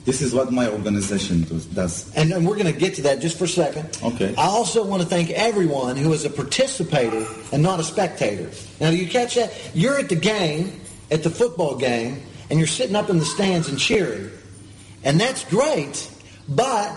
This 0.06 0.22
is 0.22 0.34
what 0.34 0.54
my 0.54 0.70
organization 0.70 1.42
does. 1.74 2.16
And, 2.16 2.32
and 2.32 2.48
we're 2.48 2.56
going 2.56 2.74
to 2.74 2.80
get 2.80 2.96
to 2.96 3.02
that 3.02 3.20
just 3.20 3.38
for 3.38 3.44
a 3.44 3.50
second. 3.50 4.00
Okay. 4.02 4.34
I 4.38 4.46
also 4.46 4.86
want 4.86 5.02
to 5.02 5.08
thank 5.08 5.32
everyone 5.32 5.98
who 5.98 6.14
is 6.14 6.24
a 6.24 6.30
participator 6.30 7.28
and 7.52 7.62
not 7.62 7.82
a 7.82 7.84
spectator. 7.84 8.50
Now, 8.80 8.90
do 8.92 8.96
you 8.96 9.10
catch 9.10 9.36
that? 9.36 9.52
You're 9.74 10.00
at 10.00 10.08
the 10.08 10.16
game, 10.16 10.80
at 11.12 11.24
the 11.24 11.30
football 11.30 11.76
game, 11.76 12.22
and 12.50 12.58
you're 12.58 12.66
sitting 12.66 12.96
up 12.96 13.10
in 13.10 13.18
the 13.18 13.26
stands 13.26 13.68
and 13.68 13.78
cheering. 13.78 14.32
And 15.04 15.20
that's 15.20 15.44
great, 15.44 16.10
but 16.48 16.96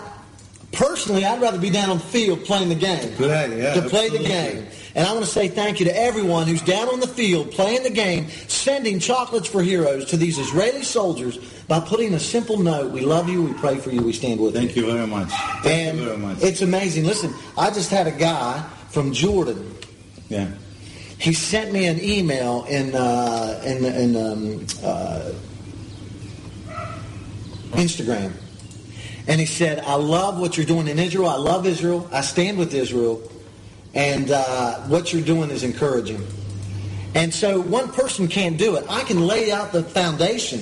personally, 0.71 1.25
I'd 1.25 1.41
rather 1.41 1.59
be 1.59 1.69
down 1.69 1.89
on 1.89 1.97
the 1.97 2.05
field 2.05 2.45
playing 2.45 2.69
the 2.69 2.75
game. 2.75 3.13
Yeah, 3.19 3.73
to 3.73 3.81
play 3.89 4.05
absolutely. 4.05 4.17
the 4.19 4.23
game. 4.23 4.67
And 4.93 5.07
I 5.07 5.13
want 5.13 5.23
to 5.23 5.31
say 5.31 5.47
thank 5.47 5.79
you 5.79 5.85
to 5.85 5.97
everyone 5.97 6.47
who's 6.47 6.61
down 6.61 6.89
on 6.89 6.99
the 6.99 7.07
field 7.07 7.51
playing 7.51 7.83
the 7.83 7.89
game, 7.89 8.27
sending 8.47 8.99
chocolates 8.99 9.47
for 9.47 9.61
heroes 9.63 10.05
to 10.05 10.17
these 10.17 10.37
Israeli 10.37 10.83
soldiers 10.83 11.37
by 11.67 11.79
putting 11.79 12.13
a 12.13 12.19
simple 12.19 12.57
note. 12.57 12.91
We 12.91 13.01
love 13.01 13.29
you. 13.29 13.43
We 13.43 13.53
pray 13.53 13.77
for 13.77 13.91
you. 13.91 14.01
We 14.01 14.13
stand 14.13 14.41
with 14.41 14.53
thank 14.53 14.75
you. 14.75 14.83
Thank 14.83 14.87
you 14.87 14.93
very 14.93 15.07
much. 15.07 15.29
Thank 15.63 15.65
and 15.67 15.99
you 15.99 16.05
very 16.05 16.17
much. 16.17 16.41
It's 16.41 16.61
amazing. 16.61 17.05
Listen, 17.05 17.33
I 17.57 17.69
just 17.69 17.89
had 17.89 18.07
a 18.07 18.11
guy 18.11 18.61
from 18.89 19.13
Jordan. 19.13 19.75
Yeah. 20.27 20.49
He 21.17 21.33
sent 21.33 21.71
me 21.71 21.85
an 21.85 22.01
email 22.01 22.65
in 22.65 22.95
uh, 22.95 23.61
in, 23.63 23.85
in 23.85 24.15
um, 24.15 24.65
uh, 24.83 25.31
Instagram. 27.71 28.33
And 29.27 29.39
he 29.39 29.45
said, 29.45 29.79
I 29.79 29.95
love 29.95 30.39
what 30.39 30.57
you're 30.57 30.65
doing 30.65 30.87
in 30.87 30.97
Israel. 30.97 31.29
I 31.29 31.37
love 31.37 31.67
Israel. 31.67 32.09
I 32.11 32.21
stand 32.21 32.57
with 32.57 32.73
Israel. 32.73 33.21
And 33.93 34.31
uh, 34.31 34.75
what 34.87 35.11
you're 35.11 35.23
doing 35.23 35.49
is 35.49 35.63
encouraging. 35.63 36.25
And 37.13 37.33
so 37.33 37.59
one 37.59 37.91
person 37.91 38.27
can't 38.27 38.57
do 38.57 38.75
it. 38.77 38.85
I 38.89 39.03
can 39.03 39.27
lay 39.27 39.51
out 39.51 39.73
the 39.73 39.83
foundation. 39.83 40.61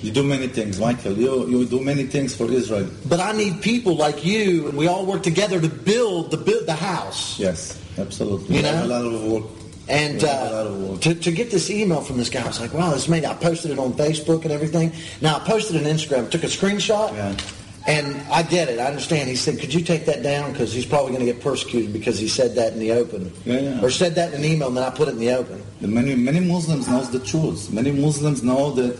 You 0.00 0.10
do 0.10 0.24
many 0.24 0.48
things, 0.48 0.80
Michael. 0.80 1.12
You, 1.12 1.46
you 1.48 1.64
do 1.64 1.80
many 1.80 2.04
things 2.04 2.34
for 2.34 2.50
Israel. 2.50 2.90
But 3.06 3.20
I 3.20 3.32
need 3.32 3.62
people 3.62 3.94
like 3.94 4.24
you, 4.24 4.68
and 4.68 4.76
we 4.76 4.88
all 4.88 5.06
work 5.06 5.22
together 5.22 5.60
to 5.60 5.68
build 5.68 6.32
the 6.32 6.38
build 6.38 6.66
the 6.66 6.74
house. 6.74 7.38
Yes, 7.38 7.80
absolutely. 7.98 8.56
You 8.56 8.62
know? 8.62 8.84
a 8.84 8.86
lot 8.86 9.04
of 9.04 9.22
work. 9.22 9.44
And 9.88 10.24
uh, 10.24 10.96
to, 11.00 11.14
to 11.14 11.32
get 11.32 11.50
this 11.50 11.70
email 11.70 12.00
from 12.00 12.16
this 12.16 12.30
guy, 12.30 12.42
I 12.42 12.46
was 12.46 12.60
like, 12.60 12.72
wow, 12.72 12.90
this 12.90 13.08
made. 13.08 13.24
I 13.24 13.34
posted 13.34 13.72
it 13.72 13.78
on 13.78 13.92
Facebook 13.92 14.42
and 14.42 14.50
everything. 14.52 14.92
Now 15.20 15.36
I 15.36 15.38
posted 15.40 15.76
it 15.76 15.86
on 15.86 15.92
Instagram, 15.92 16.30
took 16.30 16.44
a 16.44 16.46
screenshot. 16.46 17.12
Yeah. 17.12 17.36
And 17.86 18.20
I 18.30 18.44
get 18.44 18.68
it. 18.68 18.78
I 18.78 18.86
understand. 18.86 19.28
He 19.28 19.34
said, 19.34 19.58
could 19.58 19.74
you 19.74 19.80
take 19.80 20.06
that 20.06 20.22
down? 20.22 20.52
Because 20.52 20.72
he's 20.72 20.86
probably 20.86 21.12
going 21.12 21.26
to 21.26 21.32
get 21.32 21.42
persecuted 21.42 21.92
because 21.92 22.18
he 22.18 22.28
said 22.28 22.54
that 22.54 22.72
in 22.72 22.78
the 22.78 22.92
open. 22.92 23.32
Yeah, 23.44 23.58
yeah. 23.58 23.82
Or 23.82 23.90
said 23.90 24.14
that 24.14 24.32
in 24.32 24.40
an 24.40 24.44
email 24.44 24.68
and 24.68 24.76
then 24.76 24.84
I 24.84 24.90
put 24.90 25.08
it 25.08 25.12
in 25.12 25.18
the 25.18 25.32
open. 25.32 25.62
Many, 25.80 26.14
many 26.14 26.40
Muslims 26.40 26.88
know 26.88 27.02
the 27.02 27.18
truth. 27.18 27.72
Many 27.72 27.90
Muslims 27.90 28.42
know 28.42 28.70
that 28.72 28.96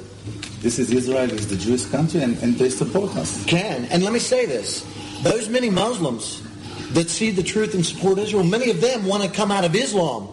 this 0.63 0.79
is 0.79 0.91
Israel, 0.91 1.31
is 1.31 1.49
the 1.49 1.57
Jewish 1.57 1.87
country, 1.87 2.23
and, 2.23 2.37
and 2.39 2.55
they 2.55 2.71
support 2.71 3.15
us. 3.17 3.45
Can. 3.47 3.85
And 3.87 4.03
let 4.03 4.13
me 4.13 4.19
say 4.19 4.47
this. 4.47 4.85
Those 5.23 5.49
many 5.49 5.71
Muslims 5.71 6.43
that 6.95 7.09
see 7.09 7.31
the 7.31 7.43
truth 7.43 7.75
and 7.75 7.87
support 7.87 8.19
Israel, 8.19 8.45
many 8.45 8.71
of 8.71 8.81
them 8.81 9.07
want 9.07 9.23
to 9.23 9.31
come 9.31 9.51
out 9.51 9.65
of 9.65 9.75
Islam 9.75 10.29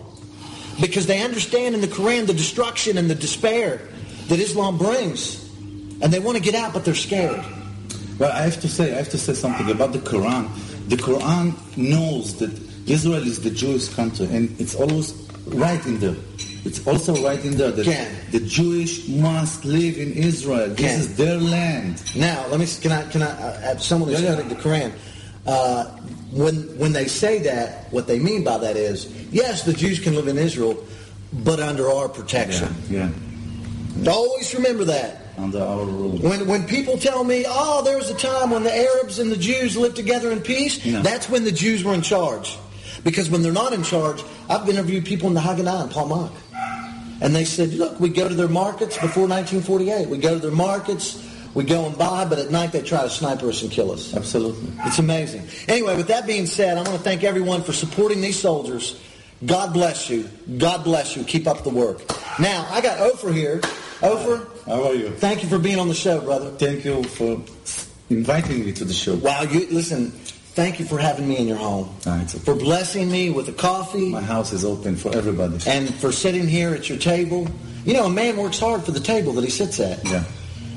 because 0.82 1.06
they 1.06 1.22
understand 1.22 1.76
in 1.76 1.82
the 1.82 1.88
Quran 1.88 2.26
the 2.26 2.34
destruction 2.34 2.98
and 2.98 3.10
the 3.10 3.16
despair 3.16 3.82
that 4.28 4.40
Islam 4.40 4.78
brings. 4.78 5.48
And 6.02 6.14
they 6.14 6.20
want 6.20 6.38
to 6.38 6.44
get 6.44 6.56
out, 6.56 6.74
but 6.74 6.86
they're 6.86 6.96
scared. 6.96 7.44
Well, 8.20 8.32
I 8.34 8.42
have 8.42 8.60
to 8.62 8.68
say, 8.68 8.94
I 8.94 8.98
have 8.98 9.10
to 9.10 9.18
say 9.18 9.34
something 9.34 9.72
about 9.72 9.94
the 9.94 10.00
Quran. 10.00 10.50
The 10.90 10.98
Quran 10.98 11.56
knows 11.78 12.38
that 12.40 12.52
Israel 12.86 13.26
is 13.26 13.42
the 13.42 13.50
Jewish 13.50 13.88
country, 13.90 14.26
and 14.26 14.60
it's 14.60 14.76
always 14.76 15.14
right 15.48 15.84
in 15.86 16.00
there. 16.00 16.18
It's 16.66 16.86
also 16.86 17.16
right 17.24 17.44
in 17.46 17.56
there 17.56 17.72
that 17.72 17.86
can. 17.86 18.14
the 18.32 18.42
Jewish 18.42 19.08
must 19.08 19.64
live 19.64 19.98
in 19.98 20.12
Israel. 20.12 20.68
This 20.68 20.80
can. 20.80 21.00
is 21.00 21.16
their 21.16 21.38
land. 21.38 22.04
Now, 22.18 22.46
let 22.48 22.60
me. 22.60 22.68
Can 22.82 22.92
I? 22.92 23.10
Can 23.10 23.22
I? 23.24 23.32
Uh, 23.32 23.78
someone 23.78 24.10
who's 24.10 24.22
yeah, 24.22 24.34
studied 24.34 24.50
the 24.50 24.62
Quran. 24.62 24.92
Uh, 25.48 25.86
when 26.32 26.78
when 26.78 26.92
they 26.92 27.08
say 27.08 27.40
that, 27.40 27.92
what 27.94 28.08
they 28.08 28.20
mean 28.20 28.44
by 28.44 28.58
that 28.58 28.76
is, 28.76 29.08
yes, 29.32 29.64
the 29.64 29.74
Jews 29.74 30.02
can 30.02 30.16
live 30.16 30.28
in 30.28 30.38
Israel, 30.38 30.84
but 31.32 31.62
under 31.62 31.90
our 31.90 32.10
protection. 32.10 32.76
Yeah. 32.90 33.10
yeah. 33.96 34.12
Always 34.12 34.54
remember 34.54 34.84
that 34.86 35.29
under 35.40 35.62
our 35.62 35.86
rule. 35.86 36.18
When, 36.18 36.48
when 36.48 36.68
people 36.68 36.98
tell 36.98 37.24
me, 37.24 37.46
oh, 37.48 37.84
there 37.84 37.98
was 37.98 38.10
a 38.10 38.16
time 38.16 38.52
when 38.52 38.64
the 38.64 38.76
Arabs 38.76 39.20
and 39.20 39.32
the 39.32 39.38
Jews 39.38 39.78
lived 39.78 39.96
together 39.96 40.32
in 40.32 40.42
peace, 40.42 40.86
no. 40.86 41.02
that's 41.02 41.30
when 41.30 41.44
the 41.44 41.52
Jews 41.52 41.84
were 41.84 41.94
in 41.94 42.02
charge. 42.02 42.58
Because 43.04 43.30
when 43.30 43.42
they're 43.42 43.52
not 43.52 43.74
in 43.74 43.84
charge, 43.84 44.24
I've 44.50 44.68
interviewed 44.68 45.06
people 45.06 45.30
in 45.30 45.34
the 45.34 45.40
Haganah 45.40 45.84
and 45.84 45.92
Palmach. 45.92 46.32
And 47.22 47.36
they 47.36 47.46
said, 47.46 47.74
look, 47.74 48.00
we 48.00 48.10
go 48.10 48.28
to 48.28 48.36
their 48.36 48.48
markets 48.48 48.96
before 48.96 49.28
1948. 49.28 50.08
We 50.10 50.18
go 50.18 50.36
to 50.36 50.40
their 50.40 50.52
markets, 50.52 51.26
we 51.54 51.64
go 51.64 51.86
and 51.86 51.98
buy, 51.98 52.26
but 52.26 52.40
at 52.40 52.52
night 52.52 52.72
they 52.72 52.82
try 52.82 53.04
to 53.04 53.10
sniper 53.10 53.50
us 53.50 53.62
and 53.62 53.72
kill 53.72 53.92
us. 53.92 54.14
Absolutely. 54.14 54.72
It's 54.86 55.00
amazing. 55.00 55.48
Anyway, 55.68 55.98
with 55.98 56.08
that 56.08 56.28
being 56.28 56.46
said, 56.46 56.78
I 56.78 56.82
want 56.82 56.94
to 56.94 57.00
thank 57.00 57.24
everyone 57.24 57.64
for 57.64 57.74
supporting 57.74 58.22
these 58.22 58.40
soldiers. 58.40 59.00
God 59.46 59.74
bless 59.74 60.10
you. 60.10 60.30
God 60.58 60.84
bless 60.84 61.16
you. 61.16 61.24
Keep 61.24 61.48
up 61.48 61.64
the 61.64 61.70
work. 61.70 62.02
Now, 62.40 62.68
I 62.70 62.82
got 62.82 63.00
Ofer 63.00 63.32
here. 63.32 63.62
Ofer. 64.02 64.48
How 64.66 64.84
are 64.88 64.94
you? 64.94 65.10
Thank 65.12 65.44
you 65.44 65.50
for 65.50 65.60
being 65.60 65.80
on 65.80 65.88
the 65.88 65.94
show, 65.94 66.22
brother. 66.22 66.52
Thank 66.52 66.86
you 66.86 67.04
for 67.04 67.42
inviting 68.10 68.66
me 68.66 68.72
to 68.74 68.86
the 68.86 68.94
show. 68.94 69.16
Wow, 69.16 69.44
you 69.44 69.68
listen. 69.70 70.12
thank 70.56 70.80
you 70.80 70.86
for 70.86 70.98
having 71.00 71.28
me 71.28 71.38
in 71.38 71.48
your 71.48 71.58
home. 71.58 71.90
Ah, 72.06 72.22
okay. 72.24 72.40
For 72.40 72.56
blessing 72.56 73.10
me 73.12 73.30
with 73.30 73.48
a 73.50 73.54
coffee 73.54 74.10
My 74.10 74.22
house 74.22 74.52
is 74.54 74.64
open 74.66 74.96
for 74.96 75.16
everybody. 75.16 75.58
and 75.68 75.94
for 75.96 76.12
sitting 76.12 76.48
here 76.48 76.74
at 76.74 76.90
your 76.90 76.98
table. 76.98 77.48
You 77.86 77.94
know, 77.94 78.06
a 78.06 78.10
man 78.10 78.36
works 78.38 78.60
hard 78.60 78.84
for 78.84 78.92
the 78.92 79.00
table 79.00 79.32
that 79.34 79.44
he 79.44 79.50
sits 79.50 79.80
at. 79.80 80.04
Yeah. 80.06 80.24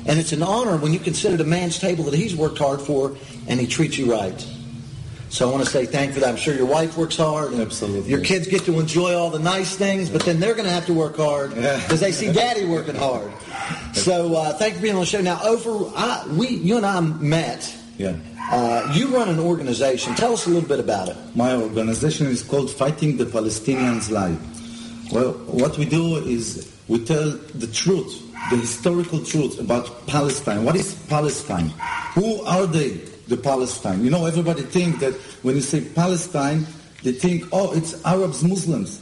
And 0.05 0.19
it's 0.19 0.31
an 0.33 0.43
honor 0.43 0.77
when 0.77 0.91
you 0.93 0.99
consider 0.99 1.37
the 1.37 1.43
man's 1.45 1.79
table 1.79 2.03
that 2.05 2.13
he's 2.13 2.35
worked 2.35 2.57
hard 2.57 2.81
for 2.81 3.15
and 3.47 3.59
he 3.59 3.67
treats 3.67 3.97
you 3.97 4.11
right. 4.11 4.45
So 5.33 5.49
I 5.49 5.51
want 5.51 5.63
to 5.65 5.69
say 5.71 5.87
thank 5.87 6.09
you 6.09 6.13
for 6.13 6.19
that. 6.19 6.29
I'm 6.29 6.35
sure 6.35 6.53
your 6.53 6.67
wife 6.67 6.95
works 6.95 7.17
hard. 7.17 7.53
and 7.53 7.59
Absolutely. 7.61 8.07
Your 8.11 8.21
kids 8.21 8.45
get 8.47 8.65
to 8.65 8.79
enjoy 8.79 9.15
all 9.15 9.31
the 9.31 9.39
nice 9.39 9.75
things, 9.75 10.07
but 10.11 10.21
then 10.23 10.39
they're 10.39 10.53
going 10.53 10.65
to 10.67 10.71
have 10.71 10.85
to 10.85 10.93
work 10.93 11.17
hard 11.17 11.55
Yeah. 11.57 11.81
because 11.81 11.99
they 12.01 12.11
see 12.11 12.31
daddy 12.31 12.65
working 12.65 12.93
hard. 12.93 13.31
So 13.93 14.35
uh, 14.35 14.53
thank 14.53 14.73
you 14.73 14.77
for 14.77 14.83
being 14.83 14.93
on 14.93 14.99
the 15.01 15.07
show. 15.07 15.21
Now, 15.21 15.39
Ofer, 15.43 15.91
I, 15.97 16.27
we, 16.37 16.49
you 16.49 16.77
and 16.77 16.85
I 16.85 16.99
met. 16.99 17.75
Yeah. 17.97 18.15
Uh, 18.51 18.91
you 18.93 19.07
run 19.07 19.27
an 19.27 19.39
organization. 19.39 20.13
Tell 20.13 20.33
us 20.33 20.45
a 20.45 20.49
little 20.51 20.69
bit 20.69 20.79
about 20.79 21.09
it. 21.09 21.17
My 21.35 21.55
organization 21.55 22.27
is 22.27 22.43
called 22.43 22.69
Fighting 22.69 23.17
the 23.17 23.25
Palestinians 23.25 24.11
Lie. 24.11 24.37
Well, 25.11 25.31
what 25.47 25.79
we 25.79 25.85
do 25.85 26.17
is 26.17 26.71
we 26.87 27.03
tell 27.03 27.31
the 27.55 27.67
truth, 27.67 28.21
the 28.51 28.57
historical 28.57 29.23
truth 29.25 29.59
about 29.59 30.05
Palestine. 30.05 30.63
What 30.63 30.75
is 30.75 30.93
Palestine? 31.07 31.69
Who 32.13 32.43
are 32.43 32.67
they, 32.67 33.01
the 33.35 33.41
Palestine? 33.41 34.03
You 34.03 34.11
know, 34.11 34.25
everybody 34.25 34.63
think 34.63 34.99
that 34.99 35.13
when 35.43 35.55
you 35.55 35.61
say 35.61 35.81
Palestine, 35.81 36.65
they 37.03 37.11
think, 37.11 37.45
oh, 37.51 37.73
it's 37.73 37.93
Arabs, 38.05 38.43
Muslims. 38.43 39.01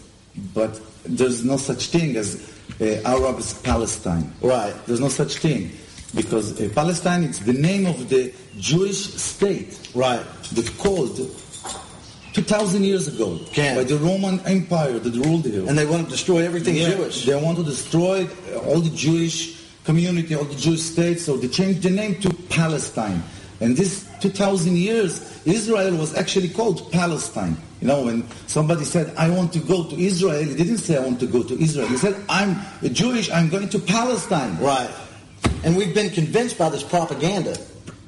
But 0.53 0.79
there's 1.03 1.43
no 1.43 1.57
such 1.57 1.88
thing 1.88 2.15
as 2.15 2.49
uh, 2.79 3.01
Arabs, 3.05 3.53
Palestine. 3.61 4.34
Right. 4.41 4.73
There's 4.86 4.99
no 4.99 5.09
such 5.09 5.38
thing. 5.38 5.71
Because 6.15 6.59
uh, 6.59 6.69
Palestine 6.73 7.23
is 7.23 7.39
the 7.39 7.53
name 7.53 7.86
of 7.86 8.09
the 8.09 8.34
Jewish 8.57 9.13
state. 9.15 9.91
Right. 9.93 10.25
That 10.53 10.69
called 10.77 11.15
2,000 12.34 12.84
years 12.84 13.07
ago 13.07 13.39
Can. 13.51 13.75
by 13.75 13.84
the 13.84 13.97
Roman 13.97 14.39
Empire 14.41 14.99
that 14.99 15.13
ruled 15.25 15.45
here. 15.45 15.67
And 15.67 15.77
they 15.77 15.86
want 15.86 16.05
to 16.05 16.09
destroy 16.09 16.39
everything 16.39 16.75
Yeah, 16.75 16.95
Jewish. 16.95 17.25
They 17.25 17.41
want 17.41 17.57
to 17.57 17.63
destroy 17.63 18.25
uh, 18.53 18.59
all 18.59 18.79
the 18.79 18.95
Jewish 18.95 19.59
community, 19.84 20.36
all 20.36 20.45
the 20.45 20.55
Jewish 20.55 20.82
states, 20.82 21.25
so 21.25 21.38
they 21.38 21.47
changed 21.47 21.82
the 21.84 21.89
name 21.89 22.15
to 22.21 22.29
Palestine. 22.49 23.21
And 23.62 23.78
this 23.78 24.09
2,000 24.22 24.76
years, 24.76 25.45
Israel 25.45 25.95
was 25.95 26.16
actually 26.16 26.49
called 26.49 26.91
Palestine. 26.91 27.55
You 27.80 27.88
know, 27.88 28.05
when 28.05 28.28
somebody 28.47 28.84
said, 28.86 29.14
I 29.16 29.30
want 29.30 29.53
to 29.53 29.59
go 29.59 29.84
to 29.86 29.95
Israel, 29.95 30.43
he 30.43 30.55
didn't 30.55 30.80
say, 30.80 30.97
I 30.97 31.01
want 31.05 31.20
to 31.20 31.28
go 31.28 31.43
to 31.43 31.59
Israel. 31.59 31.88
He 31.88 31.97
said, 31.97 32.16
I'm 32.28 32.57
Jewish, 32.91 33.32
I'm 33.32 33.49
going 33.49 33.70
to 33.70 33.80
Palestine. 33.80 34.57
Right. 34.59 34.89
And 35.64 35.78
we've 35.78 35.93
been 35.93 36.09
convinced 36.09 36.57
by 36.57 36.70
this 36.70 36.84
propaganda. 36.84 37.55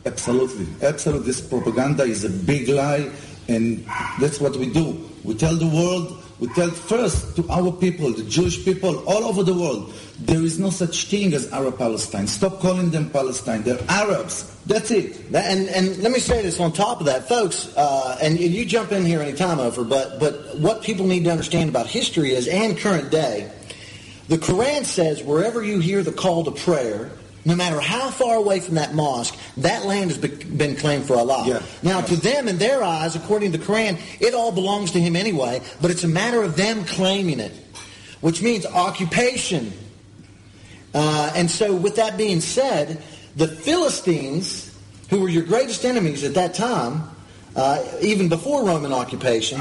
Absolutely. 0.06 0.68
Absolutely. 0.86 1.28
This 1.28 1.41
propaganda 1.41 2.04
is 2.04 2.24
a 2.26 2.30
big 2.30 2.68
lie, 2.68 3.12
and 3.47 3.86
that's 4.20 4.39
what 4.39 4.56
we 4.58 4.72
do. 4.72 5.10
We 5.24 5.36
tell 5.36 5.56
the 5.56 5.68
world, 5.68 6.24
we 6.39 6.47
tell 6.49 6.70
first 6.70 7.36
to 7.36 7.47
our 7.49 7.72
people, 7.72 8.12
the 8.12 8.24
Jewish 8.24 8.66
people 8.66 9.08
all 9.08 9.24
over 9.24 9.43
the 9.43 9.54
world, 9.54 9.93
there 10.20 10.41
is 10.41 10.60
no 10.60 10.72
such 10.72 11.06
thing 11.06 11.34
as 11.34 11.51
Arab 11.51 11.78
Palestine. 11.78 12.28
Stop 12.28 12.60
calling 12.60 12.89
them 12.89 13.10
Palestine. 13.12 13.64
They're 13.64 13.80
Arabs. 13.88 14.53
That's 14.66 14.91
it. 14.91 15.20
And, 15.34 15.68
and 15.68 15.97
let 15.97 16.11
me 16.11 16.20
say 16.20 16.41
this 16.41 16.59
on 16.59 16.72
top 16.72 17.01
of 17.01 17.07
that, 17.07 17.28
folks, 17.28 17.76
uh, 17.76 18.18
and 18.22 18.39
you 18.39 18.66
jump 18.66 18.91
in 18.91 19.05
here 19.05 19.22
anytime, 19.22 19.59
Ofer, 19.59 19.84
but, 19.84 20.20
but 20.20 20.57
what 20.57 20.84
people 20.84 21.05
need 21.05 21.26
to 21.26 21.32
understand 21.32 21.70
about 21.70 21.88
history 21.88 22.32
is, 22.32 22.47
and 22.47 22.78
current 22.78 23.11
day, 23.11 23.51
the 24.30 24.38
Quran 24.38 24.86
says 24.86 25.22
wherever 25.22 25.61
you 25.61 25.80
hear 25.80 26.01
the 26.01 26.14
call 26.14 26.45
to 26.45 26.51
prayer, 26.51 27.11
no 27.45 27.55
matter 27.55 27.80
how 27.82 28.09
far 28.09 28.38
away 28.38 28.61
from 28.61 28.76
that 28.76 28.93
mosque, 28.93 29.38
that 29.57 29.86
land 29.86 30.11
has 30.11 30.18
been 30.18 30.78
claimed 30.78 31.05
for 31.05 31.18
Allah. 31.18 31.43
Yeah. 31.45 31.61
Now, 31.82 31.99
to 31.99 32.16
them, 32.16 32.47
in 32.47 32.57
their 32.57 32.82
eyes, 32.82 33.18
according 33.18 33.51
to 33.51 33.57
the 33.57 33.66
Quran, 33.66 33.99
it 34.22 34.34
all 34.34 34.53
belongs 34.53 34.91
to 34.91 35.01
him 35.01 35.18
anyway, 35.18 35.61
but 35.82 35.91
it's 35.91 36.05
a 36.05 36.07
matter 36.07 36.41
of 36.41 36.55
them 36.55 36.86
claiming 36.86 37.41
it, 37.41 37.51
which 38.22 38.41
means 38.41 38.66
occupation. 38.66 39.74
Uh, 40.93 41.34
and 41.36 41.51
so, 41.51 41.76
with 41.76 41.97
that 41.97 42.18
being 42.18 42.39
said, 42.39 43.03
the 43.36 43.48
Philistines, 43.48 44.76
who 45.10 45.22
were 45.22 45.30
your 45.30 45.44
greatest 45.44 45.86
enemies 45.86 46.24
at 46.24 46.34
that 46.36 46.54
time, 46.54 47.04
uh, 47.56 47.84
even 48.02 48.30
before 48.30 48.66
Roman 48.66 48.94
occupation, 48.94 49.60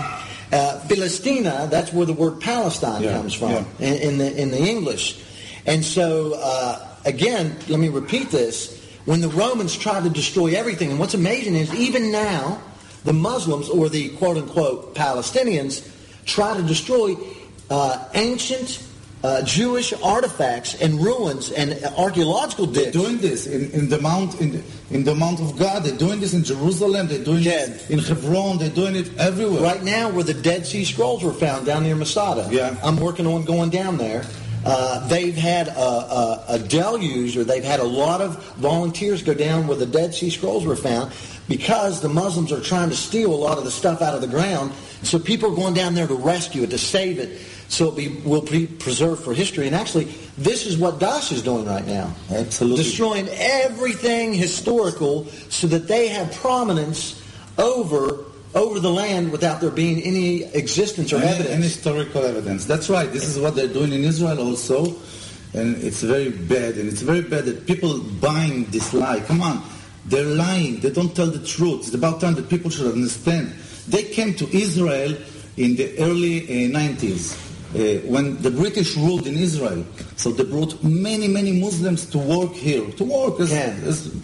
uh, 0.53 0.79
Philistina, 0.81 1.69
that's 1.71 1.93
where 1.93 2.07
the 2.07 2.13
word 2.13 2.41
Palestine 2.41 3.03
Yeah, 3.03 3.13
comes 3.17 3.35
from 3.35 3.51
yeah. 3.51 3.65
in, 3.79 3.95
in 3.95 4.19
the 4.19 4.43
in 4.43 4.51
the 4.51 4.59
English. 4.61 5.23
And 5.67 5.85
so, 5.85 6.35
uh, 6.35 6.87
again, 7.05 7.57
let 7.69 7.81
me 7.81 7.89
repeat 7.89 8.31
this: 8.31 8.79
when 9.05 9.21
the 9.21 9.29
Romans 9.29 9.77
tried 9.77 10.05
to 10.05 10.11
destroy 10.11 10.55
everything, 10.55 10.91
and 10.91 10.99
what's 10.99 11.15
amazing 11.15 11.55
is 11.55 11.73
even 11.75 12.11
now, 12.13 12.61
the 13.05 13.13
Muslims 13.13 13.69
or 13.69 13.89
the 13.89 14.11
quote 14.17 14.37
unquote 14.37 14.95
Palestinians 14.95 15.89
try 16.27 16.57
to 16.57 16.63
destroy 16.63 17.17
uh, 17.71 18.09
ancient. 18.15 18.83
Uh, 19.23 19.41
Jewish 19.43 19.93
artifacts 20.03 20.75
and 20.83 21.01
ruins 21.01 21.53
and 21.53 21.79
archaeological 21.97 22.67
They're 22.67 22.87
digs. 22.91 22.97
doing 22.97 23.19
this 23.19 23.47
in, 23.47 23.71
in 23.71 23.89
the 23.89 24.01
mount 24.01 24.41
in 24.41 24.51
the, 24.53 24.63
in 24.91 25.05
the 25.05 25.15
Mount 25.15 25.39
of 25.41 25.57
God. 25.57 25.85
They're 25.85 25.97
doing 25.97 26.19
this 26.19 26.35
in 26.35 26.43
Jerusalem. 26.43 27.07
They're 27.07 27.23
doing 27.23 27.43
Yeah. 27.45 27.67
it 27.67 27.89
in 27.91 28.01
Hebron. 28.01 28.59
They're 28.59 28.69
doing 28.71 28.97
it 28.97 29.17
everywhere. 29.19 29.63
Right 29.63 29.83
now, 29.85 30.11
where 30.11 30.25
the 30.25 30.35
Dead 30.35 30.67
Sea 30.67 30.85
Scrolls 30.85 31.23
were 31.23 31.33
found 31.33 31.67
down 31.67 31.85
near 31.85 31.95
Masada. 31.95 32.49
Yeah. 32.51 32.75
I'm 32.83 32.97
working 32.97 33.27
on 33.29 33.45
going 33.45 33.71
down 33.71 33.97
there. 33.97 34.25
Uh, 34.65 35.07
they've 35.09 35.37
had 35.37 35.69
a, 35.69 35.81
a, 35.81 36.45
a 36.51 36.59
deluge, 36.59 37.37
or 37.37 37.45
they've 37.45 37.65
had 37.65 37.81
a 37.81 37.85
lot 37.85 38.21
of 38.21 38.43
volunteers 38.57 39.23
go 39.23 39.35
down 39.35 39.67
where 39.69 39.77
the 39.77 39.87
Dead 39.87 40.15
Sea 40.15 40.31
Scrolls 40.31 40.65
were 40.65 40.77
found 40.77 41.13
because 41.49 42.01
the 42.01 42.09
Muslims 42.09 42.53
are 42.53 42.61
trying 42.61 42.89
to 42.89 42.97
steal 42.97 43.33
a 43.33 43.37
lot 43.37 43.59
of 43.59 43.65
the 43.65 43.71
stuff 43.71 44.03
out 44.03 44.15
of 44.15 44.21
the 44.21 44.29
ground. 44.29 44.73
So 45.03 45.19
people 45.19 45.53
are 45.53 45.57
going 45.57 45.75
down 45.75 45.95
there 45.95 46.07
to 46.07 46.15
rescue 46.15 46.63
it, 46.63 46.71
to 46.71 46.79
save 46.79 47.19
it, 47.19 47.41
so 47.69 47.89
it 47.89 47.97
be, 47.97 48.09
will 48.29 48.43
be 48.43 48.67
preserved 48.67 49.25
for 49.25 49.35
history. 49.35 49.67
And 49.67 49.75
actually, 49.75 50.05
this 50.39 50.67
is 50.67 50.77
what 50.77 50.99
Daesh 50.99 51.33
is 51.33 51.43
doing 51.43 51.65
right 51.65 51.87
now. 51.87 52.15
Absolutely. 52.31 52.85
Destroying 52.85 53.29
everything 53.31 54.35
historical 54.35 55.27
so 55.49 55.67
that 55.69 55.89
they 55.89 56.09
have 56.09 56.33
prominence 56.35 57.21
over 57.59 58.25
over 58.55 58.81
the 58.81 58.91
land 58.91 59.33
without 59.33 59.61
there 59.61 59.71
being 59.71 60.03
any 60.03 60.43
existence 60.55 61.11
or 61.13 61.17
Any, 61.17 61.27
evidence. 61.27 61.51
any 61.55 61.63
historical 61.63 62.23
evidence. 62.23 62.67
That's 62.67 62.91
right. 62.91 63.11
This 63.11 63.25
is 63.25 63.39
what 63.39 63.57
they're 63.57 63.67
doing 63.67 63.93
in 63.93 64.05
Israel 64.05 64.41
also. 64.41 64.95
And 65.55 65.77
it's 65.83 66.03
very 66.03 66.31
bad. 66.31 66.77
And 66.77 66.89
it's 66.89 67.01
very 67.01 67.23
bad 67.23 67.47
that 67.47 67.67
people 67.67 67.99
buying 67.99 68.65
this 68.67 68.93
lie. 68.93 69.21
Come 69.21 69.41
on. 69.41 69.63
They're 70.05 70.25
lying. 70.25 70.81
They 70.81 70.91
don't 70.91 71.15
tell 71.15 71.29
the 71.29 71.45
truth. 71.45 71.87
It's 71.87 71.95
about 71.95 72.21
time 72.21 72.35
that 72.35 72.49
people 72.51 72.71
should 72.71 72.93
understand. 72.93 73.55
They 73.89 74.05
came 74.05 74.35
to 74.35 74.47
Israel 74.57 75.17
in 75.57 75.77
the 75.77 75.99
early 75.99 76.43
uh, 76.67 76.71
90s. 76.79 77.39
Uh, 77.75 78.07
when 78.07 78.41
the 78.43 78.51
British 78.51 78.97
ruled 78.97 79.27
in 79.27 79.37
Israel, 79.37 79.85
so 80.17 80.31
they 80.31 80.45
brought 80.45 80.83
many, 80.85 81.27
many 81.27 81.53
Muslims 81.59 82.05
to 82.07 82.19
work 82.19 82.53
here, 82.53 82.85
to 82.93 83.05
work 83.05 83.41
as, 83.41 83.51
Yeah. 83.51 83.75
as 83.87 84.15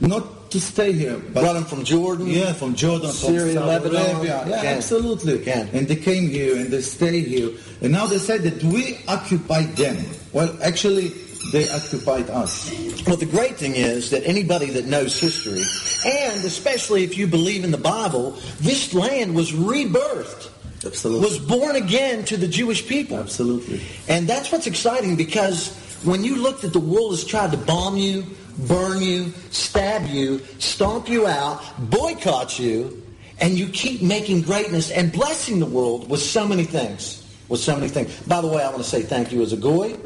not 0.00 0.50
to 0.50 0.60
stay 0.60 0.92
here, 0.92 1.16
but 1.32 1.40
Brought 1.42 1.54
them 1.54 1.64
from 1.64 1.84
Jordan. 1.84 2.26
yeah, 2.26 2.52
from 2.52 2.74
Jordan, 2.74 3.10
Syria, 3.12 3.54
from 3.54 3.64
Saudi 3.64 3.66
Lebanon. 3.88 3.96
Arabia. 4.16 4.44
Yeah, 4.46 4.62
Yeah. 4.62 4.70
absolutely. 4.76 5.44
Yeah. 5.44 5.66
And 5.72 5.88
they 5.88 5.96
came 5.96 6.28
here 6.28 6.56
and 6.56 6.70
they 6.70 6.80
stay 6.82 7.20
here. 7.20 7.50
And 7.82 7.92
now 7.92 8.06
they 8.06 8.18
say 8.18 8.38
that 8.38 8.62
we 8.64 8.98
occupied 9.08 9.76
them. 9.76 9.96
Well, 10.32 10.54
actually, 10.62 11.12
they 11.52 11.68
occupied 11.70 12.30
us. 12.30 12.70
Well, 13.06 13.16
the 13.16 13.26
great 13.26 13.56
thing 13.56 13.74
is 13.74 14.10
that 14.10 14.24
anybody 14.24 14.66
that 14.70 14.86
knows 14.86 15.18
history, 15.18 15.62
and 16.04 16.44
especially 16.44 17.04
if 17.04 17.16
you 17.16 17.26
believe 17.26 17.64
in 17.64 17.70
the 17.70 17.78
Bible, 17.78 18.32
this 18.60 18.92
land 18.92 19.34
was 19.34 19.52
rebirthed, 19.52 20.50
Absolutely. 20.84 21.26
was 21.26 21.38
born 21.38 21.76
again 21.76 22.24
to 22.26 22.36
the 22.36 22.48
Jewish 22.48 22.86
people. 22.86 23.16
Absolutely. 23.16 23.80
And 24.08 24.28
that's 24.28 24.52
what's 24.52 24.66
exciting 24.66 25.16
because 25.16 25.74
when 26.04 26.22
you 26.22 26.36
look 26.36 26.60
that 26.60 26.72
the 26.72 26.80
world 26.80 27.12
has 27.12 27.24
tried 27.24 27.50
to 27.52 27.56
bomb 27.56 27.96
you, 27.96 28.24
burn 28.66 29.02
you, 29.02 29.32
stab 29.50 30.06
you, 30.08 30.40
stomp 30.58 31.08
you 31.08 31.26
out, 31.26 31.62
boycott 31.90 32.58
you, 32.58 33.02
and 33.40 33.58
you 33.58 33.68
keep 33.68 34.02
making 34.02 34.42
greatness 34.42 34.90
and 34.90 35.12
blessing 35.12 35.60
the 35.60 35.66
world 35.66 36.10
with 36.10 36.20
so 36.20 36.46
many 36.46 36.64
things. 36.64 37.24
With 37.48 37.60
so 37.60 37.74
many 37.74 37.88
things. 37.88 38.14
By 38.26 38.42
the 38.42 38.48
way, 38.48 38.62
I 38.62 38.68
want 38.68 38.82
to 38.82 38.88
say 38.88 39.02
thank 39.02 39.32
you 39.32 39.40
as 39.42 39.54
a 39.54 39.56
goy 39.56 39.96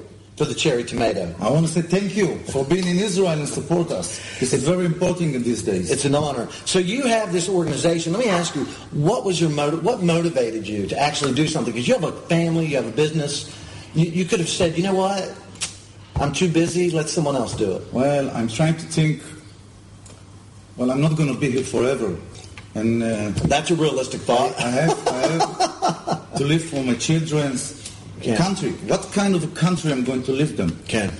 for 0.43 0.49
the 0.49 0.55
cherry 0.59 0.83
tomato. 0.83 1.33
I 1.41 1.51
want 1.51 1.67
to 1.69 1.73
say 1.73 1.83
thank 1.83 2.17
you 2.17 2.37
for 2.51 2.65
being 2.65 2.85
in 2.85 2.99
Israel 2.99 3.29
and 3.29 3.49
support 3.49 3.93
us. 3.93 4.19
This 4.41 4.53
is 4.53 4.65
very 4.65 4.87
important 4.87 5.37
in 5.37 5.45
these 5.45 5.63
days. 5.63 5.89
It's 5.89 6.05
an 6.05 6.17
honor. 6.17 6.49
So 6.65 6.81
you 6.81 7.03
have 7.05 7.33
this 7.33 7.49
organization. 7.49 8.13
Let 8.13 8.25
me 8.25 8.29
ask 8.29 8.57
you, 8.57 8.65
what 8.91 9.25
was 9.25 9.41
your 9.41 9.51
motive? 9.51 9.85
What 9.85 10.03
motivated 10.03 10.67
you 10.67 10.89
to 10.89 10.99
actually 10.99 11.35
do 11.35 11.47
something? 11.47 11.73
Because 11.73 11.87
you 11.87 11.95
have 11.95 12.03
a 12.03 12.11
family, 12.23 12.67
you 12.67 12.77
have 12.77 12.89
a 12.89 12.91
business. 12.91 13.57
You, 13.95 14.07
you 14.07 14.25
could 14.25 14.41
have 14.41 14.49
said, 14.49 14.77
you 14.77 14.83
know 14.83 14.95
what? 14.95 15.33
I'm 16.17 16.33
too 16.33 16.51
busy. 16.51 16.91
Let 16.91 17.09
someone 17.09 17.37
else 17.37 17.55
do 17.55 17.77
it. 17.77 17.93
well, 17.93 18.29
I'm 18.35 18.49
trying 18.49 18.75
to 18.75 18.87
think, 18.87 19.23
well, 20.77 20.91
I'm 20.91 21.01
not 21.01 21.17
going 21.17 21.33
to 21.33 21.39
be 21.39 21.53
here 21.53 21.63
forever. 21.63 22.17
And 22.75 23.01
uh, 23.05 23.31
That's 23.47 23.71
a 23.71 23.77
realistic 23.77 24.23
thought. 24.23 24.59
I 24.59 24.71
have, 24.71 25.09
I 25.09 25.21
have 25.21 26.35
to 26.35 26.45
live 26.45 26.65
for 26.65 26.83
my 26.83 26.95
children's 26.95 27.82
Yeah. 28.25 28.37
country. 28.37 28.71
What 28.87 29.11
kind 29.13 29.35
of 29.35 29.45
a 29.45 29.55
country 29.55 29.93
I'm 29.93 30.05
going 30.05 30.23
to 30.25 30.33
live 30.33 30.57
them? 30.57 30.79
Ken. 30.89 31.13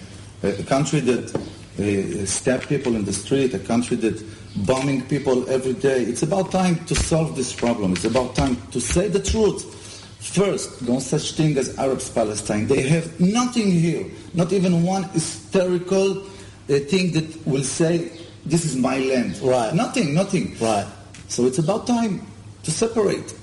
A, 0.43 0.61
a 0.61 0.63
country 0.65 1.01
that 1.01 1.35
uh, 1.35 2.27
stab 2.27 2.63
people 2.69 2.95
in 2.97 3.05
the 3.05 3.13
street, 3.13 3.55
a 3.55 3.59
country 3.59 3.97
that 3.99 4.23
bombing 4.67 5.03
people 5.07 5.49
every 5.49 5.73
day. 5.75 6.03
It's 6.03 6.23
about 6.23 6.51
time 6.51 6.85
to 6.87 6.95
solve 6.95 7.37
this 7.37 7.53
problem. 7.55 7.93
It's 7.93 8.05
about 8.05 8.35
time 8.35 8.57
to 8.73 8.81
say 8.81 9.09
the 9.09 9.23
truth. 9.23 9.79
First, 10.21 10.83
no 10.83 10.99
such 11.01 11.33
thing 11.33 11.57
as 11.59 11.77
Arabs 11.79 12.09
Palestine. 12.11 12.67
They 12.67 12.83
have 12.83 13.19
nothing 13.21 13.71
here, 13.71 14.07
not 14.35 14.53
even 14.53 14.83
one 14.85 15.05
hysterical 15.05 16.23
uh, 16.23 16.79
thing 16.87 17.13
that 17.13 17.47
will 17.47 17.65
say, 17.65 18.13
this 18.47 18.65
is 18.65 18.77
my 18.77 18.99
land. 18.99 19.39
Right. 19.39 19.75
Nothing, 19.75 20.15
nothing. 20.15 20.57
Right. 20.61 20.87
So 21.29 21.47
it's 21.47 21.59
about 21.59 21.87
time 21.87 22.27
to 22.63 22.71
separate. 22.71 23.35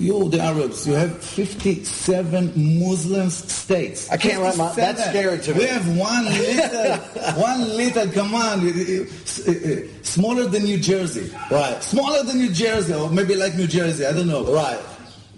You, 0.00 0.30
the 0.30 0.40
Arabs, 0.40 0.86
you 0.86 0.94
have 0.94 1.22
57 1.22 2.52
Muslim 2.80 3.28
states. 3.28 4.10
I 4.10 4.16
can't 4.16 4.40
wrap 4.42 4.56
my- 4.56 4.72
that's 4.72 5.04
scary 5.04 5.38
to 5.40 5.52
me. 5.52 5.60
We 5.60 5.66
have 5.66 5.86
one 5.94 6.24
little, 6.24 6.96
one 7.42 7.60
little, 7.76 8.08
come 8.08 8.34
on, 8.34 8.60
uh, 8.60 8.70
uh, 8.70 9.52
uh, 9.52 9.76
smaller 10.02 10.46
than 10.46 10.62
New 10.64 10.78
Jersey. 10.78 11.30
Right. 11.50 11.82
Smaller 11.82 12.22
than 12.24 12.38
New 12.38 12.50
Jersey, 12.50 12.94
or 12.94 13.10
maybe 13.10 13.34
like 13.36 13.54
New 13.56 13.66
Jersey, 13.66 14.06
I 14.06 14.12
don't 14.12 14.26
know. 14.28 14.50
Right. 14.50 14.80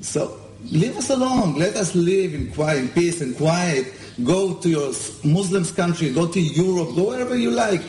So 0.01 0.39
leave 0.71 0.97
us 0.97 1.11
alone. 1.11 1.59
Let 1.59 1.75
us 1.75 1.97
live 1.97 2.33
in 2.33 2.53
quiet, 2.53 2.79
in 2.79 2.89
peace 2.91 3.21
and 3.21 3.37
quiet. 3.37 3.93
Go 4.23 4.55
to 4.55 4.69
your 4.69 4.93
Muslims 5.25 5.73
country. 5.73 6.13
Go 6.13 6.29
to 6.29 6.41
Europe. 6.41 6.95
Go 6.95 7.09
wherever 7.09 7.37
you 7.37 7.51
like. 7.51 7.83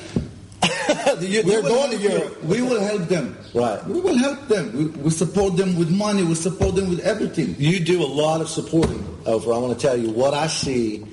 They're 1.19 1.61
going 1.61 1.91
to 1.91 1.97
help 1.97 2.01
you. 2.01 2.09
Europe. 2.09 2.43
We 2.43 2.61
will 2.61 2.81
help 2.81 3.03
them. 3.03 3.37
Right. 3.53 3.85
We 3.85 3.99
will 3.99 4.17
help 4.17 4.47
them. 4.47 4.75
We, 4.75 4.85
we 4.85 5.09
support 5.09 5.57
them 5.57 5.77
with 5.77 5.89
money. 5.89 6.23
We 6.23 6.35
support 6.35 6.75
them 6.75 6.89
with 6.89 6.99
everything. 7.01 7.55
You 7.57 7.79
do 7.79 8.03
a 8.03 8.05
lot 8.05 8.41
of 8.41 8.49
supporting, 8.49 9.03
Ofer. 9.25 9.53
I 9.53 9.57
want 9.57 9.77
to 9.77 9.87
tell 9.87 9.97
you 9.97 10.09
what 10.09 10.33
I 10.33 10.47
see, 10.47 11.05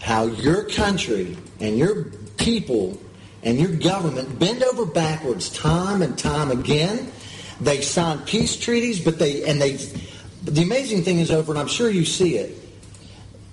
how 0.00 0.26
your 0.26 0.64
country 0.68 1.36
and 1.60 1.78
your 1.78 2.04
people 2.36 3.00
and 3.42 3.58
your 3.58 3.72
government 3.76 4.38
bend 4.38 4.62
Ofer 4.62 4.86
backwards 4.86 5.50
time 5.50 6.02
and 6.02 6.16
time 6.18 6.50
again. 6.50 7.10
They 7.60 7.80
sign 7.80 8.18
peace 8.20 8.56
treaties, 8.56 9.00
but 9.00 9.18
they 9.18 9.44
and 9.44 9.60
they. 9.60 9.76
The 10.42 10.62
amazing 10.62 11.04
thing 11.04 11.20
is, 11.20 11.30
over, 11.30 11.52
and 11.52 11.58
I'm 11.58 11.68
sure 11.68 11.88
you 11.88 12.04
see 12.04 12.36
it. 12.36 12.63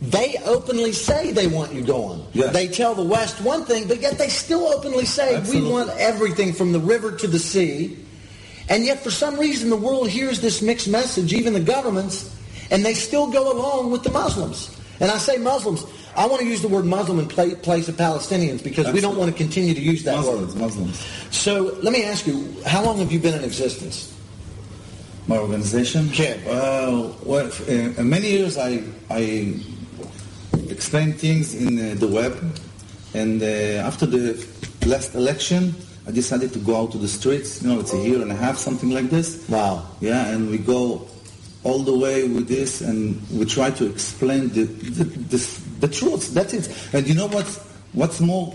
They 0.02 0.36
openly 0.45 0.93
say 0.93 1.32
they 1.32 1.45
want 1.45 1.74
you 1.74 1.84
gone. 1.84 2.26
Yeah. 2.34 2.47
They 2.47 2.68
tell 2.68 2.95
the 2.95 3.04
West 3.04 3.39
one 3.41 3.66
thing, 3.66 3.88
but 3.88 4.02
yet 4.02 4.18
they 4.18 4.30
still 4.30 4.68
openly 4.68 5.06
say 5.06 5.36
Absolutely. 5.36 5.70
we 5.70 5.74
want 5.74 5.91
everything 5.91 6.54
from 6.54 6.72
the 6.72 6.80
river 6.80 7.16
to 7.18 7.28
the 7.28 7.38
sea. 7.38 7.97
And 8.68 8.84
yet, 8.84 9.04
for 9.04 9.12
some 9.12 9.38
reason, 9.38 9.70
the 9.70 9.78
world 9.78 10.10
hears 10.10 10.41
this 10.41 10.62
mixed 10.62 10.88
message, 10.88 11.34
even 11.34 11.54
the 11.54 11.60
governments, 11.60 12.36
and 12.72 12.84
they 12.84 12.95
still 12.95 13.30
go 13.30 13.52
along 13.52 13.91
with 13.91 14.02
the 14.02 14.12
Muslims. 14.12 14.76
And 14.99 15.12
I 15.12 15.18
say 15.18 15.38
Muslims, 15.38 15.86
I 16.16 16.26
want 16.26 16.41
to 16.41 16.47
use 16.47 16.62
the 16.62 16.68
word 16.68 16.86
Muslim 16.86 17.20
in 17.20 17.28
place 17.28 17.88
of 17.88 17.95
Palestinians 17.95 18.64
because 18.64 18.91
we 18.91 19.02
don't 19.02 19.18
want 19.18 19.32
to 19.32 19.38
continue 19.38 19.74
to 19.74 19.82
use 19.82 20.04
that 20.04 20.16
Muslims, 20.16 20.54
word. 20.54 20.62
Muslims. 20.62 21.06
So 21.32 21.78
let 21.84 21.93
me 21.93 22.04
ask 22.06 22.26
you, 22.26 22.56
how 22.66 22.84
long 22.84 22.97
have 22.97 23.12
you 23.12 23.20
been 23.20 23.36
in 23.36 23.43
existence? 23.43 24.16
My 25.28 25.38
organization. 25.38 26.10
Yeah. 26.14 26.38
Uh, 26.47 27.14
well, 27.24 27.52
uh, 27.70 28.04
many 28.04 28.32
years 28.32 28.58
I 28.58 28.84
I 29.10 29.56
explain 30.72 31.13
things 31.13 31.53
in 31.53 31.78
uh, 31.80 31.95
the 31.95 32.07
web, 32.07 32.34
and 33.13 33.41
uh, 33.43 33.88
after 33.88 34.05
the 34.05 34.43
last 34.86 35.15
election, 35.15 35.76
I 36.07 36.11
decided 36.11 36.51
to 36.53 36.59
go 36.59 36.76
out 36.82 36.91
to 36.93 36.97
the 36.97 37.07
streets. 37.07 37.61
You 37.61 37.69
know, 37.69 37.80
it's 37.80 37.93
a 37.93 37.97
year 37.97 38.22
and 38.22 38.32
a 38.32 38.36
half, 38.36 38.57
something 38.57 38.89
like 38.91 39.09
this. 39.09 39.47
Wow. 39.49 39.86
Yeah, 39.99 40.28
and 40.34 40.49
we 40.49 40.57
go 40.57 41.07
all 41.63 41.80
the 41.80 41.95
way 41.95 42.28
with 42.28 42.47
this, 42.47 42.82
and 42.82 43.22
we 43.32 43.45
try 43.45 43.69
to 43.72 43.86
explain 43.86 44.49
the 44.49 44.63
the, 44.63 45.03
the, 45.03 45.39
the 45.82 45.88
truth. 45.88 46.34
That's 46.34 46.53
it. 46.53 46.65
And 46.93 47.07
you 47.07 47.13
know 47.13 47.28
what? 47.28 47.45
What's 47.93 48.19
more, 48.22 48.53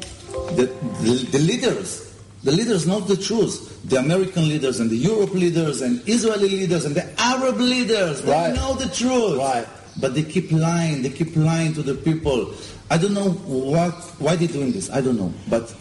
the, 0.57 0.67
the, 1.05 1.29
the 1.31 1.39
leaders, 1.39 2.03
the 2.43 2.53
leaders 2.53 2.87
know 2.87 3.01
the 3.01 3.17
truth. 3.17 3.73
The 3.85 3.99
American 3.99 4.49
leaders 4.49 4.81
and 4.81 4.89
the 4.91 4.97
Europe 4.97 5.35
leaders 5.35 5.83
and 5.83 6.03
Israeli 6.09 6.49
leaders 6.49 6.85
and 6.87 6.95
the 6.97 7.07
Arab 7.21 7.59
leaders, 7.61 8.23
they 8.23 8.33
Right. 8.33 8.55
know 8.55 8.75
the 8.75 8.89
truth. 8.89 9.39
Right. 9.39 9.67
But 9.99 10.15
they 10.15 10.23
keep 10.23 10.53
lying. 10.53 11.03
They 11.03 11.11
keep 11.11 11.35
lying 11.37 11.73
to 11.75 11.83
the 11.83 11.95
people. 11.95 12.53
I 12.91 12.99
don't 12.99 13.15
know 13.15 13.31
what 13.31 13.95
why 14.19 14.37
they're 14.37 14.49
doing 14.49 14.73
this. 14.73 14.91
I 14.91 15.01
don't 15.01 15.17
know. 15.17 15.33
But 15.49 15.75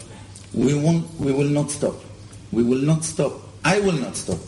we 0.54 0.74
won't. 0.74 1.12
We 1.20 1.32
will 1.32 1.48
not 1.48 1.70
stop. 1.70 1.96
We 2.52 2.62
will 2.62 2.80
not 2.80 3.04
stop. 3.04 3.32
I 3.64 3.80
will 3.80 3.92
not 3.92 4.16
stop. 4.16 4.38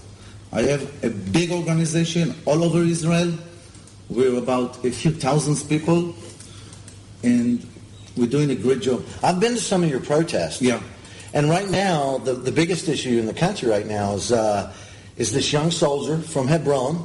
I 0.52 0.62
have 0.62 1.04
a 1.04 1.10
big 1.10 1.50
organization 1.52 2.34
all 2.46 2.64
over 2.64 2.82
Israel. 2.82 3.34
We're 4.08 4.38
about 4.38 4.82
a 4.84 4.90
few 4.90 5.10
thousands 5.10 5.62
people, 5.62 6.14
and 7.22 7.66
we're 8.16 8.28
doing 8.30 8.50
a 8.50 8.54
great 8.54 8.80
job. 8.80 9.04
I've 9.22 9.38
been 9.38 9.54
to 9.54 9.60
some 9.60 9.84
of 9.84 9.90
your 9.90 10.00
protests. 10.00 10.62
Yeah. 10.62 10.80
And 11.34 11.50
right 11.50 11.68
now, 11.68 12.18
the, 12.18 12.32
the 12.32 12.50
biggest 12.50 12.88
issue 12.88 13.18
in 13.18 13.26
the 13.26 13.34
country 13.34 13.68
right 13.68 13.86
now 13.86 14.14
is 14.14 14.32
uh, 14.32 14.72
is 15.18 15.32
this 15.32 15.52
young 15.52 15.70
soldier 15.70 16.18
from 16.18 16.48
Hebron. 16.48 17.04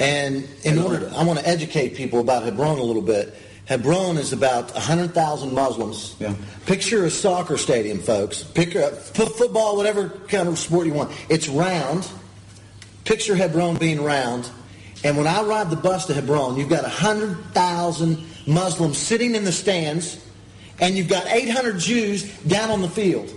And 0.00 0.48
in 0.64 0.78
order, 0.78 1.00
to, 1.00 1.14
I 1.14 1.24
want 1.24 1.38
to 1.38 1.46
educate 1.46 1.94
people 1.94 2.20
about 2.20 2.42
Hebron 2.42 2.78
a 2.78 2.82
little 2.82 3.02
bit. 3.02 3.34
Hebron 3.66 4.16
is 4.16 4.32
about 4.32 4.72
100,000 4.72 5.52
Muslims. 5.52 6.16
Yeah. 6.18 6.34
Picture 6.64 7.04
a 7.04 7.10
soccer 7.10 7.58
stadium, 7.58 7.98
folks. 7.98 8.42
Picture 8.42 8.80
a 8.80 8.86
f- 8.86 9.12
football, 9.12 9.76
whatever 9.76 10.08
kind 10.26 10.48
of 10.48 10.58
sport 10.58 10.86
you 10.86 10.94
want. 10.94 11.12
It's 11.28 11.48
round. 11.48 12.10
Picture 13.04 13.36
Hebron 13.36 13.76
being 13.76 14.02
round. 14.02 14.50
And 15.04 15.18
when 15.18 15.26
I 15.26 15.42
ride 15.42 15.68
the 15.68 15.76
bus 15.76 16.06
to 16.06 16.14
Hebron, 16.14 16.56
you've 16.56 16.70
got 16.70 16.82
100,000 16.82 18.18
Muslims 18.46 18.96
sitting 18.96 19.34
in 19.34 19.44
the 19.44 19.52
stands, 19.52 20.18
and 20.80 20.96
you've 20.96 21.08
got 21.08 21.26
800 21.26 21.78
Jews 21.78 22.24
down 22.40 22.70
on 22.70 22.80
the 22.80 22.88
field. 22.88 23.32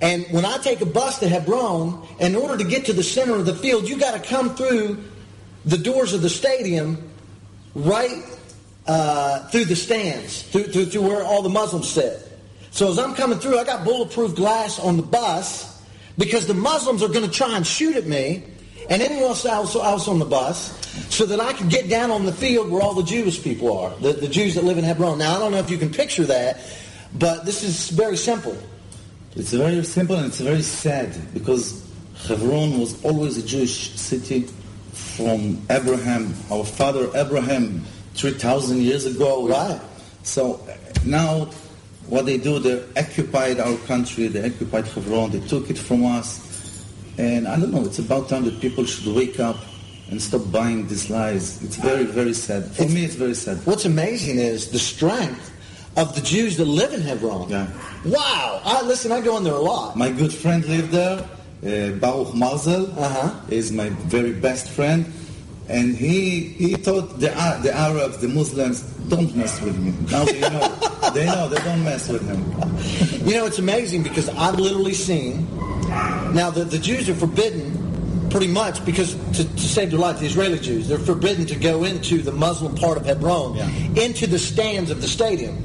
And 0.00 0.26
when 0.30 0.44
I 0.44 0.58
take 0.58 0.80
a 0.80 0.86
bus 0.86 1.20
to 1.20 1.28
Hebron, 1.28 2.06
in 2.18 2.34
order 2.34 2.58
to 2.58 2.64
get 2.64 2.86
to 2.86 2.92
the 2.92 3.04
center 3.04 3.34
of 3.34 3.46
the 3.46 3.54
field, 3.54 3.88
you've 3.88 4.00
got 4.00 4.20
to 4.20 4.28
come 4.28 4.54
through 4.56 5.02
the 5.68 5.78
doors 5.78 6.14
of 6.14 6.22
the 6.22 6.30
stadium, 6.30 7.10
right 7.74 8.24
uh, 8.86 9.46
through 9.48 9.66
the 9.66 9.76
stands, 9.76 10.42
through, 10.42 10.64
through, 10.64 10.86
through 10.86 11.02
where 11.02 11.22
all 11.22 11.42
the 11.42 11.50
Muslims 11.50 11.88
sit. 11.88 12.26
So 12.70 12.90
as 12.90 12.98
I'm 12.98 13.14
coming 13.14 13.38
through, 13.38 13.58
I 13.58 13.64
got 13.64 13.84
bulletproof 13.84 14.34
glass 14.34 14.78
on 14.78 14.96
the 14.96 15.02
bus 15.02 15.82
because 16.16 16.46
the 16.46 16.54
Muslims 16.54 17.02
are 17.02 17.08
going 17.08 17.26
to 17.26 17.30
try 17.30 17.54
and 17.54 17.66
shoot 17.66 17.96
at 17.96 18.06
me 18.06 18.44
and 18.88 19.02
anyone 19.02 19.24
else 19.24 19.44
else, 19.44 20.08
on 20.08 20.18
the 20.18 20.24
bus 20.24 20.74
so 21.14 21.26
that 21.26 21.38
I 21.38 21.52
can 21.52 21.68
get 21.68 21.90
down 21.90 22.10
on 22.10 22.24
the 22.24 22.32
field 22.32 22.70
where 22.70 22.80
all 22.80 22.94
the 22.94 23.02
Jewish 23.02 23.42
people 23.42 23.76
are, 23.76 23.90
the, 23.96 24.14
the 24.14 24.28
Jews 24.28 24.54
that 24.54 24.64
live 24.64 24.78
in 24.78 24.84
Hebron. 24.84 25.18
Now, 25.18 25.36
I 25.36 25.38
don't 25.38 25.52
know 25.52 25.58
if 25.58 25.70
you 25.70 25.76
can 25.76 25.90
picture 25.90 26.24
that, 26.24 26.60
but 27.12 27.44
this 27.44 27.62
is 27.62 27.90
very 27.90 28.16
simple. 28.16 28.56
It's 29.36 29.52
very 29.52 29.84
simple 29.84 30.16
and 30.16 30.26
it's 30.26 30.40
very 30.40 30.62
sad 30.62 31.14
because 31.34 31.86
Hebron 32.26 32.78
was 32.80 33.04
always 33.04 33.36
a 33.36 33.42
Jewish 33.42 33.90
city 33.90 34.48
from 35.16 35.60
Abraham, 35.70 36.34
our 36.50 36.64
father 36.64 37.10
Abraham, 37.14 37.84
3,000 38.14 38.82
years 38.82 39.06
ago. 39.06 39.48
Right. 39.48 39.80
So 40.22 40.60
now 41.04 41.50
what 42.08 42.26
they 42.26 42.38
do, 42.38 42.58
they 42.58 42.82
occupied 42.96 43.60
our 43.60 43.76
country, 43.86 44.28
they 44.28 44.44
occupied 44.44 44.86
Hebron, 44.86 45.30
they 45.30 45.40
took 45.40 45.70
it 45.70 45.78
from 45.78 46.04
us. 46.04 46.46
And 47.18 47.46
I 47.46 47.58
don't 47.58 47.72
know, 47.72 47.84
it's 47.84 47.98
about 47.98 48.28
time 48.28 48.44
that 48.44 48.60
people 48.60 48.84
should 48.84 49.14
wake 49.14 49.40
up 49.40 49.56
and 50.10 50.20
stop 50.20 50.50
buying 50.50 50.86
these 50.88 51.10
lies. 51.10 51.62
It's 51.62 51.76
very, 51.76 52.04
very 52.04 52.32
sad. 52.32 52.64
For 52.72 52.88
me, 52.88 53.04
it's 53.04 53.14
very 53.14 53.34
sad. 53.34 53.58
What's 53.66 53.84
amazing 53.84 54.38
is 54.38 54.70
the 54.70 54.78
strength 54.78 55.52
of 55.96 56.14
the 56.14 56.20
Jews 56.22 56.56
that 56.56 56.64
live 56.64 56.94
in 56.94 57.02
Hebron. 57.02 57.48
Yeah. 57.50 57.68
Wow. 58.04 58.62
I, 58.64 58.82
listen, 58.82 59.12
I 59.12 59.20
go 59.20 59.36
in 59.36 59.44
there 59.44 59.52
a 59.52 59.58
lot. 59.58 59.96
My 59.96 60.10
good 60.10 60.32
friend 60.32 60.64
lived 60.64 60.92
there, 60.92 61.28
Baruch 61.62 62.34
Marzel, 62.34 62.96
Uh-huh. 62.96 63.34
is 63.50 63.72
my 63.72 63.88
very 64.08 64.32
best 64.32 64.70
friend, 64.70 65.06
and 65.68 65.96
he 65.96 66.40
he 66.58 66.74
taught 66.76 67.18
the 67.18 67.28
the 67.62 67.72
Arabs, 67.74 68.18
the 68.18 68.28
Muslims, 68.28 68.82
don't 69.08 69.34
mess 69.34 69.60
with 69.60 69.76
me. 69.78 69.92
Now 70.10 70.24
they 70.24 70.40
know, 70.40 70.68
they 71.14 71.26
know, 71.26 71.48
they 71.48 71.58
don't 71.64 71.84
mess 71.84 72.08
with 72.08 72.22
him. 72.28 72.40
You 73.26 73.34
know, 73.34 73.46
it's 73.46 73.58
amazing 73.58 74.02
because 74.02 74.28
I've 74.30 74.58
literally 74.58 74.94
seen. 74.94 75.46
Now, 76.34 76.50
the, 76.50 76.64
the 76.64 76.78
Jews 76.78 77.08
are 77.08 77.14
forbidden 77.14 78.28
pretty 78.30 78.46
much 78.48 78.84
because 78.84 79.14
to, 79.32 79.44
to 79.44 79.58
save 79.60 79.90
their 79.90 79.98
life, 79.98 80.20
the 80.20 80.26
Israeli 80.26 80.58
Jews, 80.58 80.86
they're 80.86 80.98
forbidden 80.98 81.46
to 81.46 81.56
go 81.56 81.84
into 81.84 82.20
the 82.20 82.30
Muslim 82.32 82.74
part 82.76 82.98
of 82.98 83.06
Hebron, 83.06 83.54
Yeah. 83.56 83.68
into 84.04 84.26
the 84.26 84.38
stands 84.38 84.90
of 84.90 85.00
the 85.00 85.08
stadium. 85.08 85.56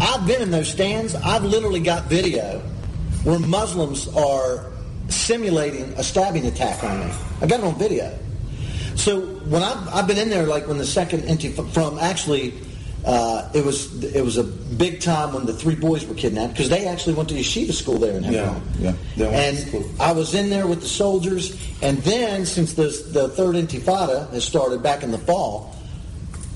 I've 0.00 0.26
been 0.26 0.42
in 0.42 0.50
those 0.50 0.68
stands. 0.68 1.14
I've 1.14 1.44
literally 1.44 1.78
got 1.80 2.06
video 2.06 2.58
where 3.22 3.38
Muslims 3.38 4.08
are 4.16 4.66
simulating 5.08 5.92
a 5.96 6.02
stabbing 6.02 6.46
attack 6.46 6.82
on 6.84 7.00
me. 7.00 7.12
I 7.40 7.46
got 7.46 7.60
it 7.60 7.64
on 7.64 7.74
video. 7.78 8.16
So 8.96 9.20
when 9.20 9.62
I've, 9.62 9.88
I've 9.94 10.06
been 10.06 10.18
in 10.18 10.28
there, 10.28 10.46
like 10.46 10.66
when 10.66 10.78
the 10.78 10.86
second 10.86 11.22
intif- 11.22 11.72
from 11.72 11.98
actually, 11.98 12.54
uh, 13.06 13.48
it 13.54 13.64
was 13.64 14.02
it 14.02 14.22
was 14.24 14.36
a 14.36 14.44
big 14.44 15.00
time 15.00 15.32
when 15.32 15.46
the 15.46 15.52
three 15.52 15.76
boys 15.76 16.04
were 16.04 16.14
kidnapped 16.14 16.54
because 16.54 16.68
they 16.68 16.86
actually 16.86 17.14
went 17.14 17.28
to 17.28 17.34
yeshiva 17.36 17.72
school 17.72 17.98
there 17.98 18.16
in 18.16 18.24
Hebron. 18.24 18.60
Yeah, 18.80 18.90
yeah, 18.90 18.94
they 19.16 19.24
went 19.30 19.70
to 19.70 19.76
And. 19.78 20.00
I 20.00 20.12
was 20.12 20.34
in 20.34 20.50
there 20.50 20.66
with 20.66 20.80
the 20.80 20.88
soldiers, 20.88 21.56
and 21.80 21.98
then 21.98 22.44
since 22.44 22.74
the 22.74 22.88
the 23.12 23.28
third 23.28 23.54
intifada 23.54 24.28
has 24.30 24.44
started 24.44 24.82
back 24.82 25.04
in 25.04 25.12
the 25.12 25.18
fall, 25.18 25.76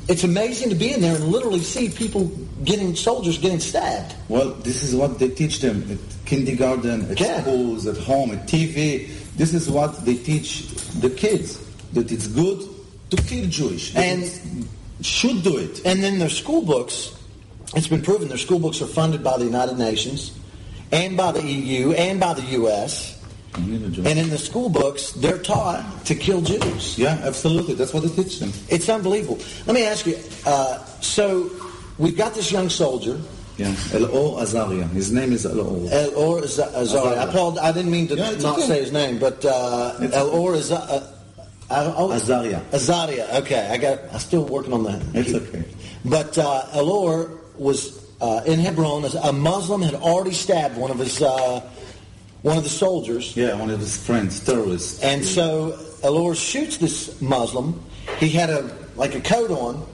it's 0.09 0.25
amazing 0.25 0.69
to 0.71 0.75
be 0.75 0.93
in 0.93 1.01
there 1.01 1.15
and 1.15 1.29
literally 1.29 1.61
see 1.61 1.89
people 1.89 2.25
getting 2.65 2.97
soldiers 2.97 3.39
getting 3.39 3.61
stabbed. 3.61 4.15
Well, 4.29 4.51
this 4.51 4.83
is 4.83 4.97
what 4.97 5.21
they 5.21 5.29
teach 5.29 5.61
them. 5.61 5.99
Kindergarten, 6.33 7.11
at 7.11 7.21
Yeah. 7.21 7.43
schools, 7.43 7.87
at 7.87 7.99
home, 7.99 8.31
at 8.33 8.49
TV. 8.49 9.09
This 9.37 9.53
is 9.53 9.69
what 9.69 10.05
they 10.07 10.15
teach 10.15 10.65
the 11.01 11.11
kids, 11.11 11.59
that 11.93 12.11
it's 12.11 12.27
good 12.27 12.61
to 13.11 13.17
kill 13.29 13.47
Jewish. 13.47 13.93
And- 13.95 14.31
should 15.03 15.43
do 15.43 15.57
it. 15.57 15.83
And 15.85 16.03
then 16.03 16.19
their 16.19 16.31
school 16.31 16.63
books, 16.63 17.11
it's 17.75 17.89
been 17.89 18.03
proven 18.03 18.29
their 18.29 18.39
school 18.39 18.61
books 18.61 18.81
are 18.81 18.87
funded 18.87 19.23
by 19.23 19.37
the 19.37 19.45
United 19.45 19.77
Nations 19.77 20.31
and 20.93 21.17
by 21.17 21.33
the 21.33 21.43
EU 21.43 21.93
and 21.93 22.21
by 22.21 22.33
the 22.35 22.47
U.S. 22.61 23.17
And 23.55 24.19
in 24.19 24.31
the 24.31 24.39
school 24.39 24.69
books, 24.71 25.11
they're 25.13 25.43
taught 25.43 26.07
to 26.07 26.15
kill 26.15 26.41
Jews. 26.41 26.97
Yeah, 26.97 27.21
absolutely. 27.25 27.75
That's 27.75 27.93
what 27.93 28.05
they 28.05 28.23
teach 28.23 28.39
them. 28.39 28.53
It's 28.69 28.89
unbelievable. 28.89 29.39
Let 29.67 29.75
me 29.75 29.85
ask 29.85 30.07
you, 30.07 30.17
uh, 30.47 30.79
so 31.01 31.51
we've 31.99 32.17
got 32.17 32.35
this 32.35 32.51
young 32.51 32.71
soldier, 32.71 33.21
Yeah, 33.63 33.99
Elor 33.99 34.41
Azaria. 34.43 34.89
His 34.91 35.13
name 35.13 35.33
is 35.33 35.47
L.O. 35.47 35.87
Elor 35.89 36.43
Azaria. 36.43 37.19
I, 37.19 37.27
apolog- 37.27 37.59
I 37.59 37.71
didn't 37.73 37.91
mean 37.93 38.09
to 38.09 38.17
Yeah, 38.17 38.31
not 38.39 38.59
okay. 38.59 38.67
say 38.67 38.81
his 38.81 38.93
name, 38.93 39.19
but 39.19 39.45
uh, 39.45 39.95
Elor 40.01 40.57
Azari. 40.59 41.03
Uh, 41.71 41.95
oh, 41.97 42.09
Azaria. 42.11 42.61
Azaria. 42.71 43.25
Okay, 43.41 43.69
I 43.71 43.77
got. 43.79 43.99
I'm 44.13 44.19
still 44.19 44.45
working 44.47 44.73
on 44.73 44.83
that. 44.85 45.01
It's 45.15 45.33
okay. 45.35 45.65
But 46.05 46.37
uh, 46.37 46.65
Elor 46.75 47.39
was 47.57 48.05
uh, 48.21 48.43
in 48.47 48.59
Hebron. 48.59 49.05
A 49.23 49.33
Muslim 49.33 49.81
had 49.83 49.95
already 49.95 50.33
stabbed 50.35 50.77
one 50.77 50.91
of 50.91 50.99
his 50.99 51.23
uh, 51.23 51.61
one 52.43 52.59
of 52.59 52.65
the 52.65 52.69
soldiers, 52.85 53.37
Yeah, 53.37 53.55
one 53.55 53.71
of 53.71 53.79
his 53.81 53.97
friends, 53.97 54.41
terrorists. 54.41 55.01
and 55.03 55.25
so 55.25 55.79
Elor 56.03 56.35
shoots 56.35 56.77
this 56.79 57.21
Muslim. 57.23 57.81
He 58.19 58.29
had 58.29 58.51
a 58.51 58.69
like 58.97 59.15
a 59.15 59.21
coat 59.21 59.51
on, 59.51 59.87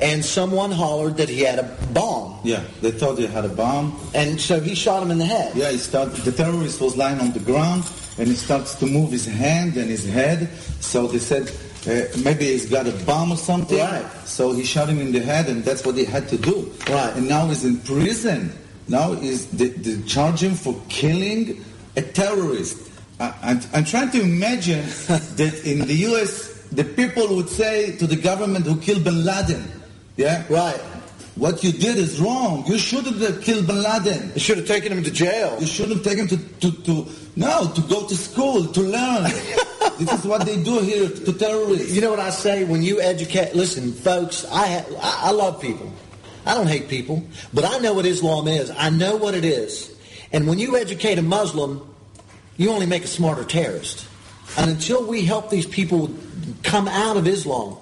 and 0.00 0.24
someone 0.24 0.70
hollered 0.70 1.16
that 1.16 1.28
he 1.28 1.40
had 1.40 1.58
a 1.58 1.76
bomb, 1.92 2.38
Yeah, 2.44 2.62
they 2.82 2.90
thought 2.90 3.18
he 3.18 3.26
had 3.26 3.44
a 3.44 3.48
bomb. 3.48 3.98
and 4.14 4.40
so 4.40 4.60
he 4.60 4.74
shot 4.74 5.02
him 5.02 5.10
in 5.10 5.18
the 5.18 5.24
head. 5.26 5.56
Yeah, 5.56 5.70
he 5.70 5.78
started, 5.78 6.16
the 6.16 6.32
terrorist 6.32 6.80
was 6.80 6.96
lying 6.96 7.20
on 7.20 7.32
the 7.32 7.40
ground 7.40 7.84
and 8.18 8.28
he 8.28 8.34
starts 8.34 8.74
to 8.76 8.86
move 8.86 9.10
his 9.10 9.26
hand 9.26 9.76
and 9.76 9.88
his 9.88 10.04
head. 10.08 10.48
So 10.80 11.06
they 11.06 11.18
said, 11.18 11.48
uh, 11.86 12.06
maybe 12.24 12.46
he's 12.46 12.68
got 12.68 12.86
a 12.86 12.92
bomb 13.04 13.32
or 13.32 13.36
something. 13.36 13.78
Right. 13.78 14.04
So 14.24 14.52
he 14.52 14.64
shot 14.64 14.88
him 14.88 14.98
in 15.00 15.12
the 15.12 15.20
head 15.20 15.48
and 15.48 15.64
that's 15.64 15.84
what 15.86 15.96
he 15.96 16.04
had 16.04 16.28
to 16.28 16.36
do. 16.38 16.72
Right. 16.88 17.14
And 17.16 17.28
now 17.28 17.46
he's 17.46 17.64
in 17.64 17.78
prison. 17.78 18.52
Now 18.88 19.12
is 19.12 19.46
they, 19.50 19.68
they 19.68 20.02
charge 20.02 20.42
him 20.42 20.54
for 20.54 20.74
killing 20.88 21.64
a 21.96 22.02
terrorist. 22.02 22.90
I, 23.18 23.60
I'm 23.72 23.84
trying 23.84 24.10
to 24.10 24.20
imagine 24.20 24.80
that 25.08 25.62
in 25.64 25.86
the 25.86 25.94
U.S. 26.10 26.62
the 26.70 26.84
people 26.84 27.34
would 27.36 27.48
say 27.48 27.96
to 27.96 28.06
the 28.06 28.16
government 28.16 28.66
who 28.66 28.78
killed 28.78 29.04
Bin 29.04 29.24
Laden, 29.24 29.64
yeah, 30.16 30.44
Right. 30.48 30.80
what 31.36 31.62
you 31.62 31.72
did 31.72 31.96
is 31.98 32.18
wrong. 32.20 32.64
You 32.66 32.78
shouldn't 32.78 33.18
have 33.20 33.42
killed 33.42 33.66
Bin 33.66 33.82
Laden. 33.82 34.32
You 34.34 34.40
should 34.40 34.58
have 34.58 34.66
taken 34.66 34.92
him 34.92 35.04
to 35.04 35.10
jail. 35.10 35.56
You 35.60 35.66
shouldn't 35.66 36.02
taken 36.04 36.26
him 36.28 36.38
to, 36.60 36.70
to, 36.70 36.82
to 36.84 37.06
no, 37.36 37.70
to 37.74 37.80
go 37.82 38.06
to 38.06 38.16
school, 38.16 38.66
to 38.66 38.80
learn. 38.80 39.24
this 39.98 40.12
is 40.12 40.24
what 40.24 40.46
they 40.46 40.62
do 40.62 40.80
here 40.80 41.08
to 41.08 41.32
terrorists. 41.32 41.92
You 41.92 42.00
know 42.00 42.10
what 42.10 42.20
I 42.20 42.30
say 42.30 42.64
when 42.64 42.82
you 42.82 43.00
educate? 43.00 43.54
Listen, 43.54 43.92
folks, 43.92 44.44
I, 44.46 44.66
ha- 44.66 44.86
I 45.02 45.28
I 45.28 45.30
love 45.32 45.60
people. 45.60 45.92
I 46.46 46.54
don't 46.54 46.68
hate 46.68 46.88
people, 46.88 47.24
but 47.52 47.64
I 47.64 47.78
know 47.78 47.92
what 47.92 48.06
Islam 48.06 48.46
is. 48.48 48.70
I 48.70 48.88
know 48.88 49.16
what 49.16 49.34
it 49.34 49.44
is. 49.44 49.94
And 50.32 50.46
when 50.48 50.58
you 50.58 50.76
educate 50.76 51.18
a 51.18 51.22
Muslim, 51.22 51.82
you 52.56 52.70
only 52.70 52.86
make 52.86 53.04
a 53.04 53.08
smarter 53.08 53.44
terrorist. 53.44 54.06
And 54.56 54.70
until 54.70 55.04
we 55.04 55.24
help 55.24 55.50
these 55.50 55.66
people 55.66 56.08
come 56.62 56.88
out 56.88 57.16
of 57.16 57.26
Islam 57.26 57.76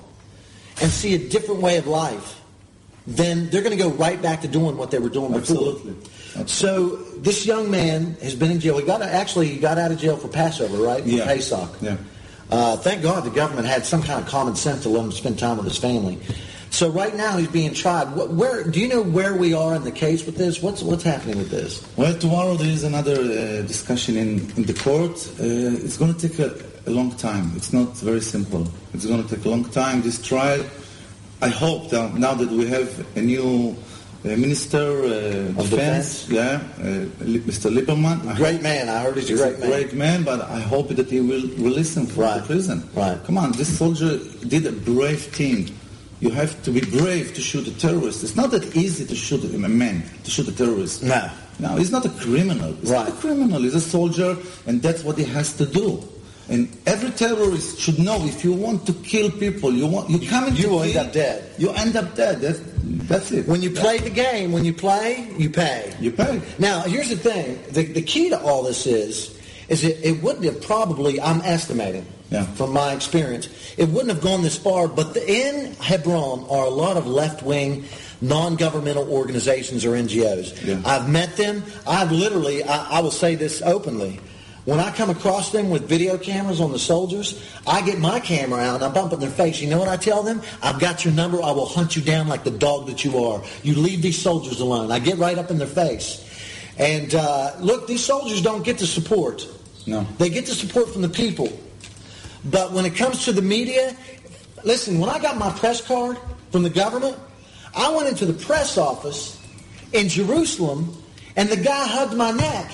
and 0.80 0.90
see 0.90 1.14
a 1.14 1.28
different 1.28 1.60
way 1.60 1.76
of 1.76 1.86
life, 1.86 2.40
then 3.06 3.50
they're 3.50 3.62
going 3.62 3.76
to 3.76 3.82
go 3.82 3.90
right 3.90 4.20
back 4.20 4.40
to 4.42 4.48
doing 4.48 4.76
what 4.76 4.90
they 4.90 4.98
were 4.98 5.08
doing 5.10 5.32
before. 5.32 5.74
Absolutely. 5.74 6.46
So 6.46 6.96
this 7.20 7.46
young 7.46 7.70
man 7.70 8.16
has 8.22 8.34
been 8.34 8.50
in 8.50 8.60
jail. 8.60 8.78
He 8.78 8.84
got 8.84 9.02
actually 9.02 9.48
he 9.48 9.58
got 9.58 9.78
out 9.78 9.92
of 9.92 9.98
jail 9.98 10.16
for 10.16 10.28
Passover, 10.28 10.78
right? 10.82 11.02
For 11.02 11.08
Yeah. 11.08 11.24
Pesach. 11.26 11.70
Yeah. 11.80 11.96
Uh, 12.50 12.76
thank 12.76 13.02
God 13.02 13.24
the 13.24 13.30
government 13.30 13.66
had 13.66 13.86
some 13.86 14.02
kind 14.02 14.20
of 14.20 14.28
common 14.28 14.56
sense 14.56 14.82
to 14.82 14.88
let 14.88 15.04
him 15.04 15.12
spend 15.12 15.38
time 15.38 15.56
with 15.56 15.66
his 15.66 15.78
family. 15.78 16.18
So 16.70 16.90
right 16.90 17.14
now 17.14 17.36
he's 17.36 17.48
being 17.48 17.72
tried. 17.72 18.06
Where 18.16 18.64
do 18.64 18.80
you 18.80 18.88
know 18.88 19.00
where 19.02 19.34
we 19.36 19.54
are 19.54 19.76
in 19.76 19.84
the 19.84 19.92
case 19.92 20.26
with 20.26 20.36
this? 20.36 20.60
What's 20.60 20.82
what's 20.82 21.04
happening 21.04 21.38
with 21.38 21.50
this? 21.50 21.86
Well, 21.96 22.18
tomorrow 22.18 22.54
there 22.56 22.68
is 22.68 22.82
another 22.82 23.14
uh, 23.14 23.62
discussion 23.62 24.16
in, 24.16 24.50
in 24.56 24.64
the 24.64 24.74
court. 24.74 25.12
Uh, 25.38 25.84
it's 25.84 25.96
going 25.96 26.12
to 26.14 26.28
take 26.28 26.38
a, 26.40 26.52
a 26.86 26.90
long 26.90 27.10
time. 27.12 27.52
It's 27.56 27.72
not 27.72 27.96
very 27.98 28.20
simple. 28.20 28.66
It's 28.92 29.06
going 29.06 29.22
to 29.24 29.28
take 29.36 29.44
a 29.44 29.48
long 29.48 29.64
time. 29.64 30.02
This 30.02 30.20
trial, 30.20 30.64
I 31.42 31.48
hope 31.48 31.90
that 31.90 32.14
now 32.14 32.34
that 32.34 32.50
we 32.50 32.66
have 32.66 33.16
a 33.16 33.20
new 33.22 33.76
uh, 34.24 34.28
minister 34.28 34.78
uh, 35.04 35.60
Of 35.60 35.70
defense, 35.70 36.28
yeah, 36.30 36.60
uh, 36.78 36.82
Mr. 37.24 37.70
Lieberman. 37.70 38.36
Great 38.36 38.62
man. 38.62 38.88
I 38.88 39.02
heard 39.02 39.16
he's 39.16 39.30
a 39.30 39.36
great 39.36 39.58
man. 39.60 39.68
great 39.70 39.92
man, 39.92 40.24
but 40.24 40.40
I 40.42 40.60
hope 40.60 40.88
that 40.88 41.10
he 41.10 41.20
will 41.20 41.42
release 41.58 41.96
him 41.96 42.06
from 42.06 42.22
Right. 42.24 42.40
the 42.40 42.46
prison. 42.46 42.88
Right. 42.94 43.22
Come 43.24 43.36
on, 43.38 43.52
this 43.52 43.76
soldier 43.78 44.18
did 44.46 44.66
a 44.66 44.72
brave 44.72 45.22
thing. 45.22 45.70
You 46.20 46.30
have 46.30 46.62
to 46.62 46.70
be 46.70 46.80
brave 46.80 47.34
to 47.34 47.40
shoot 47.42 47.66
a 47.66 47.72
terrorist. 47.78 48.22
It's 48.22 48.36
not 48.36 48.50
that 48.52 48.74
easy 48.74 49.04
to 49.04 49.14
shoot 49.14 49.44
a 49.44 49.58
man, 49.58 50.02
to 50.24 50.30
shoot 50.30 50.48
a 50.48 50.52
terrorist. 50.52 51.02
No. 51.02 51.30
No, 51.58 51.76
he's 51.76 51.90
not 51.92 52.04
a 52.04 52.08
criminal. 52.08 52.72
He's 52.80 52.90
not 52.90 53.08
a 53.08 53.12
criminal. 53.12 53.60
He's 53.62 53.74
a 53.74 53.80
soldier, 53.80 54.36
and 54.66 54.80
that's 54.82 55.04
what 55.04 55.18
he 55.18 55.24
has 55.24 55.52
to 55.58 55.66
do. 55.66 56.02
And 56.48 56.68
every 56.86 57.10
terrorist 57.10 57.78
should 57.80 57.98
know 57.98 58.18
if 58.26 58.44
you 58.44 58.52
want 58.52 58.86
to 58.86 58.92
kill 58.92 59.30
people, 59.30 59.72
you 59.72 59.86
want 59.86 60.10
you 60.10 60.28
come 60.28 60.44
into 60.48 60.60
You 60.62 60.78
end 60.80 60.96
up 60.96 61.12
dead. 61.12 61.50
You 61.58 61.70
end 61.70 61.96
up 61.96 62.14
dead. 62.14 62.40
That's, 62.40 62.60
that's 63.08 63.32
it. 63.32 63.48
When 63.48 63.62
you 63.62 63.70
play 63.70 63.98
the 63.98 64.10
game, 64.10 64.52
when 64.52 64.64
you 64.64 64.74
play, 64.74 65.32
you 65.38 65.48
pay. 65.48 65.94
you 66.00 66.10
pay. 66.10 66.42
Now, 66.58 66.82
here's 66.82 67.08
the 67.08 67.16
thing. 67.16 67.58
The, 67.72 67.84
the 67.84 68.02
key 68.02 68.28
to 68.28 68.38
all 68.40 68.62
this 68.62 68.86
is, 68.86 69.38
is 69.68 69.84
it, 69.84 70.04
it 70.04 70.22
wouldn't 70.22 70.44
have 70.44 70.60
probably, 70.62 71.18
I'm 71.18 71.40
estimating, 71.40 72.04
Yeah. 72.30 72.44
from 72.44 72.72
my 72.74 72.92
experience, 72.92 73.48
it 73.78 73.88
wouldn't 73.88 74.10
have 74.10 74.20
gone 74.22 74.42
this 74.42 74.58
far, 74.58 74.86
but 74.88 75.14
the, 75.14 75.24
in 75.26 75.72
Hebron 75.76 76.44
are 76.50 76.66
a 76.66 76.70
lot 76.70 76.98
of 76.98 77.06
left-wing, 77.06 77.84
non-governmental 78.20 79.10
organizations 79.10 79.84
or 79.86 79.92
NGOs. 79.92 80.62
Yeah. 80.64 80.82
I've 80.84 81.08
met 81.08 81.36
them. 81.36 81.62
I've 81.86 82.12
literally, 82.12 82.62
I, 82.64 82.98
I 82.98 83.00
will 83.00 83.10
say 83.10 83.34
this 83.34 83.62
openly, 83.62 84.20
when 84.64 84.80
I 84.80 84.90
come 84.92 85.10
across 85.10 85.52
them 85.52 85.68
with 85.68 85.88
video 85.88 86.16
cameras 86.16 86.60
on 86.60 86.72
the 86.72 86.78
soldiers, 86.78 87.42
I 87.66 87.82
get 87.82 87.98
my 87.98 88.18
camera 88.18 88.60
out 88.60 88.76
and 88.76 88.84
I 88.84 88.88
bump 88.88 89.12
in 89.12 89.20
their 89.20 89.30
face. 89.30 89.60
You 89.60 89.68
know 89.68 89.78
what 89.78 89.88
I 89.88 89.96
tell 89.96 90.22
them? 90.22 90.40
I've 90.62 90.80
got 90.80 91.04
your 91.04 91.12
number. 91.12 91.42
I 91.42 91.50
will 91.52 91.66
hunt 91.66 91.96
you 91.96 92.02
down 92.02 92.28
like 92.28 92.44
the 92.44 92.50
dog 92.50 92.86
that 92.86 93.04
you 93.04 93.22
are. 93.22 93.42
You 93.62 93.74
leave 93.74 94.00
these 94.00 94.20
soldiers 94.20 94.60
alone. 94.60 94.90
I 94.90 95.00
get 95.00 95.18
right 95.18 95.36
up 95.36 95.50
in 95.50 95.58
their 95.58 95.66
face. 95.66 96.22
And 96.78 97.14
uh, 97.14 97.54
look, 97.60 97.86
these 97.86 98.04
soldiers 98.04 98.40
don't 98.40 98.64
get 98.64 98.78
the 98.78 98.86
support. 98.86 99.46
No. 99.86 100.06
They 100.18 100.30
get 100.30 100.46
the 100.46 100.54
support 100.54 100.88
from 100.90 101.02
the 101.02 101.10
people. 101.10 101.52
But 102.46 102.72
when 102.72 102.86
it 102.86 102.96
comes 102.96 103.24
to 103.26 103.32
the 103.32 103.42
media, 103.42 103.94
listen, 104.64 104.98
when 104.98 105.10
I 105.10 105.18
got 105.18 105.36
my 105.36 105.50
press 105.50 105.80
card 105.80 106.18
from 106.50 106.62
the 106.62 106.70
government, 106.70 107.18
I 107.74 107.94
went 107.94 108.08
into 108.08 108.24
the 108.24 108.32
press 108.32 108.78
office 108.78 109.38
in 109.92 110.08
Jerusalem 110.08 110.96
and 111.36 111.48
the 111.48 111.56
guy 111.56 111.86
hugged 111.86 112.14
my 112.14 112.30
neck. 112.30 112.70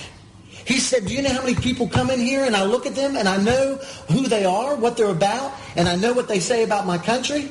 He 0.65 0.79
said, 0.79 1.05
do 1.05 1.13
you 1.13 1.21
know 1.21 1.29
how 1.29 1.41
many 1.41 1.55
people 1.55 1.87
come 1.87 2.09
in 2.09 2.19
here 2.19 2.45
and 2.45 2.55
I 2.55 2.65
look 2.65 2.85
at 2.85 2.95
them 2.95 3.15
and 3.15 3.27
I 3.27 3.37
know 3.37 3.75
who 4.09 4.27
they 4.27 4.45
are, 4.45 4.75
what 4.75 4.97
they're 4.97 5.09
about, 5.09 5.53
and 5.75 5.87
I 5.87 5.95
know 5.95 6.13
what 6.13 6.27
they 6.27 6.39
say 6.39 6.63
about 6.63 6.85
my 6.85 6.97
country? 6.97 7.49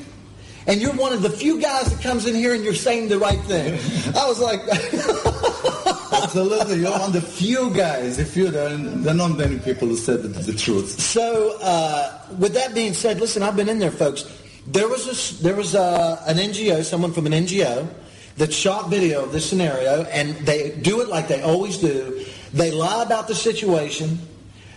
And 0.67 0.81
you're 0.81 0.93
one 0.93 1.13
of 1.13 1.23
the 1.23 1.31
few 1.31 1.61
guys 1.61 1.93
that 1.93 2.03
comes 2.03 2.27
in 2.27 2.35
here 2.35 2.55
and 2.55 2.63
you're 2.63 2.75
saying 2.75 3.09
the 3.09 3.19
right 3.19 3.41
thing. 3.41 3.75
I 4.17 4.29
was 4.29 4.41
like, 4.41 4.61
Absolutely, 6.23 6.81
you're 6.81 6.91
one 6.91 7.03
of 7.03 7.13
the 7.13 7.21
few 7.21 7.71
guys. 7.71 8.19
If 8.19 8.37
you 8.37 8.51
there, 8.51 8.77
there 8.77 9.13
are 9.13 9.17
not 9.17 9.39
many 9.39 9.59
people 9.59 9.89
who 9.89 9.97
said 9.97 10.23
the, 10.23 10.29
the 10.29 10.53
truth. 10.53 11.01
So, 11.01 11.59
uh, 11.61 12.21
with 12.39 12.55
that 12.55 12.75
being 12.75 12.95
said, 12.95 13.21
listen, 13.21 13.43
I've 13.43 13.57
been 13.57 13.69
in 13.69 13.79
there, 13.79 13.91
folks. 13.91 14.31
There 14.67 14.89
was 14.89 15.07
a, 15.09 15.43
there 15.43 15.57
was 15.57 15.75
a, 15.75 16.23
an 16.27 16.37
NGO, 16.37 16.85
someone 16.85 17.13
from 17.13 17.27
an 17.27 17.33
NGO, 17.33 17.89
that 18.37 18.53
shot 18.53 18.91
video 18.91 19.25
of 19.25 19.33
this 19.33 19.49
scenario, 19.49 20.03
and 20.05 20.37
they 20.47 20.71
do 20.71 21.01
it 21.01 21.09
like 21.09 21.29
they 21.29 21.43
always 21.43 21.79
do. 21.79 22.20
They 22.53 22.71
lie 22.71 23.03
about 23.03 23.29
the 23.29 23.35
situation, 23.35 24.19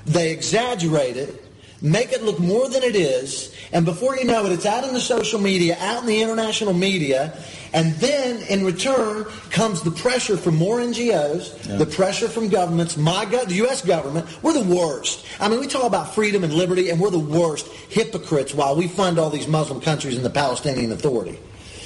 they 0.06 0.32
exaggerate 0.32 1.18
it, 1.18 1.44
make 1.82 2.14
it 2.14 2.24
look 2.24 2.40
more 2.40 2.70
than 2.70 2.84
it 2.84 2.96
is, 2.96 3.54
and 3.74 3.86
before 3.86 4.16
you 4.16 4.26
know 4.26 4.46
it, 4.46 4.52
it's 4.52 4.66
out 4.66 4.84
in 4.84 4.94
the 4.94 5.02
social 5.02 5.40
media, 5.40 5.76
out 5.80 6.02
in 6.02 6.06
the 6.08 6.22
international 6.22 6.74
media, 6.74 7.38
and 7.74 7.94
then 7.96 8.42
in 8.48 8.64
return 8.64 9.26
comes 9.50 9.82
the 9.82 9.92
pressure 9.92 10.38
from 10.38 10.56
more 10.56 10.78
NGOs, 10.78 11.78
the 11.80 11.86
pressure 11.86 12.30
from 12.30 12.48
governments, 12.50 12.96
my 12.96 13.26
go- 13.26 13.46
the 13.46 13.56
U.S. 13.56 13.84
government. 13.84 14.28
We're 14.44 14.54
the 14.54 14.76
worst. 14.76 15.26
I 15.40 15.50
mean, 15.50 15.60
we 15.60 15.68
talk 15.68 15.84
about 15.84 16.14
freedom 16.14 16.44
and 16.44 16.54
liberty, 16.54 16.90
and 16.90 17.02
we're 17.02 17.10
the 17.10 17.20
worst 17.20 17.68
hypocrites 17.90 18.54
while 18.54 18.76
we 18.76 18.88
fund 18.88 19.18
all 19.18 19.32
these 19.32 19.48
Muslim 19.48 19.82
countries 19.82 20.16
and 20.16 20.24
the 20.24 20.30
Palestinian 20.30 20.92
Authority. 20.92 21.40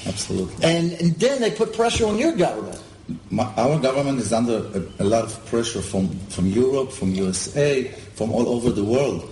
Absolutely. 0.05 0.63
And, 0.63 0.91
and 0.93 1.15
then 1.15 1.41
they 1.41 1.51
put 1.51 1.73
pressure 1.73 2.05
on 2.05 2.17
your 2.17 2.33
government. 2.33 2.81
My, 3.31 3.45
our 3.55 3.79
government 3.79 4.19
is 4.19 4.33
under 4.33 4.57
a, 4.57 5.03
a 5.03 5.05
lot 5.05 5.23
of 5.23 5.45
pressure 5.45 5.81
from, 5.81 6.09
from 6.29 6.47
Europe, 6.47 6.91
from 6.91 7.13
USA, 7.13 7.83
from 8.15 8.31
all 8.31 8.47
over 8.49 8.69
the 8.71 8.83
world. 8.83 9.29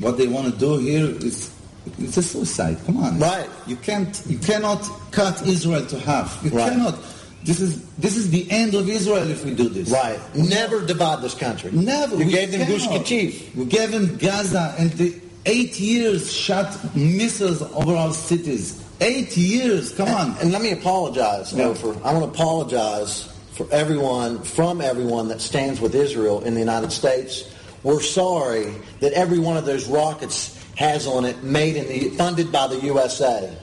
What 0.00 0.18
they 0.18 0.26
want 0.26 0.52
to 0.52 0.58
do 0.58 0.78
here 0.78 1.06
is 1.06 1.50
it's 1.98 2.16
a 2.18 2.22
suicide. 2.22 2.76
Come 2.84 2.98
on, 2.98 3.18
Right. 3.18 3.48
You 3.66 3.76
can't, 3.76 4.20
you 4.26 4.38
cannot 4.38 4.82
cut 5.10 5.46
Israel 5.46 5.86
to 5.86 5.98
half. 5.98 6.38
You 6.44 6.50
Right. 6.50 6.70
cannot. 6.72 6.98
This 7.44 7.60
is 7.60 7.86
this 7.96 8.16
is 8.16 8.28
the 8.30 8.50
end 8.50 8.74
of 8.74 8.88
Israel 8.90 9.30
if 9.30 9.44
we 9.44 9.54
do 9.54 9.68
this. 9.68 9.88
Right. 9.90 10.18
Never 10.34 10.84
divide 10.84 11.22
this 11.22 11.34
country. 11.34 11.70
Never. 11.70 12.16
You 12.16 12.24
We 12.26 12.32
gave 12.32 12.50
them. 12.50 12.66
Gush 12.68 12.88
Katif. 12.88 13.54
We 13.54 13.66
gave 13.66 13.92
them 13.92 14.16
Gaza, 14.16 14.74
and 14.78 14.90
the 14.94 15.14
eight 15.46 15.78
years 15.78 16.32
shot 16.32 16.76
missiles 16.96 17.62
over 17.62 17.94
our 17.94 18.12
cities. 18.12 18.82
Eight 19.00 19.36
years. 19.36 19.92
Come 19.92 20.08
on. 20.08 20.30
And, 20.32 20.38
and 20.40 20.52
let 20.52 20.62
me 20.62 20.72
apologize, 20.72 21.52
Yeah. 21.52 21.66
Ofer. 21.66 21.96
I 22.04 22.12
want 22.12 22.24
to 22.24 22.30
apologize 22.30 23.32
for 23.52 23.66
everyone, 23.72 24.42
from 24.42 24.80
everyone 24.80 25.28
that 25.28 25.40
stands 25.40 25.80
with 25.80 25.94
Israel 25.94 26.42
in 26.44 26.54
the 26.54 26.60
United 26.60 26.92
States. 26.92 27.50
We're 27.82 28.00
sorry 28.02 28.74
that 29.00 29.12
every 29.12 29.38
one 29.38 29.56
of 29.56 29.64
those 29.64 29.86
rockets 29.86 30.52
has 30.76 31.06
on 31.06 31.24
it 31.24 31.42
made 31.42 31.76
in 31.76 31.88
the 31.88 32.10
funded 32.16 32.50
by 32.52 32.66
the 32.66 32.78
USA. 32.80 33.56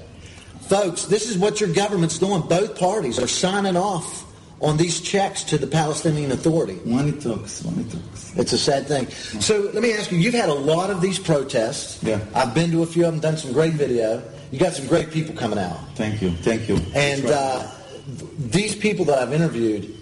Folks, 0.62 1.06
this 1.06 1.30
is 1.30 1.38
what 1.38 1.60
your 1.60 1.72
government's 1.74 2.18
doing. 2.18 2.42
Both 2.42 2.80
parties 2.80 3.20
are 3.20 3.28
signing 3.28 3.76
off 3.76 4.26
on 4.62 4.78
these 4.78 5.02
checks 5.02 5.44
to 5.44 5.58
the 5.58 5.68
Palestinian 5.68 6.32
Authority. 6.32 6.80
Money 6.86 7.12
talks. 7.12 7.64
Money 7.66 7.84
talks. 7.84 8.34
It's 8.38 8.54
a 8.54 8.58
sad 8.58 8.88
thing. 8.88 9.10
So 9.42 9.70
let 9.74 9.84
me 9.84 9.94
ask 9.94 10.12
you, 10.12 10.18
you've 10.18 10.34
had 10.34 10.50
a 10.50 10.54
lot 10.54 10.90
of 10.90 11.02
these 11.02 11.20
protests. 11.20 12.02
Yeah. 12.02 12.20
I've 12.34 12.54
been 12.56 12.72
to 12.72 12.82
a 12.82 12.86
few 12.86 13.06
of 13.06 13.12
them, 13.12 13.20
done 13.20 13.38
some 13.38 13.52
great 13.52 13.74
video. 13.74 14.24
You 14.54 14.60
got 14.60 14.74
some 14.74 14.86
great 14.86 15.10
people 15.10 15.34
coming 15.34 15.58
out. 15.58 15.80
Thank 15.96 16.22
you. 16.22 16.30
Thank 16.30 16.70
you. 16.70 16.78
And 16.94 17.24
right. 17.24 17.34
uh, 17.34 17.72
these 18.38 18.76
people 18.76 19.04
that 19.06 19.18
I've 19.18 19.34
interviewed, 19.34 20.00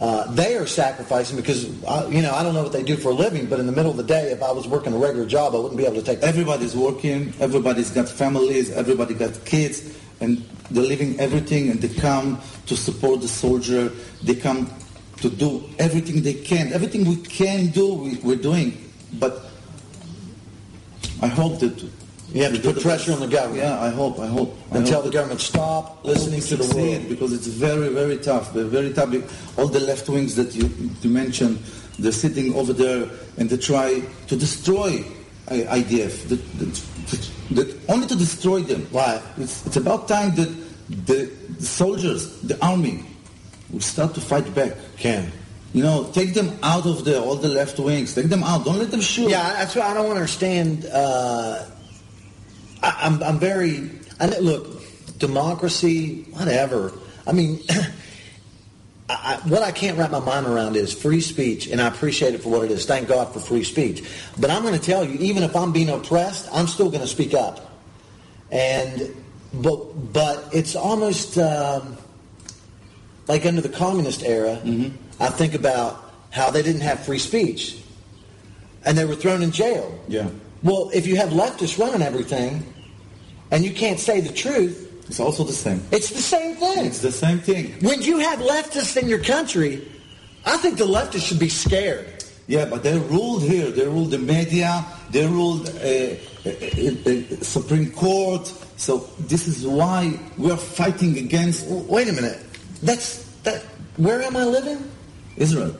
uh, 0.00 0.28
they 0.32 0.56
are 0.56 0.66
sacrificing 0.66 1.36
because, 1.36 1.70
I, 1.84 2.08
you 2.08 2.20
know, 2.20 2.34
I 2.34 2.42
don't 2.42 2.52
know 2.52 2.64
what 2.64 2.72
they 2.72 2.82
do 2.82 2.96
for 2.96 3.10
a 3.10 3.14
living, 3.14 3.46
but 3.46 3.60
in 3.60 3.66
the 3.66 3.70
middle 3.70 3.92
of 3.92 3.96
the 3.96 4.02
day, 4.02 4.32
if 4.32 4.42
I 4.42 4.50
was 4.50 4.66
working 4.66 4.92
a 4.92 4.98
regular 4.98 5.24
job, 5.24 5.54
I 5.54 5.58
wouldn't 5.58 5.76
be 5.76 5.84
able 5.84 5.94
to 5.94 6.02
take 6.02 6.18
everybody's 6.18 6.74
working, 6.74 7.32
everybody's 7.38 7.92
got 7.92 8.08
families, 8.08 8.72
everybody 8.72 9.14
got 9.14 9.44
kids, 9.44 9.96
and 10.20 10.44
they're 10.72 10.82
leaving 10.82 11.20
everything 11.20 11.70
and 11.70 11.80
they 11.80 11.94
come 12.00 12.40
to 12.66 12.76
support 12.76 13.20
the 13.20 13.28
soldier. 13.28 13.92
They 14.24 14.34
come 14.34 14.68
to 15.18 15.30
do 15.30 15.62
everything 15.78 16.22
they 16.22 16.34
can. 16.34 16.72
Everything 16.72 17.04
we 17.04 17.18
can 17.18 17.68
do, 17.68 17.94
we, 17.94 18.16
we're 18.16 18.34
doing. 18.34 18.90
But 19.20 19.44
I 21.22 21.28
hope 21.28 21.60
that 21.60 21.88
You 22.32 22.42
have 22.44 22.54
to 22.54 22.60
put 22.60 22.82
pressure 22.82 23.12
on 23.12 23.20
the 23.20 23.26
government. 23.28 23.62
Yeah, 23.62 23.78
I 23.80 23.90
hope. 23.90 24.18
I 24.18 24.26
hope. 24.26 24.56
I 24.72 24.76
and 24.78 24.86
tell 24.86 25.02
hope 25.02 25.10
the 25.10 25.18
government, 25.18 25.40
stop 25.40 26.02
listening 26.04 26.40
to 26.40 26.56
the 26.56 26.74
world. 26.74 27.08
because 27.08 27.32
it's 27.32 27.46
very, 27.46 27.88
very 27.90 28.16
tough. 28.18 28.54
They're 28.54 28.64
very 28.64 28.92
tough. 28.92 29.58
All 29.58 29.68
the 29.68 29.80
left 29.80 30.08
wings 30.08 30.34
that 30.36 30.54
you, 30.54 30.70
you 31.02 31.10
mentioned, 31.10 31.58
they're 31.98 32.10
sitting 32.10 32.54
over 32.54 32.72
there 32.72 33.08
and 33.36 33.50
they 33.50 33.58
try 33.58 34.00
to 34.28 34.36
destroy 34.36 35.04
IDF. 35.48 36.28
The, 36.28 36.36
the, 36.36 36.64
the, 37.54 37.64
the- 37.64 37.92
only 37.92 38.06
to 38.06 38.16
destroy 38.16 38.60
them. 38.62 38.86
Right. 38.92 39.20
It's, 39.36 39.66
it's 39.66 39.76
about 39.76 40.08
time 40.08 40.34
that 40.36 40.48
the, 40.88 41.30
the 41.58 41.64
soldiers, 41.64 42.40
the 42.40 42.56
army, 42.64 43.04
will 43.70 43.80
start 43.80 44.14
to 44.14 44.20
fight 44.22 44.54
back. 44.54 44.72
Can. 44.96 45.30
You 45.74 45.82
know, 45.82 46.10
take 46.12 46.34
them 46.34 46.58
out 46.62 46.84
of 46.86 47.04
there, 47.04 47.20
all 47.20 47.36
the 47.36 47.48
left 47.48 47.78
wings. 47.78 48.14
Take 48.14 48.26
them 48.26 48.42
out. 48.42 48.64
Don't 48.64 48.78
let 48.78 48.90
them 48.90 49.00
shoot. 49.00 49.30
Yeah, 49.30 49.54
that's 49.54 49.74
why 49.74 49.82
I 49.86 49.94
don't 49.94 50.10
understand. 50.10 50.84
Uh, 50.86 51.64
I, 52.82 52.98
I'm, 53.02 53.22
I'm 53.22 53.38
very. 53.38 53.90
I 54.20 54.26
look, 54.38 54.82
democracy, 55.18 56.22
whatever. 56.30 56.92
I 57.26 57.32
mean, 57.32 57.60
I, 59.08 59.40
what 59.44 59.62
I 59.62 59.72
can't 59.72 59.98
wrap 59.98 60.10
my 60.10 60.20
mind 60.20 60.46
around 60.46 60.76
is 60.76 60.92
free 60.92 61.20
speech, 61.20 61.66
and 61.68 61.80
I 61.80 61.88
appreciate 61.88 62.34
it 62.34 62.42
for 62.42 62.48
what 62.48 62.64
it 62.64 62.70
is. 62.70 62.86
Thank 62.86 63.08
God 63.08 63.32
for 63.32 63.40
free 63.40 63.64
speech. 63.64 64.04
But 64.38 64.50
I'm 64.50 64.62
going 64.62 64.78
to 64.78 64.84
tell 64.84 65.04
you, 65.04 65.18
even 65.20 65.42
if 65.42 65.54
I'm 65.54 65.72
being 65.72 65.88
oppressed, 65.88 66.48
I'm 66.52 66.66
still 66.66 66.88
going 66.88 67.02
to 67.02 67.08
speak 67.08 67.34
up. 67.34 67.70
And 68.50 69.14
but 69.52 70.12
but 70.12 70.48
it's 70.52 70.76
almost 70.76 71.38
um, 71.38 71.96
like 73.28 73.46
under 73.46 73.60
the 73.60 73.68
communist 73.68 74.22
era. 74.22 74.60
I 75.20 75.28
think 75.28 75.54
about 75.54 76.12
how 76.30 76.50
they 76.50 76.62
didn't 76.62 76.82
have 76.82 77.04
free 77.04 77.18
speech, 77.18 77.78
and 78.84 78.96
they 78.96 79.04
were 79.04 79.16
thrown 79.16 79.42
in 79.42 79.52
jail. 79.52 79.98
Yeah. 80.08 80.28
Well, 80.62 80.90
if 80.94 81.06
you 81.06 81.16
have 81.16 81.30
leftists 81.30 81.78
running 81.78 82.02
everything, 82.02 82.64
and 83.50 83.64
you 83.64 83.72
can't 83.72 83.98
say 83.98 84.20
the 84.20 84.32
truth, 84.32 84.88
It's 85.08 85.20
also 85.20 85.44
the 85.44 85.52
same. 85.52 85.82
it's 85.90 86.10
the 86.10 86.22
same 86.22 86.56
thing. 86.56 86.86
It's 86.86 87.00
the 87.00 87.12
same 87.12 87.38
thing. 87.40 87.74
When 87.80 88.00
you 88.02 88.18
have 88.18 88.38
leftists 88.38 88.96
in 88.96 89.08
your 89.08 89.18
country, 89.22 89.86
I 90.46 90.56
think 90.56 90.78
the 90.78 90.86
leftists 90.86 91.26
should 91.26 91.38
be 91.38 91.48
scared. 91.48 92.24
Yeah, 92.46 92.64
but 92.66 92.82
they 92.82 92.98
ruled 92.98 93.42
here. 93.42 93.70
They 93.70 93.86
ruled 93.86 94.10
the 94.10 94.18
media. 94.18 94.84
They 95.10 95.26
ruled 95.26 95.68
uh, 95.68 95.72
uh, 95.72 96.50
uh, 96.50 97.42
Supreme 97.42 97.90
Court. 97.92 98.46
So 98.76 99.08
this 99.20 99.46
is 99.46 99.66
why 99.66 100.18
we 100.36 100.50
are 100.50 100.56
fighting 100.56 101.18
against 101.18 101.66
Wait 101.68 102.08
a 102.08 102.12
minute. 102.12 102.38
That's 102.82 103.22
that. 103.44 103.62
Where 103.96 104.22
am 104.22 104.36
I 104.36 104.44
living? 104.44 104.90
Israel. 105.36 105.74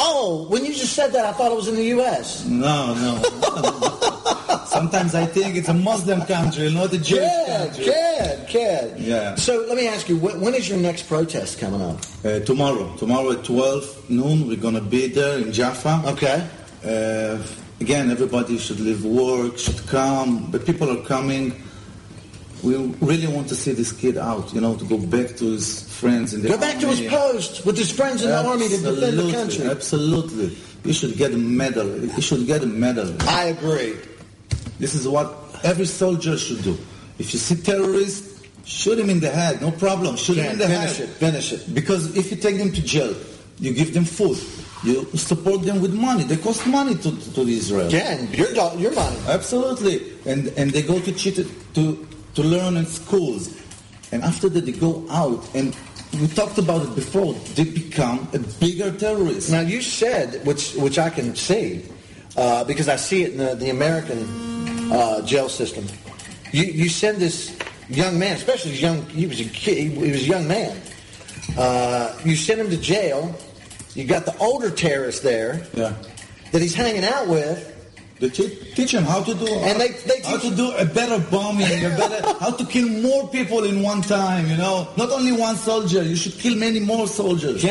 Oh, 0.00 0.46
when 0.48 0.64
you 0.64 0.72
just 0.72 0.92
said 0.94 1.12
that, 1.12 1.24
I 1.24 1.32
thought 1.32 1.50
it 1.50 1.56
was 1.56 1.66
in 1.68 1.74
the 1.74 1.84
U.S. 1.98 2.44
No, 2.46 2.94
no. 2.94 3.20
Sometimes 4.66 5.14
I 5.16 5.26
think 5.26 5.56
it's 5.56 5.68
a 5.68 5.74
Muslim 5.74 6.20
country, 6.22 6.72
not 6.72 6.92
a 6.92 6.98
Jewish 6.98 7.20
Kid, 7.28 7.46
country. 7.48 7.84
kid, 7.84 8.48
kid. 8.48 8.98
Yeah. 9.00 9.34
So 9.34 9.64
let 9.66 9.76
me 9.76 9.88
ask 9.88 10.08
you, 10.08 10.16
when, 10.16 10.40
when 10.40 10.54
is 10.54 10.68
your 10.68 10.78
next 10.78 11.08
protest 11.08 11.58
coming 11.58 11.82
up? 11.82 11.98
Uh, 12.24 12.38
tomorrow, 12.40 12.94
tomorrow 12.96 13.32
at 13.32 13.42
12 13.44 14.08
noon, 14.10 14.46
we're 14.46 14.56
gonna 14.56 14.80
be 14.80 15.08
there 15.08 15.38
in 15.38 15.52
Jaffa. 15.52 16.02
Okay. 16.06 16.46
Uh, 16.84 17.42
again, 17.80 18.10
everybody 18.10 18.56
should 18.58 18.78
leave 18.78 19.04
work, 19.04 19.58
should 19.58 19.84
come, 19.88 20.48
but 20.50 20.64
people 20.64 20.90
are 20.96 21.02
coming. 21.04 21.60
We 22.62 22.76
really 23.00 23.26
want 23.28 23.48
to 23.48 23.54
see 23.54 23.72
this 23.72 23.92
kid 23.92 24.16
out, 24.18 24.52
you 24.52 24.60
know, 24.60 24.74
to 24.76 24.84
go 24.84 24.98
back 24.98 25.36
to 25.36 25.44
his 25.44 25.88
friends 25.92 26.34
in 26.34 26.42
the 26.42 26.48
Go 26.48 26.58
back 26.58 26.78
to 26.80 26.88
his 26.88 27.02
post 27.08 27.64
with 27.64 27.78
his 27.78 27.90
friends 27.90 28.22
in 28.22 28.30
the 28.30 28.44
army 28.44 28.68
to 28.68 28.76
defend 28.76 29.18
the 29.18 29.32
country. 29.32 29.64
Absolutely. 29.66 30.56
You 30.84 30.92
should 30.92 31.16
get 31.16 31.32
a 31.32 31.36
medal. 31.38 31.86
You 32.04 32.20
should 32.20 32.46
get 32.46 32.62
a 32.62 32.66
medal. 32.66 33.14
I 33.28 33.46
agree. 33.46 33.96
This 34.78 34.94
is 34.94 35.06
what 35.06 35.34
every 35.62 35.86
soldier 35.86 36.36
should 36.36 36.62
do. 36.62 36.76
If 37.18 37.32
you 37.32 37.38
see 37.38 37.56
terrorists, 37.56 38.42
shoot 38.64 38.98
him 38.98 39.10
in 39.10 39.20
the 39.20 39.30
head. 39.30 39.60
No 39.60 39.70
problem. 39.70 40.16
Shoot 40.16 40.38
him 40.38 40.44
Can't 40.44 40.52
in 40.54 40.58
the 40.58 40.66
finish 40.68 40.96
head. 40.98 41.08
it. 41.08 41.12
Finish 41.14 41.52
it. 41.52 41.74
Because 41.74 42.16
if 42.16 42.30
you 42.30 42.36
take 42.36 42.58
them 42.58 42.72
to 42.72 42.82
jail, 42.82 43.14
you 43.58 43.72
give 43.74 43.92
them 43.94 44.04
food. 44.04 44.38
You 44.84 45.04
support 45.16 45.62
them 45.62 45.82
with 45.82 45.92
money. 45.94 46.22
They 46.22 46.36
cost 46.36 46.64
money 46.66 46.94
to, 46.94 47.32
to 47.34 47.40
Israel. 47.42 47.90
Yeah, 47.90 48.20
your 48.30 48.48
your 48.78 48.92
money. 48.94 49.18
Absolutely. 49.26 50.12
And 50.24 50.46
and 50.56 50.70
they 50.70 50.82
go 50.82 51.00
to 51.00 51.12
cheat 51.12 51.44
to 51.74 52.07
to 52.38 52.44
learn 52.44 52.76
in 52.76 52.86
schools. 52.86 53.50
And 54.12 54.22
after 54.22 54.48
that 54.48 54.64
they 54.64 54.72
go 54.72 55.04
out 55.10 55.42
and 55.54 55.76
we 56.20 56.26
talked 56.28 56.56
about 56.58 56.82
it 56.86 56.94
before, 56.94 57.34
they 57.56 57.64
become 57.64 58.28
a 58.32 58.38
bigger 58.38 58.90
terrorist. 58.92 59.50
Now 59.50 59.60
you 59.60 59.82
said, 59.82 60.46
which 60.46 60.74
which 60.74 60.98
I 60.98 61.10
can 61.10 61.34
see, 61.34 61.84
uh, 62.36 62.64
because 62.64 62.88
I 62.88 62.96
see 62.96 63.24
it 63.24 63.32
in 63.32 63.38
the, 63.38 63.54
the 63.54 63.70
American 63.70 64.20
uh, 64.92 65.20
jail 65.26 65.48
system. 65.48 65.84
You 66.52 66.64
you 66.64 66.88
send 66.88 67.18
this 67.18 67.58
young 67.90 68.18
man, 68.18 68.36
especially 68.36 68.72
young, 68.78 69.04
he 69.10 69.26
was 69.26 69.40
a 69.40 69.44
kid, 69.44 69.92
he 69.92 70.10
was 70.12 70.22
a 70.22 70.26
young 70.34 70.46
man. 70.48 70.80
Uh, 71.58 72.16
you 72.24 72.36
send 72.36 72.60
him 72.60 72.70
to 72.70 72.76
jail. 72.78 73.34
You 73.94 74.04
got 74.04 74.24
the 74.24 74.36
older 74.38 74.70
terrorist 74.70 75.22
there 75.22 75.66
Yeah. 75.74 75.92
that 76.52 76.62
he's 76.62 76.74
hanging 76.74 77.04
out 77.04 77.26
with. 77.26 77.58
Teach 78.20 78.92
them 78.92 79.04
how 79.04 79.22
to 79.22 79.32
do 79.34 79.46
And 79.46 79.80
they- 79.80 79.94
they 80.06 80.20
how 80.22 80.38
to 80.38 80.50
do 80.50 80.72
a 80.72 80.84
better 80.84 81.18
bombing, 81.30 81.66
a 81.84 81.90
better 81.90 82.20
how 82.40 82.50
to 82.50 82.64
kill 82.66 82.88
more 82.88 83.28
people 83.28 83.62
in 83.64 83.82
one 83.82 84.02
time. 84.02 84.48
You 84.50 84.56
know, 84.56 84.88
not 84.96 85.10
only 85.12 85.30
one 85.32 85.56
soldier. 85.56 86.02
You 86.02 86.16
should 86.16 86.36
kill 86.38 86.56
many 86.56 86.80
more 86.80 87.06
soldiers. 87.06 87.62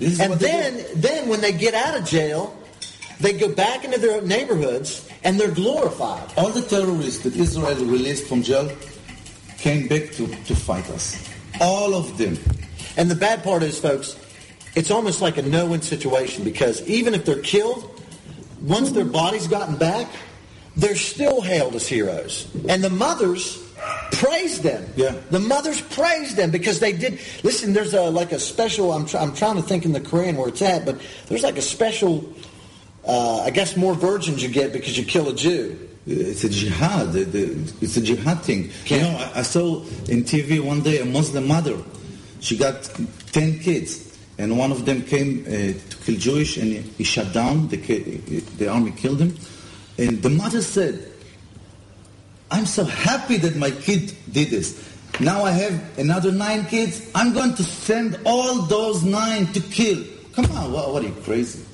Is 0.00 0.18
And 0.20 0.32
then 0.34 0.84
then 0.96 1.28
when 1.28 1.40
they 1.42 1.52
get 1.52 1.74
out 1.74 1.94
of 1.98 2.06
jail, 2.06 2.56
they 3.20 3.32
go 3.34 3.48
back 3.54 3.84
into 3.84 3.98
their 3.98 4.22
neighborhoods 4.22 5.06
and 5.24 5.38
they're 5.38 5.50
glorified. 5.54 6.24
All 6.38 6.48
the 6.48 6.62
terrorists 6.62 7.22
that 7.24 7.36
Israel 7.36 7.76
released 7.84 8.26
from 8.26 8.42
jail 8.42 8.70
came 9.58 9.86
back 9.88 10.10
to, 10.12 10.26
to 10.26 10.54
fight 10.56 10.88
us. 10.90 11.16
All 11.60 11.94
of 11.94 12.16
them. 12.18 12.36
And 12.96 13.10
the 13.10 13.14
bad 13.14 13.44
part 13.44 13.62
is, 13.62 13.78
folks, 13.78 14.16
it's 14.74 14.90
almost 14.90 15.20
like 15.20 15.36
a 15.36 15.42
no-win 15.42 15.82
situation 15.82 16.44
because 16.44 16.82
even 16.88 17.14
if 17.14 17.24
they're 17.24 17.42
killed, 17.42 18.01
once 18.62 18.92
their 18.92 19.04
body's 19.04 19.46
gotten 19.48 19.76
back, 19.76 20.08
they're 20.76 20.96
still 20.96 21.40
hailed 21.40 21.74
as 21.74 21.86
heroes. 21.86 22.48
And 22.68 22.82
the 22.82 22.90
mothers 22.90 23.58
praise 24.12 24.60
them. 24.62 24.86
Yeah. 24.96 25.14
The 25.30 25.40
mothers 25.40 25.80
praise 25.80 26.34
them 26.34 26.50
because 26.50 26.80
they 26.80 26.92
did. 26.92 27.18
Listen, 27.42 27.72
there's 27.72 27.94
a 27.94 28.02
like 28.02 28.32
a 28.32 28.38
special. 28.38 28.92
I'm, 28.92 29.06
try, 29.06 29.20
I'm 29.20 29.34
trying 29.34 29.56
to 29.56 29.62
think 29.62 29.84
in 29.84 29.92
the 29.92 30.00
Quran 30.00 30.36
where 30.36 30.48
it's 30.48 30.62
at, 30.62 30.84
but 30.86 31.00
there's 31.28 31.42
like 31.42 31.58
a 31.58 31.62
special. 31.62 32.24
Uh, 33.04 33.42
I 33.42 33.50
guess 33.50 33.76
more 33.76 33.94
virgins 33.94 34.42
you 34.42 34.48
get 34.48 34.72
because 34.72 34.96
you 34.96 35.04
kill 35.04 35.28
a 35.28 35.34
Jew. 35.34 35.76
It's 36.06 36.44
a 36.44 36.48
jihad. 36.48 37.10
It's 37.14 37.96
a 37.96 38.00
jihad 38.00 38.42
thing. 38.42 38.70
Can- 38.84 38.98
You 39.04 39.12
know, 39.12 39.18
I, 39.34 39.40
I 39.40 39.42
saw 39.42 39.82
in 40.08 40.24
TV 40.24 40.60
one 40.60 40.82
day 40.82 41.00
a 41.00 41.04
Muslim 41.04 41.46
mother. 41.48 41.76
She 42.40 42.56
got 42.56 42.88
ten 43.32 43.58
kids, 43.60 44.11
and 44.42 44.58
one 44.58 44.72
of 44.72 44.84
them 44.84 45.02
came 45.02 45.44
uh, 45.46 45.50
to 45.88 45.96
kill 46.04 46.16
Jewish, 46.16 46.56
and 46.56 46.72
he, 46.72 47.04
shut 47.04 47.32
down. 47.32 47.68
The, 47.68 47.76
the 48.58 48.68
army 48.68 48.90
killed 48.90 49.20
him, 49.20 49.36
and 49.98 50.20
the 50.20 50.30
mother 50.30 50.60
said, 50.60 51.12
"I'm 52.50 52.66
so 52.66 52.84
happy 52.84 53.36
that 53.36 53.54
my 53.54 53.70
kid 53.70 54.12
did 54.32 54.50
this." 54.50 54.82
Now 55.20 55.44
I 55.44 55.52
have 55.52 55.96
another 55.96 56.32
nine 56.32 56.66
kids. 56.66 57.08
I'm 57.14 57.32
going 57.32 57.54
to 57.54 57.62
send 57.62 58.18
all 58.24 58.62
those 58.62 59.04
nine 59.04 59.46
to 59.52 59.60
kill. 59.60 60.02
Come 60.32 60.46
on, 60.46 60.72
what, 60.72 60.92
what 60.92 61.04
are 61.04 61.06
you 61.06 61.14
crazy? 61.22 61.64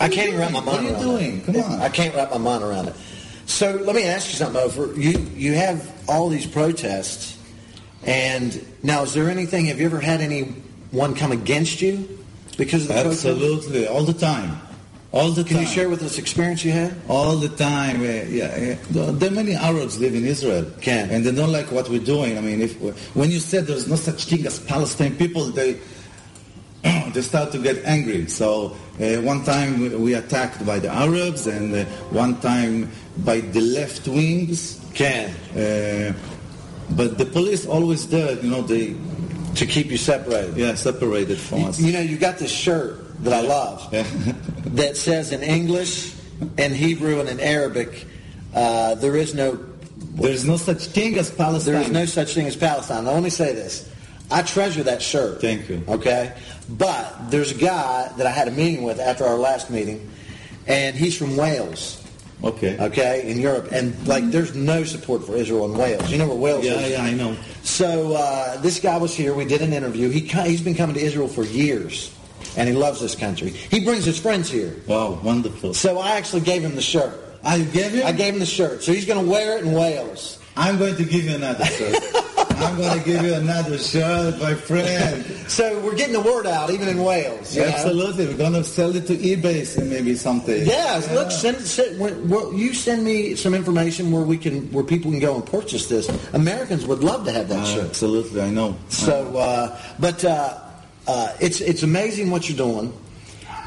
I 0.00 0.08
can't 0.08 0.38
wrap 0.38 0.52
my 0.52 0.60
mind 0.60 0.86
around 0.86 0.86
it. 0.86 0.92
What 0.92 1.02
are 1.02 1.06
you 1.06 1.18
doing? 1.18 1.38
it. 1.40 1.44
Come 1.46 1.56
on. 1.56 1.80
I 1.80 1.88
can't 1.88 2.14
wrap 2.14 2.30
my 2.30 2.38
mind 2.38 2.62
around 2.62 2.88
it. 2.88 2.94
So 3.46 3.72
let 3.72 3.96
me 3.96 4.04
ask 4.04 4.30
you 4.30 4.36
something, 4.36 4.62
Ofer. 4.62 4.94
You 4.94 5.18
you 5.34 5.54
have 5.54 5.90
all 6.08 6.28
these 6.28 6.46
protests, 6.46 7.36
and 8.04 8.64
now 8.84 9.02
is 9.02 9.12
there 9.12 9.28
anything? 9.28 9.66
Have 9.66 9.80
you 9.80 9.86
ever 9.86 9.98
had 9.98 10.20
anyone 10.92 11.14
come 11.14 11.32
against 11.32 11.80
you 11.82 12.18
because 12.56 12.82
of 12.82 12.88
the? 12.88 12.94
Absolutely, 13.06 13.86
all 13.86 14.04
the 14.04 14.12
time. 14.12 14.58
All 15.10 15.30
the 15.30 15.42
Can 15.42 15.54
time. 15.56 15.62
you 15.64 15.68
share 15.68 15.88
with 15.88 16.02
us 16.02 16.18
experience 16.18 16.64
you 16.66 16.70
had? 16.72 16.94
All 17.08 17.36
the 17.36 17.48
time, 17.48 18.00
uh, 18.02 18.04
yeah. 18.04 18.76
There 18.90 19.08
are 19.28 19.30
many 19.30 19.54
Arabs 19.54 19.98
live 19.98 20.14
in 20.14 20.26
Israel, 20.26 20.70
Can. 20.82 21.08
and 21.10 21.24
they 21.24 21.32
don't 21.32 21.50
like 21.52 21.72
what 21.72 21.88
we're 21.88 22.04
doing. 22.04 22.36
I 22.36 22.42
mean, 22.42 22.60
if 22.60 22.74
when 23.16 23.30
you 23.30 23.38
said 23.38 23.66
there's 23.66 23.88
no 23.88 23.96
such 23.96 24.26
thing 24.26 24.46
as 24.46 24.60
Palestine 24.60 25.16
people, 25.16 25.44
they 25.46 25.78
they 27.14 27.22
start 27.22 27.52
to 27.52 27.58
get 27.58 27.82
angry. 27.86 28.26
So 28.28 28.76
uh, 29.00 29.16
one 29.22 29.44
time 29.44 29.80
we- 29.80 29.96
we 29.96 30.14
attacked 30.14 30.64
by 30.66 30.78
the 30.78 30.90
Arabs, 30.92 31.46
and 31.46 31.74
uh, 31.74 31.84
one 32.10 32.38
time 32.40 32.90
by 33.24 33.40
the 33.40 33.60
left 33.60 34.06
wings. 34.08 34.78
Can 34.94 35.30
Uh, 35.56 36.12
but 36.90 37.18
the 37.18 37.24
police 37.26 37.66
always 37.66 38.08
there, 38.08 38.32
you 38.42 38.50
know, 38.50 38.62
they 38.62 38.94
to 39.54 39.66
keep 39.66 39.86
you 39.90 39.96
separated. 39.98 40.56
yeah 40.56 40.74
separated 40.74 41.38
from 41.38 41.64
us. 41.64 41.80
You 41.80 41.92
know, 41.92 42.00
you 42.00 42.16
got 42.18 42.38
this 42.38 42.50
shirt 42.50 43.22
that 43.24 43.32
I 43.32 43.40
love 43.40 43.92
Yeah. 43.92 44.02
that 44.74 44.96
says 44.96 45.32
in 45.32 45.42
English, 45.42 46.14
in 46.56 46.72
Hebrew, 46.74 47.20
and 47.20 47.28
in 47.28 47.40
Arabic, 47.40 48.06
uh, 48.54 48.94
there 48.96 49.16
is 49.16 49.34
no 49.34 49.58
There's 50.14 50.44
no 50.44 50.56
such 50.56 50.86
thing 50.86 51.16
as 51.18 51.30
Palestine. 51.30 51.74
There 51.74 51.82
is 51.82 51.90
no 51.90 52.04
such 52.06 52.34
thing 52.34 52.46
as 52.46 52.56
Palestine. 52.56 53.06
I'll 53.06 53.14
only 53.14 53.30
say 53.30 53.52
this. 53.54 53.88
I 54.30 54.42
treasure 54.42 54.82
that 54.84 55.00
shirt. 55.00 55.40
Thank 55.40 55.68
you. 55.68 55.82
Okay? 55.88 56.32
But 56.68 57.30
there's 57.30 57.50
a 57.52 57.54
guy 57.58 58.12
that 58.16 58.26
I 58.26 58.30
had 58.30 58.46
a 58.46 58.50
meeting 58.50 58.82
with 58.82 59.00
after 59.00 59.24
our 59.24 59.36
last 59.38 59.70
meeting, 59.70 60.10
and 60.66 60.94
he's 60.94 61.16
from 61.16 61.36
Wales. 61.36 62.02
Okay. 62.44 62.78
Okay, 62.78 63.28
in 63.28 63.40
Europe, 63.40 63.68
and 63.72 63.94
like, 64.06 64.30
there's 64.30 64.54
no 64.54 64.84
support 64.84 65.24
for 65.26 65.34
Israel 65.34 65.64
in 65.64 65.76
Wales. 65.76 66.08
You 66.10 66.18
know 66.18 66.28
where 66.28 66.36
Wales 66.36 66.64
Yeah, 66.64 66.74
is? 66.74 66.90
yeah, 66.92 67.02
yeah, 67.02 67.10
I 67.10 67.14
know. 67.14 67.36
So 67.64 68.14
uh, 68.14 68.60
this 68.60 68.78
guy 68.78 68.96
was 68.96 69.12
here. 69.14 69.34
We 69.34 69.44
did 69.44 69.60
an 69.60 69.72
interview. 69.72 70.08
He 70.08 70.20
he's 70.20 70.60
been 70.62 70.76
coming 70.76 70.94
to 70.94 71.00
Israel 71.02 71.26
for 71.26 71.42
years, 71.42 72.14
and 72.56 72.68
he 72.68 72.74
loves 72.74 73.00
this 73.00 73.16
country. 73.16 73.50
He 73.50 73.80
brings 73.84 74.04
his 74.04 74.20
friends 74.20 74.48
here. 74.48 74.76
Wow, 74.86 75.18
wonderful. 75.24 75.74
So 75.74 75.98
I 75.98 76.12
actually 76.12 76.42
gave 76.42 76.62
him 76.62 76.76
the 76.76 76.80
shirt. 76.82 77.12
I 77.42 77.58
gave 77.60 77.92
you. 77.94 78.04
I 78.04 78.12
gave 78.12 78.34
him 78.34 78.40
the 78.40 78.46
shirt. 78.46 78.82
So 78.84 78.92
he's 78.92 79.04
going 79.04 79.24
to 79.24 79.28
wear 79.30 79.58
it 79.58 79.64
in 79.64 79.72
Wales. 79.72 80.38
I'm 80.56 80.78
going 80.78 80.94
to 80.96 81.04
give 81.04 81.24
you 81.24 81.34
another 81.34 81.64
shirt. 81.64 81.96
I'm 82.60 82.76
going 82.76 82.98
to 82.98 83.04
give 83.04 83.22
you 83.24 83.34
another 83.34 83.78
shirt, 83.78 84.40
my 84.40 84.54
friend. 84.54 85.24
So 85.48 85.78
we're 85.80 85.94
getting 85.94 86.12
the 86.14 86.20
word 86.20 86.46
out, 86.46 86.70
even 86.70 86.88
in 86.88 87.02
Wales. 87.02 87.56
know? 87.56 87.64
Absolutely, 87.64 88.26
we're 88.26 88.36
going 88.36 88.52
to 88.54 88.64
sell 88.64 88.94
it 88.96 89.06
to 89.06 89.16
eBay 89.16 89.78
and 89.78 89.88
maybe 89.90 90.14
someday. 90.16 90.64
Yeah, 90.64 91.00
look, 91.12 91.30
send, 91.30 91.58
send 91.58 91.98
when, 92.00 92.28
well, 92.28 92.52
you 92.52 92.74
send 92.74 93.04
me 93.04 93.34
some 93.36 93.54
information 93.54 94.10
where 94.10 94.22
we 94.22 94.36
can, 94.38 94.70
where 94.72 94.84
people 94.84 95.10
can 95.10 95.20
go 95.20 95.36
and 95.36 95.46
purchase 95.46 95.86
this. 95.88 96.08
Americans 96.34 96.84
would 96.86 97.02
love 97.04 97.24
to 97.26 97.32
have 97.32 97.48
that 97.48 97.60
Uh, 97.60 97.64
shirt. 97.74 97.84
absolutely, 97.86 98.40
I 98.42 98.50
know. 98.50 98.76
So, 98.88 99.36
uh, 99.36 99.78
but 99.98 100.24
uh, 100.24 100.58
uh, 101.06 101.32
it's 101.40 101.60
it's 101.60 101.82
amazing 101.82 102.30
what 102.30 102.48
you're 102.48 102.58
doing, 102.58 102.92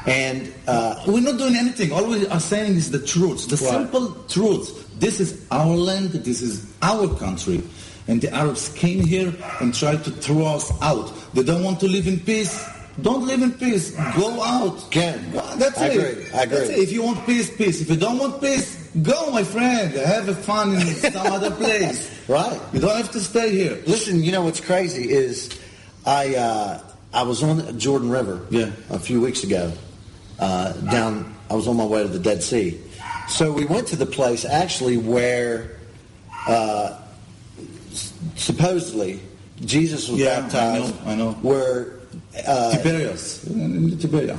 and 0.06 0.52
uh, 0.68 1.02
We're 1.06 1.20
not 1.20 1.38
doing 1.38 1.56
anything. 1.56 1.92
All 1.92 2.04
we 2.06 2.26
are 2.28 2.40
saying 2.40 2.74
is 2.76 2.90
the 2.90 2.98
truth, 3.00 3.48
the 3.48 3.56
Right. 3.56 3.70
simple 3.74 4.14
truth. 4.28 4.88
This 5.00 5.18
is 5.18 5.40
our 5.50 5.74
land. 5.74 6.10
This 6.10 6.42
is 6.42 6.66
our 6.82 7.08
country. 7.18 7.62
And 8.08 8.20
the 8.20 8.32
Arabs 8.34 8.68
came 8.70 9.00
here 9.06 9.32
and 9.60 9.72
tried 9.74 10.04
to 10.04 10.10
throw 10.10 10.44
us 10.46 10.72
out. 10.82 11.12
They 11.34 11.42
don't 11.44 11.62
want 11.62 11.80
to 11.80 11.86
live 11.88 12.06
in 12.08 12.18
peace. 12.20 12.68
Don't 13.00 13.26
live 13.26 13.40
in 13.42 13.52
peace. 13.52 13.92
Go 14.16 14.42
out. 14.42 14.90
Ken, 14.90 15.32
Well, 15.32 15.56
That's 15.56 15.78
I 15.78 15.86
it. 15.88 15.96
agree. 15.96 16.24
I 16.34 16.42
agree. 16.42 16.56
That's 16.58 16.70
it. 16.70 16.78
If 16.78 16.92
you 16.92 17.02
want 17.04 17.24
peace, 17.24 17.48
peace. 17.56 17.80
If 17.80 17.88
you 17.88 17.96
don't 17.96 18.18
want 18.18 18.40
peace, 18.42 18.76
go, 19.02 19.30
my 19.30 19.44
friend. 19.44 19.92
Have 19.94 20.36
fun 20.44 20.74
in 20.74 20.80
some 20.96 21.26
other 21.26 21.50
place. 21.62 22.10
right. 22.28 22.60
You 22.72 22.80
don't 22.80 22.96
have 22.96 23.10
to 23.12 23.20
stay 23.20 23.50
here. 23.52 23.80
Listen, 23.86 24.22
you 24.22 24.30
know 24.32 24.42
what's 24.42 24.60
crazy 24.60 25.10
is 25.10 25.58
I 26.04 26.34
uh, 26.34 26.80
I 27.14 27.22
was 27.22 27.42
on 27.42 27.58
the 27.64 27.72
Jordan 27.72 28.10
River 28.10 28.44
Yeah. 28.50 28.72
a 28.90 28.98
few 28.98 29.20
weeks 29.22 29.42
ago. 29.44 29.72
Uh, 30.38 30.72
down, 30.90 31.34
I 31.48 31.54
was 31.54 31.68
on 31.68 31.76
my 31.76 31.84
way 31.86 32.02
to 32.02 32.08
the 32.08 32.18
Dead 32.18 32.42
Sea. 32.42 32.78
So 33.28 33.52
we 33.52 33.64
went 33.64 33.86
to 33.88 33.96
the 33.96 34.06
place 34.06 34.44
actually 34.44 34.96
where 34.98 35.78
uh, 36.48 36.98
supposedly 38.42 39.20
Jesus 39.64 40.08
was 40.08 40.18
Yeah, 40.20 40.38
I 40.38 40.40
baptized. 40.42 41.04
know, 41.04 41.10
I 41.10 41.14
know. 41.14 41.32
Where 41.42 41.94
uh, 42.46 42.72
Tiberias. 42.76 43.44
In 43.46 43.90
Tiberia. 43.98 44.36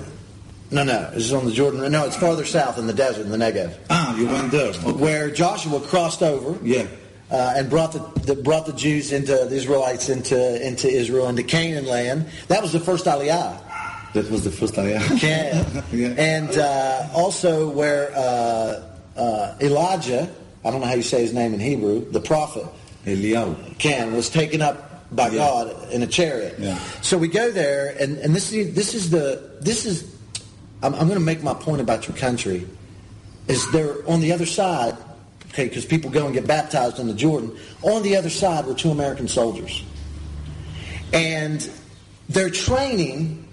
no, 0.72 0.84
no, 0.84 1.10
it's 1.14 1.32
on 1.32 1.46
the 1.46 1.52
Jordan. 1.52 1.90
No, 1.92 2.06
it's 2.06 2.16
farther 2.18 2.46
south 2.46 2.78
in 2.78 2.88
the 2.88 2.94
desert 2.94 3.26
in 3.26 3.32
the 3.32 3.38
Negev, 3.38 3.76
Ah, 3.90 4.16
you 4.18 4.26
went 4.28 4.52
there. 4.52 4.70
Okay. 4.70 4.92
where 4.92 5.30
Joshua 5.32 5.80
crossed 5.80 6.22
over. 6.24 6.58
Yeah. 6.66 6.88
uh, 7.32 7.54
and 7.58 7.70
brought 7.70 7.94
the, 7.94 8.00
the 8.26 8.36
brought 8.36 8.66
the 8.66 8.74
Jews 8.74 9.12
into 9.12 9.32
the 9.50 9.56
Israelites 9.56 10.10
into 10.10 10.38
into 10.68 10.88
Israel 10.90 11.30
into 11.30 11.44
Canaan 11.44 11.86
land. 11.86 12.26
That 12.48 12.62
was 12.62 12.72
the 12.74 12.80
first 12.80 13.06
Aliyah. 13.06 13.60
That 14.14 14.30
was 14.30 14.44
the 14.44 14.52
first 14.52 14.76
Aliyah. 14.76 15.20
Can. 15.26 15.84
yeah. 15.92 16.10
And 16.18 16.56
uh, 16.58 17.10
also 17.16 17.70
where 17.70 18.12
uh, 18.16 18.84
uh, 19.18 19.56
Elijah, 19.62 20.30
I 20.66 20.70
don't 20.72 20.82
know 20.82 20.88
how 20.88 20.94
you 20.94 21.02
say 21.04 21.22
his 21.22 21.34
name 21.34 21.54
in 21.56 21.60
Hebrew, 21.60 22.12
the 22.12 22.20
prophet, 22.22 22.66
Eliyahu. 23.06 23.78
Can 23.80 24.14
was 24.14 24.30
taken 24.30 24.62
up 24.62 25.14
by 25.16 25.28
Yeah. 25.30 25.38
God 25.38 25.92
in 25.92 26.02
a 26.04 26.08
chariot. 26.08 26.56
Yeah. 26.58 26.78
So 27.02 27.18
we 27.18 27.28
go 27.28 27.52
there, 27.52 27.96
and, 28.00 28.18
and 28.18 28.36
this 28.36 28.52
is 28.52 28.74
this 28.74 28.94
is 28.94 29.10
the 29.10 29.58
this 29.62 29.86
is. 29.86 30.12
I'm, 30.82 30.94
I'm 30.96 31.08
going 31.08 31.20
to 31.20 31.26
make 31.26 31.42
my 31.44 31.54
point 31.54 31.80
about 31.82 32.08
your 32.08 32.18
country. 32.18 32.68
Is 33.48 33.70
there 33.72 33.96
on 34.10 34.20
the 34.22 34.32
other 34.34 34.46
side? 34.46 34.98
Okay, 35.50 35.68
because 35.68 35.86
people 35.86 36.10
go 36.10 36.26
and 36.26 36.34
get 36.34 36.48
baptized 36.48 37.00
in 37.00 37.08
the 37.08 37.14
Jordan. 37.14 37.56
On 37.84 38.02
the 38.02 38.16
other 38.16 38.30
side 38.30 38.66
were 38.66 38.74
two 38.74 38.90
American 38.92 39.28
soldiers, 39.28 39.84
and 41.14 41.70
they're 42.30 42.50
training 42.50 43.48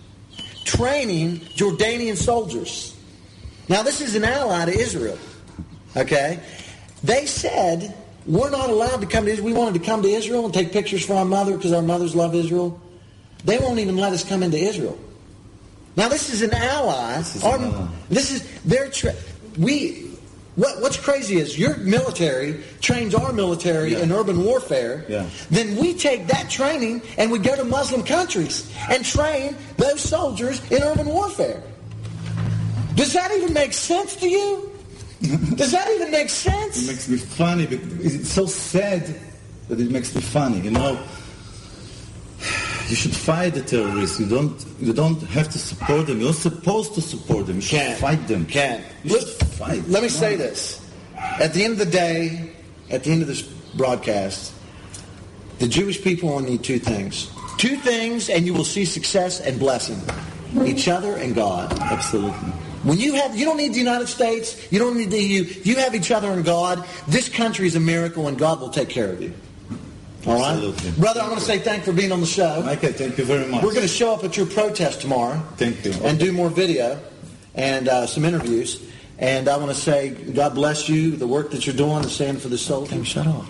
training 0.64 1.38
Jordanian 1.56 2.16
soldiers. 2.16 2.96
Now 3.68 3.82
this 3.82 4.00
is 4.00 4.14
an 4.14 4.24
ally 4.24 4.64
to 4.66 4.72
Israel. 4.72 5.18
Okay, 5.96 6.40
they 7.02 7.26
said 7.26 7.94
we're 8.30 8.50
not 8.50 8.70
allowed 8.70 9.00
to 9.00 9.06
come 9.06 9.24
to 9.24 9.30
Israel. 9.30 9.46
We 9.46 9.52
wanted 9.52 9.80
to 9.80 9.84
come 9.84 10.02
to 10.02 10.08
Israel 10.08 10.44
and 10.44 10.54
take 10.54 10.72
pictures 10.72 11.04
for 11.04 11.14
our 11.14 11.24
mother 11.24 11.56
because 11.56 11.72
our 11.72 11.82
mothers 11.82 12.14
love 12.14 12.34
Israel. 12.34 12.80
They 13.44 13.58
won't 13.58 13.78
even 13.80 13.96
let 13.96 14.12
us 14.12 14.22
come 14.22 14.42
into 14.42 14.56
Israel. 14.58 14.98
Now 15.96 16.08
this 16.08 16.32
is 16.32 16.42
an 16.42 16.54
ally. 16.54 17.16
This 17.18 17.36
is 17.36 17.44
an 17.44 17.62
ally. 17.64 17.88
this 18.08 18.30
is 18.30 18.60
their 18.62 18.88
tra- 18.90 19.16
we. 19.58 20.06
What, 20.56 20.82
what's 20.82 20.96
crazy 20.96 21.36
is 21.38 21.58
your 21.58 21.76
military 21.78 22.62
trains 22.80 23.14
our 23.14 23.32
military 23.32 23.92
Yeah. 23.92 24.00
in 24.00 24.12
urban 24.12 24.44
warfare. 24.44 25.04
Yeah. 25.08 25.26
Then 25.50 25.76
we 25.76 25.94
take 25.94 26.26
that 26.26 26.50
training 26.50 27.02
and 27.18 27.30
we 27.30 27.38
go 27.38 27.56
to 27.56 27.64
Muslim 27.64 28.02
countries 28.04 28.70
and 28.90 29.04
train 29.04 29.56
those 29.76 30.00
soldiers 30.00 30.60
in 30.70 30.82
urban 30.82 31.06
warfare. 31.06 31.62
Does 32.94 33.12
that 33.14 33.30
even 33.32 33.54
make 33.54 33.72
sense 33.72 34.16
to 34.16 34.28
you? 34.28 34.69
Does 35.20 35.72
that 35.72 35.88
even 35.94 36.10
make 36.10 36.30
sense? 36.30 36.82
It 36.82 36.86
makes 36.92 37.08
me 37.08 37.18
funny. 37.18 37.66
But 37.66 37.80
it's 38.00 38.30
so 38.30 38.46
sad 38.46 39.14
that 39.68 39.78
it 39.80 39.90
makes 39.90 40.14
me 40.14 40.20
funny. 40.20 40.60
You 40.60 40.70
know, 40.70 40.98
you 42.88 42.96
should 42.96 43.14
fight 43.14 43.54
the 43.54 43.62
terrorists. 43.62 44.18
You 44.18 44.26
don't. 44.26 44.64
You 44.80 44.92
don't 44.94 45.20
have 45.24 45.50
to 45.50 45.58
support 45.58 46.06
them. 46.06 46.20
You're 46.20 46.32
supposed 46.32 46.94
to 46.94 47.02
support 47.02 47.46
them. 47.46 47.56
You 47.56 47.62
should 47.62 47.78
Can't. 47.80 48.00
fight 48.00 48.26
them. 48.28 48.46
Can't. 48.46 48.82
You 49.04 49.20
should 49.20 49.28
fight. 49.28 49.86
Let 49.88 50.02
me 50.02 50.08
Come 50.08 50.18
say 50.18 50.32
on. 50.34 50.38
this. 50.38 50.80
At 51.16 51.52
the 51.52 51.64
end 51.64 51.74
of 51.74 51.78
the 51.80 51.86
day, 51.92 52.52
at 52.90 53.04
the 53.04 53.10
end 53.12 53.20
of 53.20 53.28
this 53.28 53.42
broadcast, 53.76 54.54
the 55.58 55.68
Jewish 55.68 56.02
people 56.02 56.30
only 56.30 56.52
need 56.52 56.64
two 56.64 56.78
things. 56.78 57.30
Two 57.58 57.76
things, 57.76 58.30
and 58.30 58.46
you 58.46 58.54
will 58.54 58.64
see 58.64 58.86
success 58.86 59.38
and 59.40 59.58
blessing. 59.58 60.00
Each 60.64 60.88
other 60.88 61.16
and 61.16 61.34
God. 61.34 61.70
Absolutely. 61.78 62.52
When 62.82 62.98
you 62.98 63.14
have, 63.14 63.36
you 63.36 63.44
don't 63.44 63.58
need 63.58 63.74
the 63.74 63.78
United 63.78 64.08
States. 64.08 64.70
You 64.72 64.78
don't 64.78 64.96
need 64.96 65.10
the 65.10 65.22
EU. 65.22 65.44
You 65.64 65.76
have 65.76 65.94
each 65.94 66.10
other 66.10 66.30
and 66.30 66.44
God. 66.44 66.86
This 67.06 67.28
country 67.28 67.66
is 67.66 67.76
a 67.76 67.80
miracle, 67.80 68.26
and 68.28 68.38
God 68.38 68.60
will 68.60 68.70
take 68.70 68.88
care 68.88 69.10
of 69.10 69.20
you. 69.20 69.34
All 70.26 70.34
right, 70.34 70.52
Absolutely. 70.52 70.90
brother. 70.92 71.20
I 71.20 71.28
want 71.28 71.38
to 71.38 71.44
say 71.44 71.58
thank 71.58 71.86
you 71.86 71.92
for 71.92 71.96
being 71.96 72.12
on 72.12 72.20
the 72.20 72.26
show. 72.26 72.62
Michael, 72.62 72.92
thank 72.92 73.16
you 73.16 73.24
very 73.24 73.46
much. 73.46 73.62
We're 73.62 73.70
going 73.70 73.82
to 73.82 73.88
show 73.88 74.12
up 74.14 74.22
at 74.24 74.36
your 74.36 74.46
protest 74.46 75.00
tomorrow. 75.00 75.42
Thank 75.56 75.84
you. 75.84 75.92
And 76.02 76.18
do 76.18 76.32
more 76.32 76.50
video 76.50 77.00
and 77.54 77.88
uh, 77.88 78.06
some 78.06 78.24
interviews. 78.24 78.82
And 79.18 79.48
I 79.48 79.56
want 79.56 79.70
to 79.70 79.76
say, 79.76 80.10
God 80.10 80.54
bless 80.54 80.88
you. 80.88 81.16
The 81.16 81.26
work 81.26 81.50
that 81.50 81.66
you're 81.66 81.76
doing 81.76 82.04
is 82.04 82.12
standing 82.12 82.40
for 82.40 82.48
the 82.48 82.58
soul. 82.58 82.86
Damn, 82.86 83.04
shut 83.04 83.26
up. 83.26 83.44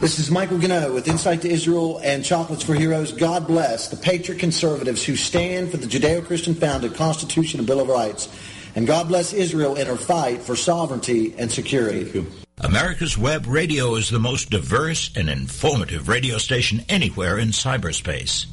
This 0.00 0.18
is 0.18 0.30
Michael 0.30 0.56
Ganoe 0.56 0.94
with 0.94 1.08
Insight 1.08 1.42
to 1.42 1.50
Israel 1.50 2.00
and 2.02 2.24
Chocolates 2.24 2.62
for 2.62 2.72
Heroes. 2.72 3.12
God 3.12 3.46
bless 3.46 3.88
the 3.88 3.98
patriot 3.98 4.38
conservatives 4.38 5.04
who 5.04 5.14
stand 5.14 5.70
for 5.70 5.76
the 5.76 5.86
Judeo-Christian 5.86 6.54
founded 6.54 6.94
Constitution 6.94 7.60
and 7.60 7.66
Bill 7.66 7.80
of 7.80 7.88
Rights. 7.88 8.30
And 8.74 8.86
God 8.86 9.08
bless 9.08 9.34
Israel 9.34 9.76
in 9.76 9.86
her 9.86 9.98
fight 9.98 10.40
for 10.40 10.56
sovereignty 10.56 11.34
and 11.36 11.52
security. 11.52 12.24
America's 12.62 13.18
Web 13.18 13.44
Radio 13.46 13.94
is 13.94 14.08
the 14.08 14.18
most 14.18 14.48
diverse 14.48 15.14
and 15.14 15.28
informative 15.28 16.08
radio 16.08 16.38
station 16.38 16.80
anywhere 16.88 17.38
in 17.38 17.48
cyberspace. 17.48 18.46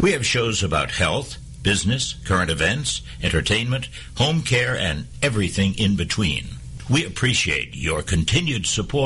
We 0.00 0.12
have 0.12 0.24
shows 0.24 0.62
about 0.62 0.90
health, 0.90 1.36
business, 1.62 2.14
current 2.24 2.50
events, 2.50 3.02
entertainment, 3.22 3.90
home 4.16 4.40
care, 4.40 4.74
and 4.74 5.06
everything 5.22 5.74
in 5.74 5.96
between. 5.96 6.46
We 6.88 7.06
appreciate 7.06 7.74
your 7.74 8.02
continued 8.02 8.66
support 8.66 9.02